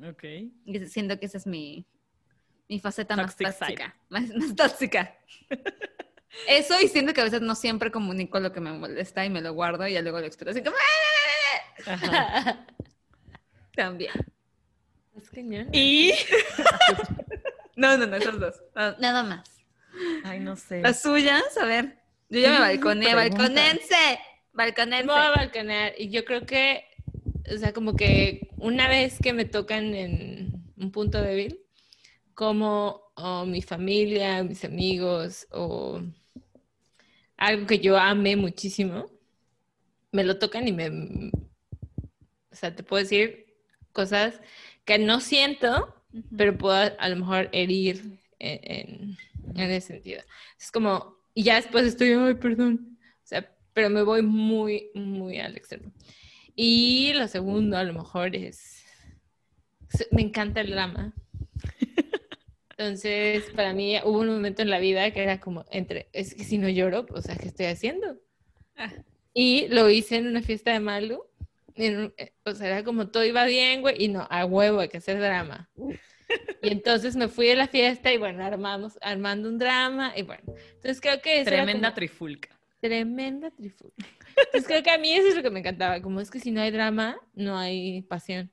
Ok. 0.04 0.24
Y 0.66 0.86
siento 0.88 1.18
que 1.18 1.26
esa 1.26 1.38
es 1.38 1.46
mi, 1.46 1.86
mi 2.68 2.80
faceta 2.80 3.14
Toxic 3.14 3.40
más 3.40 3.58
tóxica. 3.58 3.96
Más, 4.10 4.28
más 4.34 4.56
tóxica. 4.56 5.16
Eso 6.48 6.74
y 6.80 6.88
siento 6.88 7.14
que 7.14 7.20
a 7.20 7.24
veces 7.24 7.40
no 7.40 7.54
siempre 7.54 7.92
comunico 7.92 8.40
lo 8.40 8.52
que 8.52 8.60
me 8.60 8.72
molesta 8.72 9.24
y 9.24 9.30
me 9.30 9.40
lo 9.40 9.52
guardo 9.52 9.86
y 9.86 9.92
ya 9.92 10.02
luego 10.02 10.18
lo 10.18 10.26
exploto 10.26 10.50
así 10.50 10.62
como. 10.62 10.76
Ajá. 11.86 12.66
también. 13.76 14.12
Es 15.16 15.30
cañón. 15.30 15.68
Y. 15.72 16.12
No, 17.74 17.96
no, 17.96 18.06
no, 18.06 18.16
esos 18.16 18.38
dos. 18.38 18.62
No, 18.74 18.94
nada 18.98 19.22
más. 19.22 19.48
Ay, 20.24 20.40
no 20.40 20.56
sé. 20.56 20.82
Las 20.82 21.00
suyas, 21.00 21.56
a 21.56 21.64
ver. 21.64 21.98
Yo 22.28 22.38
ya 22.38 22.52
me 22.52 22.58
balconeé, 22.60 23.14
pregunta. 23.14 23.38
balconense. 23.38 24.18
Voy 24.98 25.14
a 25.16 25.30
balconear 25.30 25.94
y 25.98 26.10
yo 26.10 26.24
creo 26.24 26.46
que, 26.46 26.84
o 27.52 27.58
sea, 27.58 27.72
como 27.72 27.96
que 27.96 28.48
una 28.58 28.88
vez 28.88 29.18
que 29.20 29.32
me 29.32 29.44
tocan 29.44 29.94
en 29.94 30.64
un 30.76 30.92
punto 30.92 31.20
débil, 31.22 31.60
como 32.34 33.02
o 33.16 33.46
mi 33.46 33.62
familia, 33.62 34.42
mis 34.44 34.64
amigos 34.64 35.46
o 35.52 36.02
algo 37.36 37.66
que 37.66 37.78
yo 37.80 37.98
ame 37.98 38.36
muchísimo, 38.36 39.06
me 40.12 40.24
lo 40.24 40.38
tocan 40.38 40.68
y 40.68 40.72
me, 40.72 40.88
o 42.50 42.54
sea, 42.54 42.74
te 42.74 42.82
puedo 42.82 43.02
decir 43.02 43.46
cosas 43.92 44.40
que 44.84 44.98
no 44.98 45.20
siento, 45.20 45.94
pero 46.36 46.56
puedo 46.58 46.74
a, 46.74 46.84
a 46.84 47.08
lo 47.08 47.16
mejor 47.16 47.48
herir 47.52 48.18
en, 48.38 48.60
en- 48.64 49.18
en 49.54 49.70
ese 49.70 49.88
sentido. 49.88 50.22
Es 50.58 50.70
como, 50.70 51.16
y 51.34 51.44
ya 51.44 51.56
después 51.56 51.84
estoy, 51.86 52.12
ay, 52.12 52.34
perdón. 52.34 52.91
Pero 53.74 53.90
me 53.90 54.02
voy 54.02 54.22
muy, 54.22 54.90
muy 54.94 55.38
al 55.38 55.56
extremo. 55.56 55.92
Y 56.54 57.12
lo 57.14 57.26
segundo, 57.28 57.76
a 57.78 57.84
lo 57.84 57.94
mejor, 57.94 58.36
es, 58.36 58.84
me 60.10 60.22
encanta 60.22 60.60
el 60.60 60.70
drama. 60.70 61.14
Entonces, 62.70 63.44
para 63.54 63.72
mí 63.74 63.96
hubo 64.04 64.18
un 64.20 64.28
momento 64.28 64.62
en 64.62 64.70
la 64.70 64.78
vida 64.78 65.10
que 65.12 65.22
era 65.22 65.40
como, 65.40 65.64
entre, 65.70 66.08
es 66.12 66.34
que 66.34 66.44
si 66.44 66.58
no 66.58 66.68
lloro, 66.68 67.06
o 67.10 67.20
sea, 67.22 67.36
¿qué 67.36 67.48
estoy 67.48 67.66
haciendo? 67.66 68.18
Ah. 68.76 68.92
Y 69.34 69.68
lo 69.68 69.88
hice 69.88 70.16
en 70.16 70.26
una 70.26 70.42
fiesta 70.42 70.72
de 70.72 70.80
Malu. 70.80 71.22
un- 71.76 72.12
eh, 72.16 72.32
o 72.44 72.52
sea, 72.54 72.66
era 72.68 72.84
como 72.84 73.08
todo 73.08 73.24
iba 73.24 73.44
bien, 73.46 73.80
güey, 73.82 74.02
y 74.04 74.08
no, 74.08 74.26
a 74.30 74.44
huevo, 74.44 74.80
hay 74.80 74.88
que 74.88 74.98
hacer 74.98 75.18
drama. 75.20 75.70
Y 76.62 76.68
entonces 76.70 77.14
me 77.14 77.28
fui 77.28 77.50
a 77.50 77.56
la 77.56 77.68
fiesta 77.68 78.12
y 78.12 78.16
bueno, 78.18 78.42
armamos, 78.44 78.98
armando 79.02 79.48
un 79.48 79.58
drama 79.58 80.12
y 80.16 80.22
bueno. 80.22 80.42
Entonces 80.74 81.00
creo 81.00 81.20
que 81.20 81.44
Tremenda 81.44 81.88
como- 81.88 81.94
trifulca. 81.94 82.58
Tremenda 82.82 83.50
trifulca. 83.52 84.06
Entonces 84.36 84.66
creo 84.66 84.82
que 84.82 84.90
a 84.90 84.98
mí 84.98 85.12
eso 85.14 85.28
es 85.28 85.36
lo 85.36 85.42
que 85.42 85.50
me 85.50 85.60
encantaba, 85.60 86.02
como 86.02 86.20
es 86.20 86.30
que 86.30 86.40
si 86.40 86.50
no 86.50 86.60
hay 86.60 86.70
drama, 86.72 87.16
no 87.34 87.56
hay 87.58 88.02
pasión. 88.02 88.52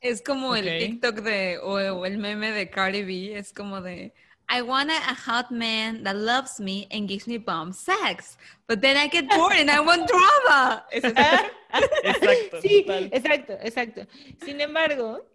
Es 0.00 0.22
como 0.22 0.50
Ok. 0.50 0.56
el 0.56 0.78
TikTok 0.78 1.16
de, 1.22 1.58
o, 1.58 1.74
o 1.76 2.06
el 2.06 2.18
meme 2.18 2.52
de 2.52 2.68
Cardi 2.70 3.02
B, 3.02 3.38
es 3.38 3.52
como 3.54 3.80
de, 3.80 4.12
I 4.50 4.60
want 4.60 4.90
a 4.90 5.14
hot 5.14 5.50
man 5.50 6.02
that 6.04 6.14
loves 6.16 6.60
me 6.60 6.86
and 6.92 7.08
gives 7.08 7.26
me 7.26 7.38
bomb 7.38 7.72
sex, 7.72 8.36
but 8.68 8.80
then 8.82 8.96
I 8.98 9.08
get 9.08 9.26
bored 9.28 9.58
and 9.58 9.70
I 9.70 9.80
want 9.80 10.06
drama. 10.06 10.84
Es. 10.92 11.04
Exacto. 12.02 12.60
Sí, 12.60 12.82
total. 12.82 13.08
exacto, 13.12 13.52
exacto. 13.62 14.06
Sin 14.44 14.60
embargo, 14.60 15.26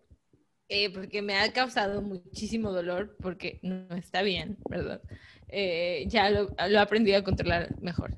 eh, 0.69 0.91
porque 0.93 1.21
me 1.23 1.36
ha 1.38 1.51
causado 1.51 2.01
muchísimo 2.03 2.71
dolor, 2.71 3.17
porque 3.21 3.59
no 3.63 3.95
está 3.95 4.21
bien, 4.21 4.57
¿verdad? 4.69 5.01
Eh, 5.50 6.06
ya 6.08 6.30
lo, 6.30 6.43
lo 6.43 6.78
he 6.78 6.80
aprendido 6.80 7.18
a 7.18 7.24
controlar 7.24 7.70
mejor. 7.82 8.16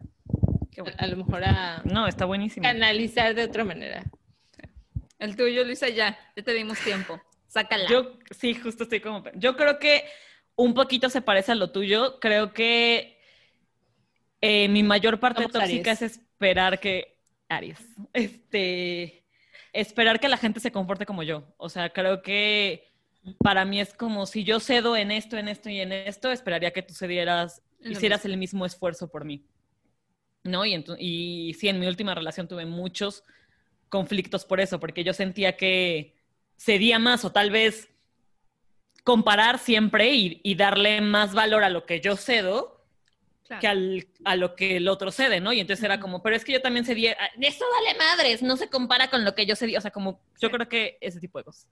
Qué 0.71 0.81
bueno. 0.81 0.97
A, 0.99 1.03
a 1.03 1.07
lo 1.07 1.17
mejor 1.17 1.43
a 1.43 1.81
No, 1.85 2.07
está 2.07 2.25
buenísimo. 2.25 2.63
canalizar 2.63 3.33
de 3.35 3.43
otra 3.43 3.63
manera. 3.63 4.03
El 5.19 5.35
tuyo, 5.35 5.63
Luisa, 5.63 5.87
ya, 5.89 6.17
ya 6.35 6.43
te 6.43 6.53
dimos 6.53 6.79
tiempo. 6.79 7.21
Sácala. 7.47 7.87
Yo 7.89 8.17
sí, 8.31 8.55
justo 8.55 8.83
estoy 8.83 9.01
como. 9.01 9.23
Yo 9.35 9.55
creo 9.55 9.77
que 9.77 10.05
un 10.55 10.73
poquito 10.73 11.09
se 11.09 11.21
parece 11.21 11.51
a 11.51 11.55
lo 11.55 11.71
tuyo. 11.71 12.19
Creo 12.19 12.53
que 12.53 13.19
eh, 14.41 14.67
mi 14.69 14.83
mayor 14.83 15.19
parte 15.19 15.43
Somos 15.43 15.51
tóxica 15.53 15.91
Aries. 15.91 16.01
es 16.01 16.17
esperar 16.17 16.79
que. 16.79 17.17
Aries. 17.49 17.79
Este. 18.13 19.23
Esperar 19.73 20.19
que 20.19 20.27
la 20.29 20.37
gente 20.37 20.59
se 20.59 20.71
comporte 20.71 21.05
como 21.05 21.23
yo. 21.23 21.53
O 21.57 21.69
sea, 21.69 21.89
creo 21.91 22.21
que 22.21 22.90
para 23.39 23.65
mí 23.65 23.79
es 23.79 23.93
como 23.93 24.25
si 24.25 24.43
yo 24.43 24.59
cedo 24.59 24.95
en 24.95 25.11
esto, 25.11 25.37
en 25.37 25.47
esto 25.47 25.69
y 25.69 25.79
en 25.79 25.91
esto, 25.91 26.31
esperaría 26.31 26.71
que 26.71 26.81
tú 26.81 26.93
cedieras, 26.93 27.61
hicieras 27.83 28.25
el 28.25 28.37
mismo 28.37 28.65
esfuerzo 28.65 29.09
por 29.09 29.25
mí. 29.25 29.45
¿No? 30.43 30.65
Y, 30.65 30.83
y 30.97 31.53
sí, 31.53 31.67
en 31.69 31.79
mi 31.79 31.87
última 31.87 32.15
relación 32.15 32.47
tuve 32.47 32.65
muchos 32.65 33.23
conflictos 33.89 34.45
por 34.45 34.59
eso, 34.59 34.79
porque 34.79 35.03
yo 35.03 35.13
sentía 35.13 35.55
que 35.55 36.15
cedía 36.57 36.97
más 36.97 37.25
o 37.25 37.31
tal 37.31 37.51
vez 37.51 37.89
comparar 39.03 39.59
siempre 39.59 40.13
y, 40.13 40.39
y 40.43 40.55
darle 40.55 41.01
más 41.01 41.33
valor 41.33 41.63
a 41.63 41.69
lo 41.69 41.85
que 41.85 41.99
yo 42.01 42.15
cedo 42.15 42.79
Claro. 43.47 43.59
que 43.61 43.67
al- 43.67 44.07
a 44.23 44.35
lo 44.37 44.55
que 44.55 44.77
el 44.77 44.87
otro 44.87 45.11
cede, 45.11 45.41
¿no? 45.41 45.51
Y 45.51 45.59
entonces 45.59 45.83
era 45.83 45.99
como, 45.99 46.23
pero 46.23 46.37
es 46.37 46.45
que 46.45 46.53
yo 46.53 46.61
también 46.61 46.85
cedí, 46.85 47.07
ah, 47.07 47.17
eso 47.41 47.65
vale 47.83 47.97
madres, 47.97 48.41
no 48.41 48.55
se 48.55 48.69
compara 48.69 49.09
con 49.09 49.25
lo 49.25 49.35
que 49.35 49.45
yo 49.45 49.57
cedí, 49.57 49.75
o 49.75 49.81
sea, 49.81 49.91
como 49.91 50.21
yo 50.39 50.49
creo 50.49 50.69
que 50.69 50.97
ese 51.01 51.19
tipo 51.19 51.37
de 51.37 51.43
cosas. 51.43 51.67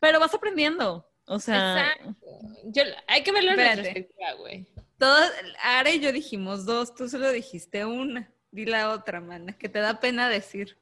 Pero 0.00 0.18
vas 0.18 0.34
aprendiendo, 0.34 1.08
o 1.26 1.38
sea, 1.38 1.92
Exacto. 1.92 2.16
Yo, 2.64 2.82
hay 3.06 3.22
que 3.22 3.32
verlo 3.32 3.52
en 3.52 3.56
retrospectiva, 3.58 4.32
güey. 4.38 4.66
Todos, 4.98 5.30
Ara 5.62 5.90
y 5.90 6.00
yo 6.00 6.12
dijimos 6.12 6.66
dos, 6.66 6.94
tú 6.94 7.08
solo 7.08 7.30
dijiste 7.30 7.84
una. 7.84 8.30
Di 8.50 8.64
la 8.66 8.90
otra, 8.90 9.20
mana, 9.20 9.52
que 9.56 9.68
te 9.68 9.78
da 9.78 10.00
pena 10.00 10.28
decir. 10.28 10.76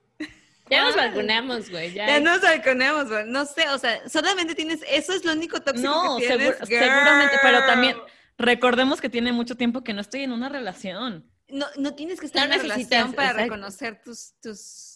Ya 0.70 0.84
nos 0.84 0.94
¿Cuál? 0.94 1.08
balconeamos, 1.08 1.70
güey. 1.70 1.92
Ya, 1.92 2.06
Ya 2.06 2.20
nos 2.20 2.40
balconeamos, 2.42 3.08
güey. 3.08 3.24
No 3.26 3.44
sé, 3.46 3.68
o 3.70 3.78
sea, 3.78 4.08
solamente 4.08 4.54
tienes, 4.54 4.80
eso 4.88 5.12
es 5.12 5.24
lo 5.24 5.32
único 5.32 5.60
tóxico 5.62 5.88
no, 5.88 6.16
que 6.18 6.26
tienes. 6.28 6.46
seguro- 6.56 6.66
seguramente, 6.66 7.36
pero 7.42 7.58
también 7.66 7.96
recordemos 8.38 9.00
que 9.00 9.08
tiene 9.08 9.32
mucho 9.32 9.56
tiempo 9.56 9.82
que 9.82 9.92
no 9.92 10.00
estoy 10.00 10.22
en 10.22 10.32
una 10.32 10.48
relación. 10.48 11.30
No, 11.48 11.66
no 11.78 11.94
tienes 11.94 12.20
que 12.20 12.26
estar 12.26 12.46
No 12.48 12.54
en 12.54 12.60
una 12.60 12.62
relación 12.74 13.12
para 13.14 13.30
exacto. 13.30 13.44
reconocer 13.44 14.02
tus, 14.02 14.34
tus, 14.42 14.87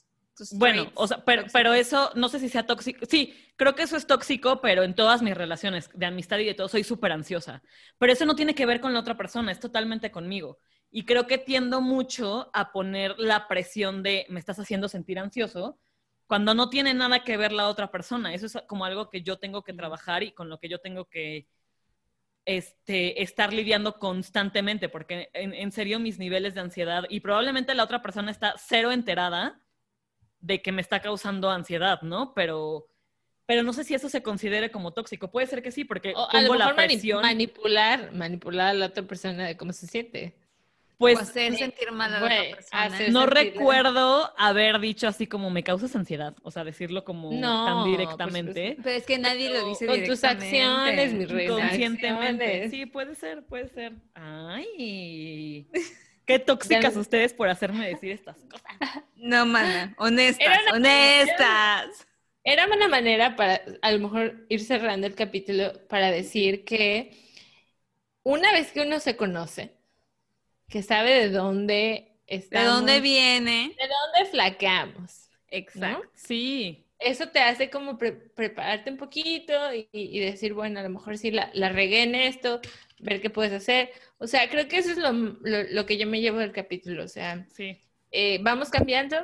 tus 0.50 0.58
Bueno, 0.58 0.82
traits 0.82 0.92
o 0.96 1.06
sea, 1.06 1.24
pero, 1.24 1.74
eso 1.74 2.10
no 2.14 2.28
sé 2.28 2.38
si 2.38 2.48
sea 2.48 2.66
tóxico. 2.66 3.06
Sí, 3.08 3.34
creo 3.56 3.74
que 3.74 3.82
eso 3.82 3.96
es 3.96 4.06
tóxico, 4.06 4.60
pero 4.60 4.82
en 4.82 4.94
todas 4.94 5.22
mis 5.22 5.36
relaciones 5.36 5.90
de 5.94 6.06
amistad 6.06 6.38
y 6.38 6.44
de 6.44 6.54
todo 6.54 6.68
soy 6.68 6.84
súper 6.84 7.12
ansiosa. 7.12 7.62
Pero 7.98 8.12
eso 8.12 8.26
no 8.26 8.36
tiene 8.36 8.54
que 8.54 8.66
ver 8.66 8.80
con 8.80 8.92
la 8.92 9.00
otra 9.00 9.16
persona, 9.16 9.52
es 9.52 9.60
totalmente 9.60 10.10
conmigo. 10.10 10.58
Y 10.90 11.04
creo 11.04 11.26
que 11.26 11.38
tiendo 11.38 11.80
mucho 11.80 12.50
a 12.52 12.72
poner 12.72 13.14
la 13.18 13.48
presión 13.48 14.02
de 14.02 14.26
me 14.28 14.40
estás 14.40 14.58
haciendo 14.58 14.88
sentir 14.88 15.18
ansioso 15.18 15.78
cuando 16.26 16.54
no 16.54 16.68
tiene 16.70 16.94
nada 16.94 17.24
que 17.24 17.36
ver 17.36 17.52
la 17.52 17.68
otra 17.68 17.90
persona. 17.90 18.34
Eso 18.34 18.46
es 18.46 18.58
como 18.66 18.84
algo 18.84 19.08
que 19.08 19.22
yo 19.22 19.38
tengo 19.38 19.62
que 19.62 19.72
trabajar 19.72 20.22
y 20.22 20.32
con 20.32 20.48
lo 20.48 20.58
que 20.58 20.68
yo 20.68 20.80
tengo 20.80 21.06
que 21.06 21.46
este, 22.44 23.22
estar 23.22 23.52
lidiando 23.52 23.98
constantemente, 23.98 24.88
porque 24.88 25.30
en, 25.32 25.54
en 25.54 25.72
serio 25.72 25.98
mis 25.98 26.18
niveles 26.18 26.54
de 26.54 26.60
ansiedad 26.60 27.04
y 27.08 27.20
probablemente 27.20 27.74
la 27.74 27.84
otra 27.84 28.02
persona 28.02 28.30
está 28.30 28.54
cero 28.58 28.92
enterada 28.92 29.61
de 30.42 30.60
que 30.60 30.72
me 30.72 30.82
está 30.82 31.00
causando 31.00 31.50
ansiedad, 31.50 32.02
¿no? 32.02 32.34
Pero, 32.34 32.88
pero 33.46 33.62
no 33.62 33.72
sé 33.72 33.84
si 33.84 33.94
eso 33.94 34.08
se 34.08 34.22
considere 34.22 34.70
como 34.70 34.92
tóxico. 34.92 35.30
Puede 35.30 35.46
ser 35.46 35.62
que 35.62 35.70
sí, 35.70 35.84
porque 35.84 36.12
O 36.14 36.28
a 36.28 36.42
lo 36.42 36.48
pongo 36.48 36.58
la 36.58 36.74
presión. 36.74 37.22
manipular, 37.22 38.12
manipular 38.12 38.68
a 38.68 38.74
la 38.74 38.86
otra 38.86 39.04
persona 39.04 39.46
de 39.46 39.56
cómo 39.56 39.72
se 39.72 39.86
siente. 39.86 40.34
Pues 40.98 41.18
o 41.18 41.22
hacer 41.22 41.56
sentir 41.56 41.90
mal 41.90 42.14
a 42.14 42.20
la 42.20 42.26
otra 42.26 42.56
persona. 42.56 43.08
no 43.10 43.26
recuerdo 43.26 44.32
haber 44.38 44.78
dicho 44.78 45.08
así 45.08 45.26
como 45.26 45.50
me 45.50 45.64
causas 45.64 45.96
ansiedad, 45.96 46.36
o 46.42 46.52
sea, 46.52 46.62
decirlo 46.62 47.04
como 47.04 47.32
No, 47.32 47.64
tan 47.64 47.74
por 47.78 47.86
directamente. 47.90 48.76
Pero 48.80 48.96
es 48.96 49.04
que 49.04 49.18
nadie 49.18 49.50
lo 49.50 49.66
dice 49.66 49.86
Con 49.86 50.04
tus 50.04 50.22
acciones, 50.22 51.12
mi 51.12 51.24
reina. 51.24 51.54
Conscientemente. 51.54 52.44
acciones. 52.44 52.70
Sí, 52.70 52.86
puede 52.86 53.16
ser, 53.16 53.44
puede 53.44 53.68
ser. 53.68 53.94
Ay. 54.14 55.66
Qué 56.26 56.38
tóxicas 56.38 56.94
Ya- 56.94 57.00
ustedes 57.00 57.34
por 57.34 57.48
hacerme 57.48 57.88
decir 57.88 58.12
estas 58.12 58.36
cosas. 58.44 59.02
No, 59.16 59.44
mana, 59.46 59.94
honestas, 59.98 60.46
Era 60.46 60.60
una- 60.62 60.72
honestas. 60.76 62.06
Era 62.44 62.66
una 62.66 62.88
manera 62.88 63.36
para 63.36 63.60
a 63.82 63.92
lo 63.92 63.98
mejor 64.00 64.46
ir 64.48 64.60
cerrando 64.60 65.06
el 65.06 65.14
capítulo 65.14 65.72
para 65.88 66.10
decir 66.10 66.64
que 66.64 67.16
una 68.24 68.52
vez 68.52 68.72
que 68.72 68.80
uno 68.82 69.00
se 69.00 69.16
conoce, 69.16 69.72
que 70.68 70.82
sabe 70.82 71.12
de 71.12 71.28
dónde 71.30 71.74
¿De 72.28 72.36
estamos, 72.36 72.66
dónde 72.76 73.00
viene? 73.00 73.74
de 73.78 73.88
dónde 73.88 74.30
flaqueamos, 74.30 75.28
Exacto. 75.48 76.08
Sí. 76.14 76.84
eso 76.98 77.28
te 77.28 77.40
hace 77.40 77.68
como 77.70 77.98
pre- 77.98 78.12
prepararte 78.12 78.90
un 78.90 78.96
poquito 78.96 79.52
y, 79.74 79.88
y 79.92 80.20
decir, 80.20 80.54
bueno, 80.54 80.80
a 80.80 80.82
lo 80.82 80.88
mejor 80.90 81.18
sí 81.18 81.30
la, 81.30 81.50
la 81.52 81.68
regué 81.68 82.02
en 82.02 82.14
esto, 82.14 82.60
ver 82.98 83.20
qué 83.20 83.28
puedes 83.30 83.52
hacer. 83.52 83.90
O 84.22 84.26
sea, 84.26 84.48
creo 84.48 84.68
que 84.68 84.78
eso 84.78 84.90
es 84.92 84.98
lo, 84.98 85.12
lo- 85.12 85.64
lo 85.70 85.86
que 85.86 85.98
yo 85.98 86.06
me 86.06 86.20
llevo 86.20 86.38
del 86.38 86.52
capítulo. 86.52 87.04
O 87.04 87.08
sea, 87.08 87.46
Sí. 87.56 87.78
eh, 88.10 88.38
vamos 88.42 88.70
cambiando, 88.70 89.16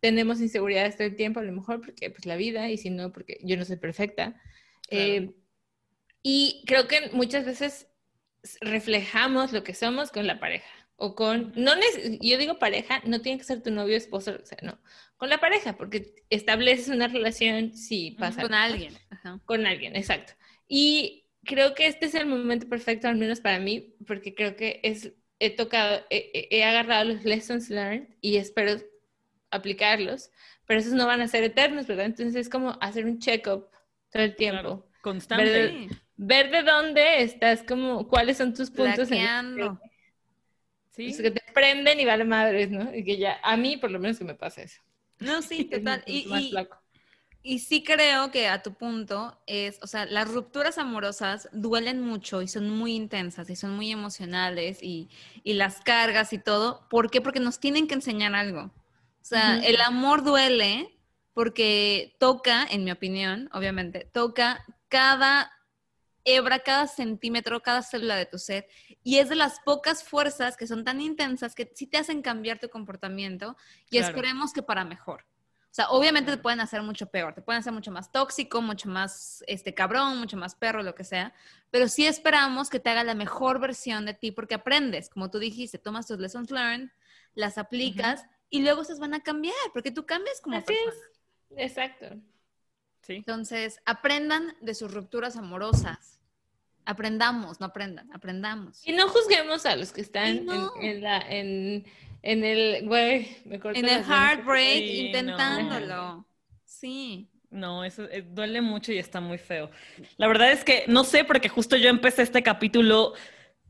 tenemos 0.00 0.40
inseguridades 0.40 0.96
todo 0.96 1.06
el 1.08 1.16
tiempo, 1.16 1.40
a 1.40 1.42
lo 1.42 1.52
mejor 1.52 1.80
porque 1.80 2.10
pues 2.10 2.26
la 2.26 2.36
vida, 2.36 2.70
y 2.70 2.78
si 2.78 2.90
no, 2.90 3.12
porque 3.12 3.38
yo 3.42 3.56
no 3.56 3.64
soy 3.64 3.76
perfecta. 3.76 4.34
Eh, 4.90 5.30
y 6.22 6.64
creo 6.66 6.88
que 6.88 7.10
muchas 7.12 7.44
veces 7.44 7.88
reflejamos 8.60 9.52
lo 9.52 9.62
que 9.64 9.74
somos 9.74 10.10
con 10.10 10.26
la 10.26 10.38
pareja. 10.40 10.66
O 10.98 11.14
con, 11.14 11.52
no 11.56 11.72
yo 12.22 12.38
digo 12.38 12.58
pareja, 12.58 13.02
no 13.04 13.20
tiene 13.20 13.36
que 13.38 13.44
ser 13.44 13.62
tu 13.62 13.70
novio, 13.70 13.96
esposo, 13.96 14.38
o 14.42 14.46
sea, 14.46 14.56
no, 14.62 14.78
con 15.18 15.28
la 15.28 15.38
pareja, 15.38 15.76
porque 15.76 16.14
estableces 16.30 16.88
una 16.88 17.08
relación 17.08 17.74
si 17.74 18.12
pasa 18.12 18.40
Con 18.42 18.54
alguien. 18.54 18.94
Ajá. 19.10 19.38
Con 19.44 19.66
alguien, 19.66 19.94
exacto. 19.94 20.32
Y 20.66 21.25
creo 21.46 21.74
que 21.74 21.86
este 21.86 22.06
es 22.06 22.14
el 22.14 22.26
momento 22.26 22.68
perfecto, 22.68 23.08
al 23.08 23.16
menos 23.16 23.40
para 23.40 23.58
mí, 23.58 23.94
porque 24.06 24.34
creo 24.34 24.56
que 24.56 24.80
es, 24.82 25.12
he 25.38 25.50
tocado, 25.50 26.04
he, 26.10 26.48
he- 26.50 26.64
agarrado 26.64 27.04
los 27.04 27.24
lessons 27.24 27.70
learned 27.70 28.08
y 28.20 28.36
espero 28.36 28.80
aplicarlos, 29.50 30.30
pero 30.66 30.80
esos 30.80 30.92
no 30.92 31.06
van 31.06 31.20
a 31.22 31.28
ser 31.28 31.44
eternos, 31.44 31.86
¿verdad? 31.86 32.06
Entonces 32.06 32.34
es 32.36 32.48
como 32.48 32.76
hacer 32.80 33.06
un 33.06 33.18
check-up 33.18 33.68
todo 34.10 34.22
el 34.22 34.36
tiempo. 34.36 34.60
Claro. 34.60 34.88
Constante. 35.00 35.88
Ver 36.16 36.50
de 36.50 36.62
dónde 36.62 37.22
estás, 37.22 37.62
como, 37.62 38.08
cuáles 38.08 38.38
son 38.38 38.52
tus 38.54 38.70
puntos 38.70 39.10
en. 39.10 39.26
Sí. 40.90 41.08
los 41.08 41.18
que 41.18 41.30
te 41.30 41.42
prenden 41.52 42.00
y 42.00 42.06
vale 42.06 42.24
madres, 42.24 42.70
¿no? 42.70 42.94
Y 42.94 43.04
que 43.04 43.18
ya, 43.18 43.38
a 43.42 43.56
mí 43.56 43.76
por 43.76 43.90
lo 43.90 43.98
menos 43.98 44.18
que 44.18 44.24
me 44.24 44.34
pasa 44.34 44.62
eso. 44.62 44.80
No, 45.20 45.42
sí, 45.42 45.64
total. 45.70 46.02
Y, 46.06 46.26
y-. 46.34 46.52
y 47.46 47.60
sí 47.60 47.84
creo 47.84 48.32
que 48.32 48.48
a 48.48 48.60
tu 48.62 48.74
punto 48.74 49.40
es, 49.46 49.78
o 49.80 49.86
sea, 49.86 50.04
las 50.06 50.28
rupturas 50.28 50.78
amorosas 50.78 51.48
duelen 51.52 52.02
mucho 52.02 52.42
y 52.42 52.48
son 52.48 52.68
muy 52.70 52.94
intensas 52.96 53.48
y 53.48 53.54
son 53.54 53.76
muy 53.76 53.92
emocionales 53.92 54.82
y, 54.82 55.08
y 55.44 55.54
las 55.54 55.80
cargas 55.80 56.32
y 56.32 56.38
todo. 56.38 56.88
¿Por 56.90 57.08
qué? 57.08 57.20
Porque 57.20 57.38
nos 57.38 57.60
tienen 57.60 57.86
que 57.86 57.94
enseñar 57.94 58.34
algo. 58.34 58.62
O 58.62 59.24
sea, 59.24 59.58
el 59.64 59.80
amor 59.80 60.24
duele 60.24 60.98
porque 61.34 62.16
toca, 62.18 62.66
en 62.68 62.82
mi 62.82 62.90
opinión, 62.90 63.48
obviamente, 63.52 64.10
toca 64.12 64.64
cada 64.88 65.52
hebra, 66.24 66.58
cada 66.58 66.88
centímetro, 66.88 67.62
cada 67.62 67.82
célula 67.82 68.16
de 68.16 68.26
tu 68.26 68.38
ser. 68.38 68.66
Y 69.04 69.18
es 69.18 69.28
de 69.28 69.36
las 69.36 69.60
pocas 69.60 70.02
fuerzas 70.02 70.56
que 70.56 70.66
son 70.66 70.82
tan 70.82 71.00
intensas 71.00 71.54
que 71.54 71.70
sí 71.76 71.86
te 71.86 71.98
hacen 71.98 72.22
cambiar 72.22 72.58
tu 72.58 72.68
comportamiento 72.68 73.56
y 73.88 73.98
Claro. 73.98 74.08
esperemos 74.08 74.52
que 74.52 74.62
para 74.62 74.84
mejor. 74.84 75.24
O 75.76 75.82
sea, 75.82 75.90
obviamente 75.90 76.30
te 76.30 76.38
pueden 76.38 76.60
hacer 76.60 76.80
mucho 76.80 77.10
peor, 77.10 77.34
te 77.34 77.42
pueden 77.42 77.60
hacer 77.60 77.70
mucho 77.70 77.90
más 77.90 78.10
tóxico, 78.10 78.62
mucho 78.62 78.88
más 78.88 79.44
este 79.46 79.74
cabrón, 79.74 80.16
mucho 80.16 80.38
más 80.38 80.54
perro, 80.54 80.82
lo 80.82 80.94
que 80.94 81.04
sea, 81.04 81.34
pero 81.70 81.86
sí 81.86 82.06
esperamos 82.06 82.70
que 82.70 82.80
te 82.80 82.88
haga 82.88 83.04
la 83.04 83.14
mejor 83.14 83.60
versión 83.60 84.06
de 84.06 84.14
ti 84.14 84.30
porque 84.30 84.54
aprendes, 84.54 85.10
como 85.10 85.30
tú 85.30 85.38
dijiste, 85.38 85.76
tomas 85.76 86.06
tus 86.06 86.18
lessons 86.18 86.50
learned, 86.50 86.88
las 87.34 87.58
aplicas 87.58 88.24
y 88.48 88.62
luego 88.62 88.80
esas 88.80 88.98
van 88.98 89.12
a 89.12 89.20
cambiar 89.20 89.54
porque 89.74 89.90
tú 89.90 90.06
cambias 90.06 90.40
como 90.40 90.56
Así 90.56 90.64
persona. 90.64 90.92
es. 91.50 91.70
Exacto. 91.70 92.06
Sí. 93.02 93.16
Entonces, 93.16 93.78
aprendan 93.84 94.56
de 94.62 94.74
sus 94.74 94.94
rupturas 94.94 95.36
amorosas. 95.36 96.20
Aprendamos, 96.86 97.60
no 97.60 97.66
aprendan, 97.66 98.10
aprendamos. 98.14 98.80
Y 98.86 98.92
no 98.92 99.08
juzguemos 99.08 99.66
a 99.66 99.76
los 99.76 99.92
que 99.92 100.00
están 100.00 100.46
no. 100.46 100.72
en, 100.80 100.82
en 100.84 101.02
la, 101.02 101.18
en, 101.18 101.84
en 102.22 102.44
el, 102.44 102.86
güey, 102.86 103.36
me 103.44 103.60
En 103.74 103.88
el 103.88 104.04
heartbreak, 104.04 104.84
Sí, 104.86 104.94
no. 104.94 105.06
intentándolo. 105.06 106.26
Sí. 106.64 107.30
No, 107.50 107.84
eso 107.84 108.04
eh, 108.10 108.22
duele 108.22 108.60
mucho 108.60 108.92
y 108.92 108.98
está 108.98 109.20
muy 109.20 109.38
feo. 109.38 109.70
La 110.16 110.26
verdad 110.26 110.52
es 110.52 110.64
que 110.64 110.84
no 110.88 111.04
sé, 111.04 111.24
porque 111.24 111.48
justo 111.48 111.76
yo 111.76 111.88
empecé 111.88 112.22
este 112.22 112.42
capítulo 112.42 113.14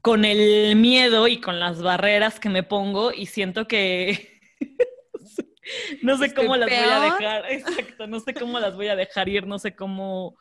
con 0.00 0.24
el 0.24 0.76
miedo 0.76 1.28
y 1.28 1.40
con 1.40 1.60
las 1.60 1.82
barreras 1.82 2.40
que 2.40 2.48
me 2.48 2.62
pongo 2.62 3.12
y 3.12 3.26
siento 3.26 3.68
que 3.68 4.40
no 6.02 6.16
sé 6.16 6.26
Estoy 6.26 6.44
cómo 6.44 6.56
las 6.56 6.68
voy 6.70 6.88
a 6.88 7.00
dejar, 7.00 7.44
exacto, 7.52 8.06
no 8.06 8.20
sé 8.20 8.34
cómo 8.34 8.60
las 8.60 8.76
voy 8.76 8.88
a 8.88 8.96
dejar 8.96 9.28
ir, 9.28 9.46
no 9.46 9.58
sé 9.58 9.74
cómo 9.76 10.38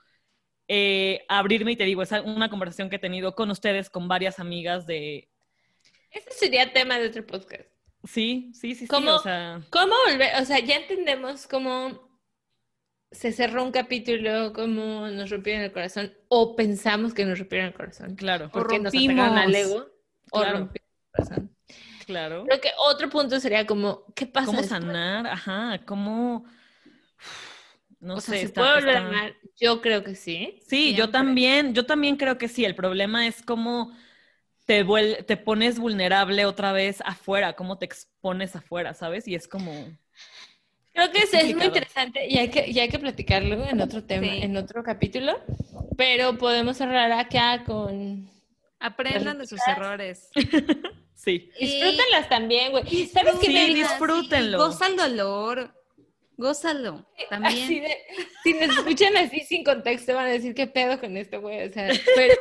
eh, 0.67 1.25
abrirme 1.27 1.73
y 1.73 1.75
te 1.75 1.85
digo, 1.85 2.01
es 2.03 2.11
una 2.11 2.49
conversación 2.49 2.89
que 2.89 2.97
he 2.97 2.99
tenido 2.99 3.35
con 3.35 3.51
ustedes, 3.51 3.89
con 3.89 4.07
varias 4.07 4.39
amigas 4.39 4.85
de, 4.87 5.29
Ese 6.11 6.31
sería 6.31 6.71
tema 6.73 6.97
de 6.97 7.07
otro 7.07 7.25
podcast. 7.25 7.74
Sí, 8.05 8.51
sí, 8.53 8.75
sí, 8.75 8.81
sí, 8.81 8.87
¿Cómo? 8.87 9.15
o 9.15 9.19
sea, 9.19 9.61
¿Cómo 9.69 9.93
volver? 10.09 10.41
O 10.41 10.45
sea, 10.45 10.59
ya 10.59 10.75
entendemos 10.77 11.47
cómo 11.47 12.09
se 13.11 13.31
cerró 13.31 13.63
un 13.63 13.71
capítulo, 13.71 14.51
cómo 14.53 15.07
nos 15.07 15.29
rompieron 15.29 15.63
el 15.63 15.71
corazón, 15.71 16.13
o 16.27 16.55
pensamos 16.55 17.13
que 17.13 17.25
nos 17.25 17.39
rompieron 17.39 17.67
el 17.67 17.73
corazón. 17.73 18.15
claro, 18.15 18.47
O 18.47 18.51
Porque 18.51 18.79
nos 18.79 18.93
atacaron 18.93 19.37
al 19.37 19.55
ego, 19.55 19.87
o 20.31 20.39
Claro. 20.41 20.57
rompieron 20.59 20.89
el 20.89 21.11
corazón. 21.11 21.55
claro. 22.05 22.43
Creo 22.45 22.61
que 22.61 22.69
otro 22.77 23.09
punto 23.09 23.39
sería 23.39 23.65
como, 23.65 24.05
¿qué 24.15 24.25
pasa? 24.27 24.47
¿Cómo 24.47 24.59
después? 24.61 24.81
sanar? 24.81 25.27
Ajá, 25.27 25.81
¿cómo? 25.85 26.45
No 27.99 28.15
O 28.15 28.21
sea, 28.21 28.33
sé, 28.35 28.39
¿se 28.41 28.45
está- 28.47 28.61
puede 28.61 28.75
volver 28.75 28.97
a 28.97 28.99
está- 28.99 29.09
amar? 29.09 29.35
Yo 29.59 29.81
creo 29.81 30.03
que 30.03 30.15
sí. 30.15 30.59
Sí, 30.67 30.93
yo 30.93 31.09
también, 31.09 31.73
yo 31.73 31.85
también 31.85 32.17
creo 32.17 32.37
que 32.37 32.47
sí. 32.49 32.65
El 32.65 32.75
problema 32.75 33.25
es 33.25 33.41
cómo 33.41 33.95
te, 34.65 34.85
vuel- 34.85 35.25
te 35.25 35.37
pones 35.37 35.79
vulnerable 35.79 36.45
otra 36.45 36.71
vez 36.71 37.01
afuera, 37.05 37.53
cómo 37.53 37.77
te 37.77 37.85
expones 37.85 38.55
afuera, 38.55 38.93
¿sabes? 38.93 39.27
Y 39.27 39.35
es 39.35 39.47
como, 39.47 39.71
Creo 40.93 41.11
que 41.11 41.19
Es 41.19 41.33
es 41.33 41.53
muy 41.55 41.65
interesante 41.65 42.25
y 42.27 42.37
hay 42.37 42.49
que, 42.49 42.69
y 42.69 42.79
hay 42.79 42.87
que 42.89 42.99
platicarlo 42.99 43.67
en 43.67 43.81
otro 43.81 44.03
tema, 44.03 44.27
Sí. 44.27 44.39
en 44.43 44.55
otro 44.57 44.81
capítulo, 44.83 45.37
pero 45.97 46.37
podemos 46.37 46.77
cerrar 46.77 47.11
acá 47.11 47.63
con... 47.65 48.29
Aprendan 48.79 49.37
de 49.39 49.47
sus 49.47 49.59
errores. 49.67 50.29
sí. 51.15 51.49
Y- 51.59 51.65
Disfrútenlas 51.65 52.29
también, 52.29 52.71
güey. 52.71 53.07
¿Sabes 53.07 53.35
qué 53.41 53.47
Sí, 53.47 53.53
me 53.53 53.65
dijo? 53.67 53.89
disfrútenlo. 53.89 54.57
Goza 54.57 54.87
el 54.87 54.95
dolor. 54.97 55.73
Gózalo. 56.37 57.05
También. 57.29 57.63
Así 57.63 57.79
de- 57.79 57.97
si 58.43 58.53
nos 58.53 58.77
escuchan 58.77 59.15
así 59.17 59.39
sin 59.41 59.63
contexto 59.63 60.13
van 60.15 60.27
a 60.27 60.31
decir 60.31 60.53
qué 60.53 60.67
pedo 60.67 60.99
con 60.99 61.15
esto, 61.17 61.41
güey. 61.41 61.67
O 61.67 61.71
sea, 61.73 61.89
pero 62.15 62.33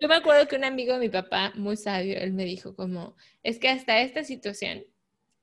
yo 0.00 0.08
me 0.08 0.14
acuerdo 0.16 0.48
que 0.48 0.56
un 0.56 0.64
amigo 0.64 0.94
de 0.94 0.98
mi 1.00 1.08
papá, 1.08 1.52
muy 1.54 1.76
sabio, 1.76 2.18
él 2.18 2.32
me 2.32 2.44
dijo 2.44 2.74
como, 2.74 3.16
es 3.42 3.58
que 3.58 3.68
hasta 3.68 4.00
esta 4.00 4.24
situación 4.24 4.84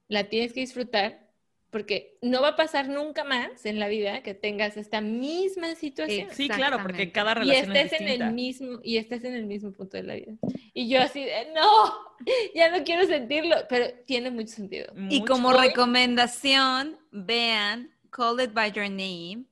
la 0.08 0.26
tienes 0.26 0.54
que 0.54 0.62
disfrutar 0.62 1.28
porque 1.70 2.18
no 2.24 2.42
va 2.42 2.48
a 2.50 2.56
pasar 2.56 2.90
nunca 2.90 3.24
más 3.24 3.64
en 3.68 3.78
la 3.80 3.88
vida 3.88 4.24
que 4.24 4.34
tengas 4.34 4.76
esta 4.76 5.02
misma 5.02 5.76
situación. 5.76 6.28
Sí, 6.32 6.50
claro, 6.50 6.80
porque 6.82 7.12
cada 7.12 7.34
y 7.34 7.36
relación 7.36 7.76
es 7.76 7.84
estés 7.86 8.00
en 8.02 8.06
distinta. 8.08 8.28
el 8.30 8.34
mismo 8.34 8.80
y 8.84 8.98
estés 8.98 9.24
en 9.24 9.36
el 9.36 9.46
mismo 9.46 9.72
punto 9.72 9.96
de 9.98 10.02
la 10.04 10.16
vida. 10.16 10.34
Y 10.74 10.90
yo 10.90 11.00
así 11.00 11.24
de, 11.24 11.52
no, 11.54 11.94
ya 12.56 12.76
no 12.76 12.84
quiero 12.84 13.06
sentirlo, 13.06 13.56
pero 13.70 13.86
tiene 14.08 14.32
mucho 14.32 14.48
sentido. 14.56 14.92
Y 14.96 15.20
Mucho. 15.20 15.32
como 15.32 15.50
Hoy- 15.50 15.68
recomendación, 15.68 16.98
vean 17.12 17.92
Call 18.10 18.40
It 18.42 18.54
By 18.54 18.72
Your 18.72 18.90
Name. 18.90 19.46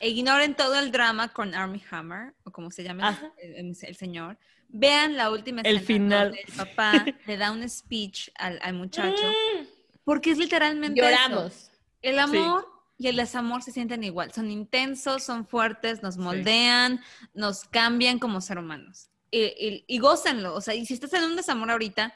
E 0.00 0.08
ignoren 0.08 0.54
todo 0.56 0.78
el 0.78 0.90
drama 0.90 1.28
con 1.32 1.54
Army 1.54 1.82
Hammer, 1.90 2.34
o 2.44 2.50
como 2.50 2.70
se 2.70 2.82
llama 2.82 3.32
el, 3.38 3.54
el- 3.54 3.76
el 3.80 3.96
señor. 3.96 4.36
Vean 4.68 5.16
la 5.16 5.30
última 5.30 5.60
El 5.62 5.76
escena 5.76 5.86
final. 5.86 6.24
donde 6.28 6.40
el 6.46 6.52
papá 6.54 7.04
le 7.26 7.36
da 7.36 7.52
un 7.52 7.68
speech 7.68 8.30
al, 8.36 8.58
al 8.62 8.74
muchacho. 8.74 9.26
Mm, 9.28 9.66
Porque 10.04 10.30
es 10.30 10.38
literalmente 10.38 11.00
eso. 11.00 11.08
Lloramos. 11.10 11.70
El 12.00 12.18
amor 12.18 12.66
y 12.98 13.06
el 13.08 13.16
desamor 13.16 13.62
se 13.62 13.70
sienten 13.70 14.02
igual. 14.02 14.32
Son 14.32 14.50
intensos, 14.50 15.22
son 15.22 15.46
fuertes, 15.46 16.02
nos 16.02 16.16
moldean, 16.16 17.00
nos 17.34 17.64
cambian 17.64 18.18
como 18.18 18.40
ser 18.40 18.58
humanos. 18.58 19.08
Y, 19.30 19.42
y, 19.44 19.84
y 19.86 19.98
gócenlo. 19.98 20.54
O 20.54 20.60
sea, 20.60 20.74
y 20.74 20.84
si 20.86 20.94
estás 20.94 21.12
en 21.12 21.24
un 21.24 21.36
desamor 21.36 21.70
ahorita, 21.70 22.12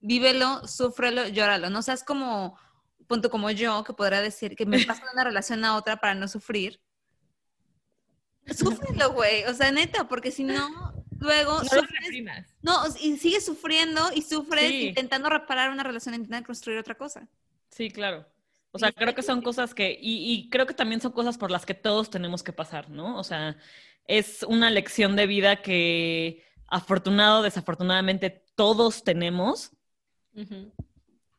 vívelo, 0.00 0.66
súfrelo, 0.66 1.28
llóralo. 1.28 1.70
No 1.70 1.82
seas 1.82 2.02
como, 2.04 2.58
punto 3.06 3.30
como 3.30 3.50
yo, 3.50 3.84
que 3.84 3.92
podrá 3.92 4.20
decir 4.20 4.56
que 4.56 4.66
me 4.66 4.84
paso 4.84 5.02
de 5.04 5.12
una 5.12 5.24
relación 5.24 5.64
a 5.64 5.76
otra 5.76 5.96
para 5.96 6.14
no 6.14 6.28
sufrir. 6.28 6.80
Súfrelo, 8.46 9.12
güey. 9.12 9.44
O 9.44 9.54
sea, 9.54 9.72
neta, 9.72 10.08
porque 10.08 10.30
si 10.30 10.44
no, 10.44 10.94
luego 11.18 11.62
No 11.62 11.64
sufres 11.64 13.00
y 13.00 13.16
sigues 13.18 13.44
sufriendo 13.44 14.10
y 14.14 14.22
sufres 14.22 14.70
Sí. 14.70 14.88
intentando 14.88 15.28
reparar 15.28 15.70
una 15.70 15.82
relación, 15.82 16.14
intentando 16.14 16.46
construir 16.46 16.78
otra 16.78 16.94
cosa. 16.94 17.28
Sí, 17.70 17.90
claro. 17.90 18.26
O 18.70 18.78
sea, 18.78 18.92
creo 18.92 19.14
que 19.14 19.22
son 19.22 19.40
cosas 19.42 19.74
que, 19.74 19.98
y, 20.00 20.32
y 20.32 20.50
creo 20.50 20.66
que 20.66 20.74
también 20.74 21.00
son 21.00 21.12
cosas 21.12 21.38
por 21.38 21.50
las 21.50 21.64
que 21.64 21.74
todos 21.74 22.10
tenemos 22.10 22.42
que 22.42 22.52
pasar, 22.52 22.90
¿no? 22.90 23.18
O 23.18 23.24
sea, 23.24 23.56
es 24.06 24.42
una 24.42 24.70
lección 24.70 25.16
de 25.16 25.26
vida 25.26 25.62
que 25.62 26.44
afortunado, 26.68 27.42
desafortunadamente 27.42 28.44
todos 28.54 29.02
tenemos 29.02 29.70
Ujú. 30.34 30.72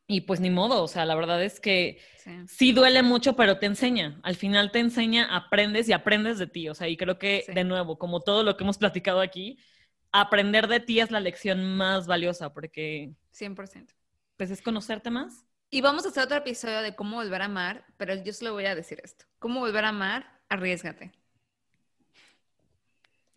Y 0.08 0.22
pues 0.22 0.40
ni 0.40 0.50
modo, 0.50 0.82
o 0.84 0.88
sea, 0.88 1.06
la 1.06 1.16
verdad 1.16 1.44
es 1.44 1.60
que 1.60 2.00
Sí. 2.18 2.32
sí 2.48 2.72
duele 2.72 3.04
mucho, 3.04 3.36
pero 3.36 3.60
te 3.60 3.66
enseña. 3.66 4.20
Al 4.24 4.36
final 4.36 4.72
te 4.72 4.80
enseña, 4.80 5.36
aprendes 5.36 5.88
y 5.90 5.94
aprendes 5.94 6.38
de 6.40 6.48
ti. 6.48 6.70
O 6.70 6.74
sea, 6.76 6.88
y 6.88 6.98
creo 6.98 7.20
que, 7.20 7.44
Sí. 7.46 7.54
de 7.54 7.64
nuevo, 7.64 7.98
como 7.98 8.22
todo 8.22 8.44
lo 8.44 8.56
que 8.58 8.64
hemos 8.64 8.78
platicado 8.78 9.20
aquí, 9.22 9.60
aprender 10.12 10.68
de 10.68 10.80
ti 10.80 11.00
es 11.02 11.12
la 11.12 11.20
lección 11.20 11.76
más 11.76 12.08
valiosa 12.08 12.54
porque, 12.54 13.12
100%. 13.32 13.94
pues, 14.38 14.50
es 14.52 14.62
conocerte 14.62 15.10
más. 15.10 15.46
Y 15.70 15.82
vamos 15.82 16.06
a 16.06 16.10
hacer 16.10 16.24
otro 16.24 16.38
episodio 16.38 16.82
de 16.82 16.96
cómo 16.96 17.18
volver 17.18 17.42
a 17.42 17.46
amar, 17.46 17.86
pero 17.98 18.16
yo 18.16 18.32
solo 18.32 18.54
voy 18.54 18.66
a 18.66 18.76
decir 18.76 19.02
esto. 19.04 19.26
¿Cómo 19.40 19.60
volver 19.60 19.84
a 19.84 19.90
amar? 19.90 20.40
Arriesgate. 20.48 21.12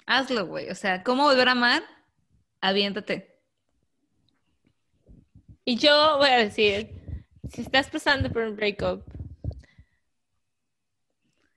Hazlo, 0.06 0.46
güey. 0.46 0.70
O 0.70 0.74
sea, 0.74 1.02
¿cómo 1.02 1.24
volver 1.24 1.48
a 1.48 1.52
amar? 1.52 1.82
Aviéntate. 2.60 3.39
Y 5.70 5.76
yo 5.76 6.16
voy 6.18 6.30
a 6.30 6.38
decir, 6.38 6.90
si 7.48 7.60
estás 7.60 7.88
pasando 7.88 8.28
por 8.28 8.42
un 8.42 8.56
breakup, 8.56 9.04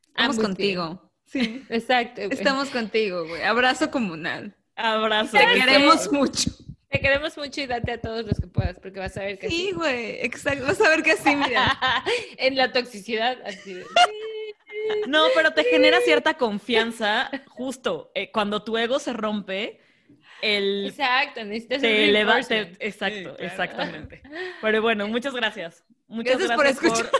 Estamos 0.10 0.38
contigo. 0.38 1.12
Sí. 1.26 1.66
Exacto. 1.68 2.22
güey. 2.22 2.38
Estamos 2.38 2.70
contigo, 2.70 3.28
güey. 3.28 3.42
Abrazo 3.42 3.90
comunal. 3.90 4.56
Abrazo. 4.76 5.36
Te 5.36 5.48
queremos 5.56 6.12
mucho. 6.12 6.52
Te 6.90 7.00
queremos 7.00 7.36
mucho 7.36 7.62
y 7.62 7.66
date 7.66 7.94
a 7.94 8.02
todos 8.02 8.24
los 8.24 8.40
que 8.40 8.46
puedas, 8.46 8.78
porque 8.78 9.00
vas 9.00 9.18
a 9.18 9.22
ver 9.22 9.40
que 9.40 9.50
Sí, 9.50 9.70
sí. 9.70 9.72
güey. 9.72 10.24
Exacto. 10.24 10.64
Vas 10.68 10.80
a 10.80 10.90
ver 10.90 11.02
que 11.02 11.18
sí, 11.18 11.36
mira. 11.36 11.76
en 12.38 12.56
la 12.56 12.72
toxicidad, 12.72 13.40
así 13.48 13.82
No, 15.08 15.24
pero 15.34 15.56
te 15.56 15.64
genera 15.64 16.00
cierta 16.02 16.36
confianza, 16.36 17.32
justo 17.48 18.12
eh, 18.14 18.30
cuando 18.32 18.64
tu 18.64 18.78
ego 18.78 19.00
se 19.00 19.12
rompe, 19.12 19.80
el 20.44 20.88
Exacto, 20.88 21.44
necesitas 21.46 21.78
un 21.78 21.82
te 21.84 22.06
eleva, 22.10 22.42
te- 22.42 22.62
exacto, 22.80 23.16
Sí, 23.16 23.24
claro. 23.24 23.38
exactamente. 23.40 24.22
Pero 24.62 24.82
bueno, 24.82 25.08
muchas 25.08 25.34
gracias. 25.34 25.84
Muchas 26.08 26.38
Gracias 26.38 26.58
gracias, 26.60 26.80
por 26.80 26.92
escuchar. 26.92 27.12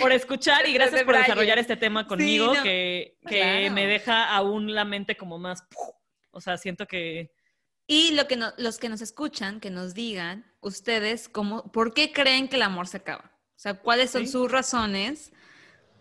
por 0.00 0.12
escuchar 0.12 0.68
y 0.68 0.72
gracias 0.74 1.02
por 1.02 1.16
desarrollar 1.16 1.58
este 1.58 1.76
tema 1.76 2.06
conmigo 2.06 2.54
no. 2.54 2.62
que, 2.62 3.16
que 3.26 3.40
Claro. 3.40 3.74
me 3.74 3.86
deja 3.86 4.28
aún 4.34 4.74
la 4.74 4.84
mente 4.84 5.16
como 5.16 5.38
más, 5.38 5.62
¡puf! 5.62 5.94
o 6.30 6.40
sea, 6.40 6.56
siento 6.56 6.86
que 6.86 7.32
Y 7.86 8.12
lo 8.12 8.28
que 8.28 8.36
no- 8.36 8.52
los 8.58 8.78
que 8.78 8.88
nos 8.90 9.00
escuchan, 9.00 9.60
que 9.60 9.70
nos 9.70 9.94
digan 9.94 10.44
ustedes 10.60 11.28
cómo, 11.28 11.72
por 11.72 11.94
qué 11.94 12.12
creen 12.12 12.48
que 12.48 12.56
el 12.56 12.62
amor 12.62 12.86
se 12.86 12.98
acaba. 12.98 13.32
O 13.56 13.58
sea, 13.60 13.74
cuáles 13.74 14.10
son 14.10 14.26
Sí. 14.26 14.32
sus 14.32 14.52
razones, 14.52 15.32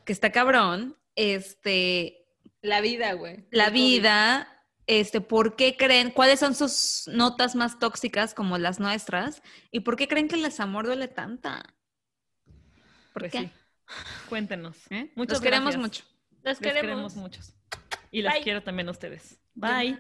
que 0.05 0.11
está 0.13 0.31
cabrón, 0.31 0.95
este, 1.15 2.25
La 2.61 2.81
vida, 2.81 3.13
güey. 3.13 3.45
la 3.51 3.69
vida, 3.71 4.56
este, 4.87 5.21
por 5.21 5.55
qué 5.55 5.77
creen, 5.77 6.11
cuáles 6.11 6.39
son 6.39 6.55
sus 6.55 7.07
notas 7.07 7.55
más 7.55 7.77
tóxicas 7.77 8.33
como 8.33 8.57
las 8.57 8.79
nuestras, 8.79 9.41
y 9.71 9.81
por 9.81 9.95
qué 9.97 10.07
creen 10.07 10.27
que 10.27 10.35
el 10.35 10.43
desamor 10.43 10.85
duele 10.85 11.07
tanta. 11.07 11.63
¿Por 13.13 13.23
pues 13.23 13.31
qué? 13.31 13.39
sí. 13.39 13.51
Cuéntenos. 14.29 14.75
¿Eh? 14.89 15.11
Muchas 15.15 15.35
Los 15.35 15.41
queremos 15.41 15.75
gracias. 15.75 15.81
mucho. 15.81 16.03
Los 16.43 16.59
queremos. 16.59 16.81
queremos 16.81 17.15
muchos. 17.15 17.53
Y 18.11 18.21
las 18.21 18.35
Bye. 18.35 18.43
quiero 18.43 18.63
también 18.63 18.87
a 18.87 18.91
ustedes. 18.91 19.37
Bye. 19.53 19.99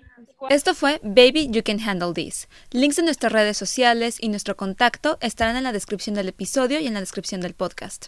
Esto 0.49 0.75
fue 0.75 0.99
Baby 1.03 1.49
You 1.49 1.63
Can 1.63 1.79
Handle 1.79 2.13
This. 2.13 2.47
Links 2.71 2.97
de 2.97 3.03
nuestras 3.03 3.31
redes 3.31 3.57
sociales 3.57 4.17
y 4.21 4.29
nuestro 4.29 4.55
contacto 4.55 5.17
estarán 5.19 5.55
en 5.55 5.63
la 5.63 5.71
descripción 5.71 6.15
del 6.15 6.29
episodio 6.29 6.79
y 6.79 6.87
en 6.87 6.93
la 6.93 6.99
descripción 6.99 7.41
del 7.41 7.55
podcast. 7.55 8.07